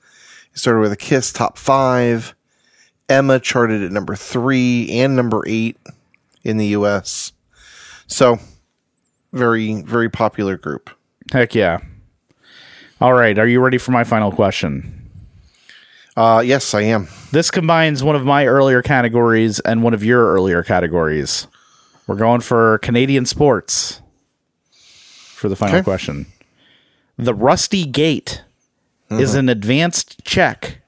[0.53, 1.33] It started with a kiss.
[1.33, 2.37] Top five.
[3.09, 5.77] Emma charted at number three and number eight
[6.45, 7.33] in the US.
[8.07, 8.39] So,
[9.33, 10.91] very, very popular group.
[11.33, 11.79] Heck yeah.
[13.01, 13.39] All right.
[13.39, 15.11] Are you ready for my final question?
[16.17, 17.09] Uh, yes, I am.
[17.33, 21.49] This combines one of my earlier categories and one of your earlier categories.
[22.07, 24.01] We're going for Canadian sports
[24.71, 25.85] for the final Okay.
[25.85, 26.27] question.
[27.19, 28.45] The Rusty Gate
[29.11, 30.79] is an advanced check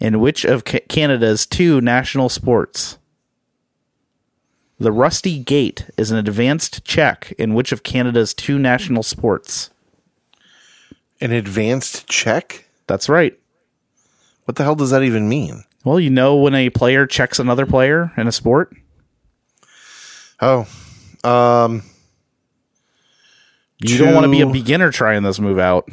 [0.00, 2.98] in which of Ca- Canada's two national sports?
[4.80, 9.70] The Rusty Gate is an advanced check in which of Canada's two national sports?
[11.20, 12.64] An advanced check?
[12.86, 13.36] That's right.
[14.44, 15.64] What the hell does that even mean?
[15.84, 18.72] Well, you know when a player checks another player in a sport?
[20.40, 20.66] Oh,
[21.24, 21.82] um,
[23.80, 25.88] You don't want to be a beginner trying this move out.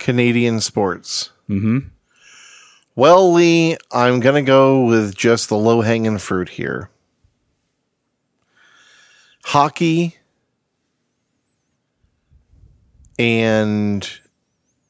[0.00, 1.30] Canadian sports.
[1.48, 1.78] Mm-hmm.
[2.96, 6.90] Well, Lee, I'm going to go with just the low hanging fruit here.
[13.18, 14.08] And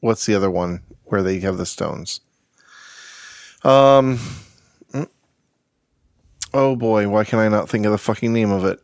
[0.01, 2.20] what's the other one where they have the stones?
[3.62, 4.18] Um.
[4.93, 5.09] mm,
[6.52, 8.81] Oh boy, why can I not think of the fucking name of it?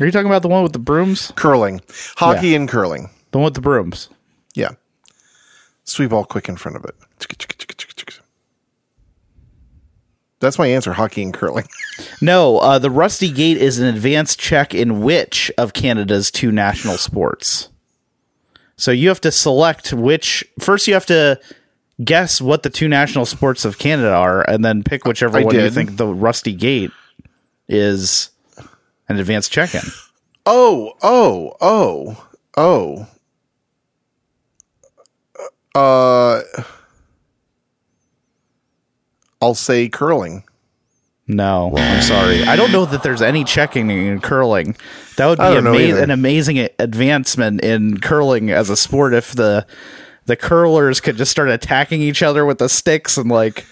[0.00, 1.32] Are you talking about the one with the brooms?
[1.36, 1.80] Curling,
[2.16, 3.10] hockey and curling.
[3.32, 4.08] The one with the brooms.
[4.54, 4.70] Yeah,
[5.84, 6.94] sweep all quick in front of it.
[10.40, 10.92] That's my answer.
[10.92, 11.66] Hockey and curling.
[12.22, 16.96] No, uh, the Rusty Gate is an advanced check in which of Canada's two national
[16.96, 17.68] sports.
[18.76, 20.44] So you have to select which.
[20.58, 21.38] First, you have to
[22.02, 25.54] guess what the two national sports of Canada are, and then pick whichever I one
[25.54, 26.90] you think the Rusty Gate
[27.68, 28.30] is
[29.08, 29.82] an advanced check in.
[30.46, 32.26] Oh, oh, oh,
[32.56, 33.06] oh.
[35.74, 36.42] Uh,
[39.40, 40.44] I'll say curling.
[41.26, 42.42] No, I'm sorry.
[42.42, 44.76] I don't know that there's any checking in curling.
[45.16, 49.14] That would be I don't know ama- an amazing advancement in curling as a sport
[49.14, 49.64] if the
[50.26, 53.64] the curlers could just start attacking each other with the sticks and like.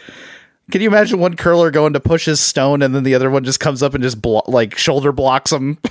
[0.70, 3.43] Can you imagine one curler going to push his stone and then the other one
[3.43, 5.78] just comes up and just blo- like shoulder blocks him?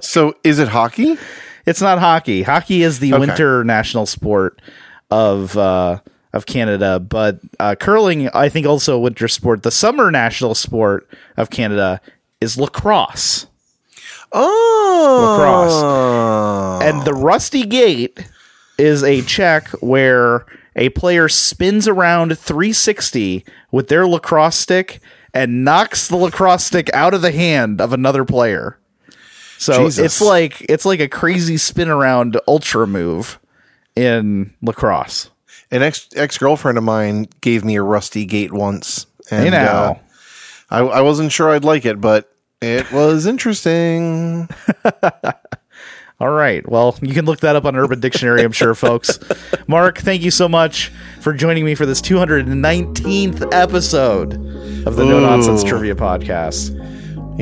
[0.00, 1.18] So, is it hockey?
[1.66, 2.42] It's not hockey.
[2.42, 3.20] Hockey is the Okay.
[3.20, 4.62] winter national sport
[5.10, 6.00] of uh,
[6.32, 9.62] of Canada, but uh, curling, I think, also a winter sport.
[9.62, 12.00] The summer national sport of Canada
[12.40, 13.46] is lacrosse,
[14.32, 15.36] Oh,
[16.80, 18.26] lacrosse, and the Rusty Gate
[18.78, 25.00] is a check where a player spins around 360 with their lacrosse stick
[25.34, 28.78] and knocks the lacrosse stick out of the hand of another player.
[29.58, 30.04] So Jesus.
[30.04, 33.38] it's like it's like a crazy spin around ultra move
[33.94, 35.30] in lacrosse.
[35.72, 39.58] An ex ex girlfriend of mine gave me a rusty gate once, and You know.
[39.58, 39.94] uh,
[40.70, 42.30] I, I wasn't sure I'd like it, but
[42.60, 44.48] it was interesting.
[46.20, 46.66] All right.
[46.70, 49.18] Well, you can look that up on Urban Dictionary, I'm sure, folks.
[49.66, 54.34] Mark, thank you so much for joining me for this 219th episode
[54.86, 56.78] of the No Nonsense Trivia Podcast.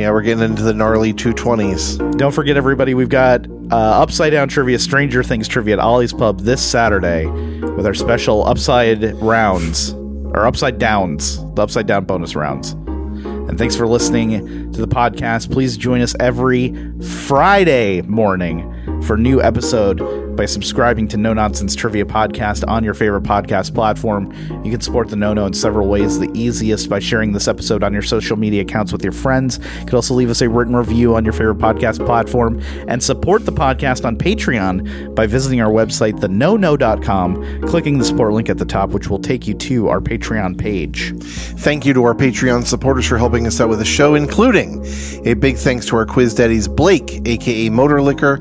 [0.01, 1.99] Yeah, we're getting into the gnarly two twenties.
[1.99, 6.41] Don't forget, everybody, we've got uh, Upside Down Trivia, Stranger Things Trivia at Ollie's Pub
[6.41, 12.71] this Saturday with our special Upside Rounds, or Upside Downs, the Upside Down bonus rounds.
[12.71, 15.53] And thanks for listening to the podcast.
[15.53, 20.01] Please join us every Friday morning for new episode
[20.41, 24.33] by subscribing to No Nonsense Trivia Podcast on your favorite podcast platform.
[24.65, 26.19] You can support the No No in several ways.
[26.19, 29.59] The easiest by sharing this episode on your social media accounts with your friends.
[29.81, 33.45] You can also leave us a written review on your favorite podcast platform and support
[33.45, 38.65] the podcast on Patreon by visiting our website, thenono.com, clicking the support link at the
[38.65, 41.13] top, which will take you to our Patreon page.
[41.61, 44.83] Thank you to our Patreon supporters for helping us out with the show, including
[45.27, 48.41] a big thanks to our quiz daddies Blake, aka Motor Liquor,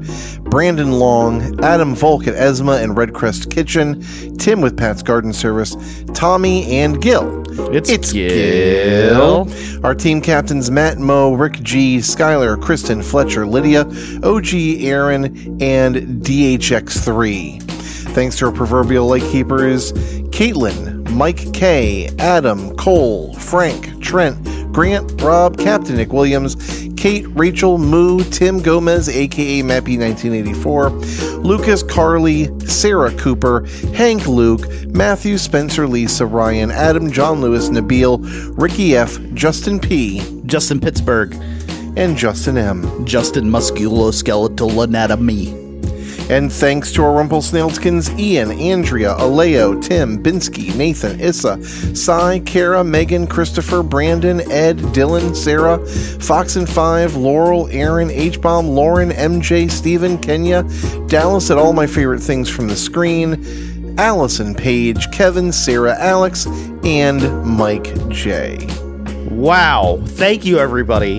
[0.49, 4.01] Brandon Long, Adam Volk at Esma and Red Crest Kitchen,
[4.37, 5.75] Tim with Pat's Garden Service,
[6.15, 7.43] Tommy, and Gil.
[7.71, 9.47] It's, Gil.
[9.85, 13.81] Our team captains Matt, Mo, Rick G, Skylar, Kristen, Fletcher, Lydia,
[14.23, 14.53] OG,
[14.83, 15.25] Aaron,
[15.61, 17.61] and DHX3.
[18.09, 19.93] Thanks to our proverbial lightkeepers
[20.31, 24.37] Caitlin, Mike K, Adam, Cole, Frank, Trent,
[24.71, 26.55] Grant, Rob, Captain Nick Williams,
[26.95, 33.65] Kate, Rachel, Moo, Tim Gomez, aka Mappy1984, Lucas, Carly, Sarah Cooper,
[33.95, 38.19] Hank Luke, Matthew, Spencer, Lisa, Ryan, Adam, John Lewis, Nabil,
[38.57, 41.33] Ricky F, Justin P, Justin Pittsburgh,
[41.97, 43.05] and Justin M.
[43.05, 45.68] Justin Musculoskeletal Anatomy.
[46.29, 51.63] And thanks to our Rumpelsnailskins Ian, Andrea, Aleo, Tim, Binsky, Nathan, Issa,
[51.95, 55.83] Cy, Kara, Megan, Christopher, Brandon, Ed, Dylan, Sarah,
[56.21, 60.61] Fox and Five, Laurel, Aaron, H Bomb, Lauren, MJ, Steven, Kenya,
[61.07, 66.45] Dallas at all my favorite things from the screen, Allison, Paige, Kevin, Sarah, Alex,
[66.83, 68.67] and Mike J.
[69.31, 69.99] Wow.
[70.05, 71.17] Thank you, everybody.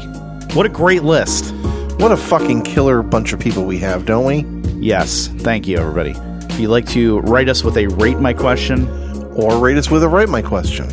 [0.55, 1.53] What a great list.
[1.99, 4.60] What a fucking killer bunch of people we have, don't we?
[4.81, 5.28] Yes.
[5.28, 6.15] Thank you, everybody.
[6.52, 8.89] If you'd like to write us with a rate my question,
[9.35, 10.86] Or rate us with a write my question.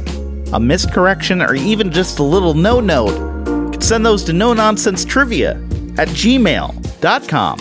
[0.53, 5.51] a miscorrection, or even just a little no note, send those to no nonsense trivia
[5.97, 7.59] at gmail.com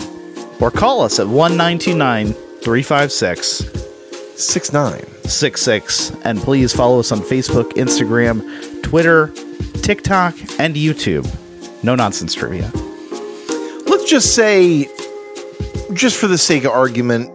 [0.61, 3.73] or call us at 1929 356
[4.37, 5.03] Six nine.
[5.23, 6.11] 66.
[6.23, 9.33] And please follow us on Facebook, Instagram, Twitter,
[9.81, 11.25] TikTok, and YouTube.
[11.83, 12.69] No nonsense trivia.
[13.87, 14.87] let's just say,
[15.93, 17.31] just for the sake of argument,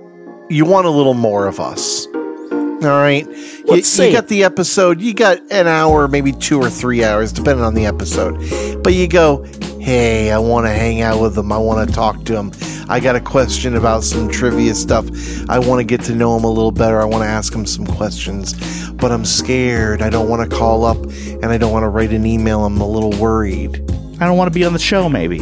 [0.50, 2.06] you want a little more of us.
[2.12, 3.26] All right.
[3.66, 7.64] You, you got the episode, you got an hour, maybe two or three hours, depending
[7.64, 8.82] on the episode.
[8.82, 9.44] But you go,
[9.80, 11.52] hey, I want to hang out with them.
[11.52, 12.50] I want to talk to them.
[12.88, 15.06] I got a question about some trivia stuff.
[15.48, 17.00] I want to get to know them a little better.
[17.00, 20.02] I want to ask them some questions, but I'm scared.
[20.02, 22.64] I don't want to call up and I don't want to write an email.
[22.64, 23.76] I'm a little worried.
[24.20, 25.38] I don't want to be on the show, maybe.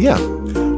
[0.00, 0.16] Yeah.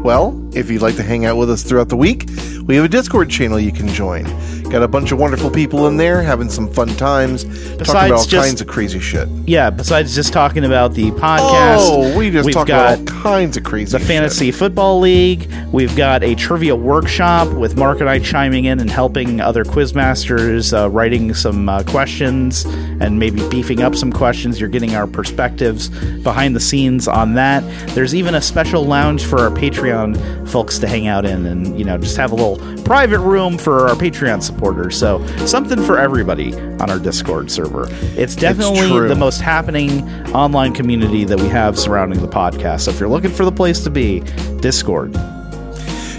[0.09, 2.31] Well, if you'd like to hang out with us throughout the week,
[2.65, 4.25] we have a Discord channel you can join.
[4.71, 8.25] Got a bunch of wonderful people in there having some fun times, talking about all
[8.25, 9.27] just- kinds of crazy shit.
[9.47, 13.57] Yeah, besides just talking about the podcast, Oh, we just talk got about all kinds
[13.57, 14.07] of crazy the shit.
[14.09, 15.51] Fantasy Football League.
[15.73, 20.77] We've got a trivia workshop with Mark and I chiming in and helping other quizmasters
[20.79, 22.65] uh, writing some uh, questions
[23.01, 24.61] and maybe beefing up some questions.
[24.61, 25.89] You're getting our perspectives
[26.23, 27.63] behind the scenes on that.
[27.95, 31.85] There's even a special lounge for our Patreon folks to hang out in and, you
[31.87, 34.58] know, just have a little private room for our Patreon supporters.
[34.91, 37.87] So something for everybody on our Discord server.
[38.17, 39.09] It's definitely true.
[39.09, 42.83] the most happening online community that we have surrounding the podcast.
[42.83, 44.21] So if you're looking for the place to be,
[44.61, 45.13] Discord.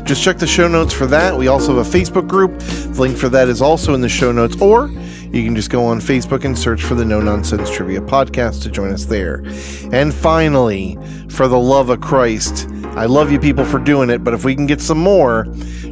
[0.05, 1.37] Just check the show notes for that.
[1.37, 2.57] We also have a Facebook group.
[2.59, 4.89] The link for that is also in the show notes, or
[5.31, 8.71] you can just go on Facebook and search for the No Nonsense Trivia Podcast to
[8.71, 9.43] join us there.
[9.91, 10.97] And finally,
[11.29, 14.55] for the love of Christ, I love you people for doing it, but if we
[14.55, 15.45] can get some more,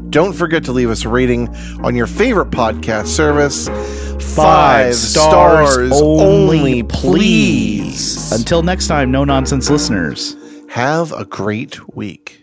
[0.10, 1.50] don't forget to leave us a rating
[1.84, 3.68] on your favorite podcast service.
[4.36, 8.32] Five, stars, only, please.
[8.32, 10.36] Until next time, no nonsense listeners.
[10.70, 12.37] Have a great week.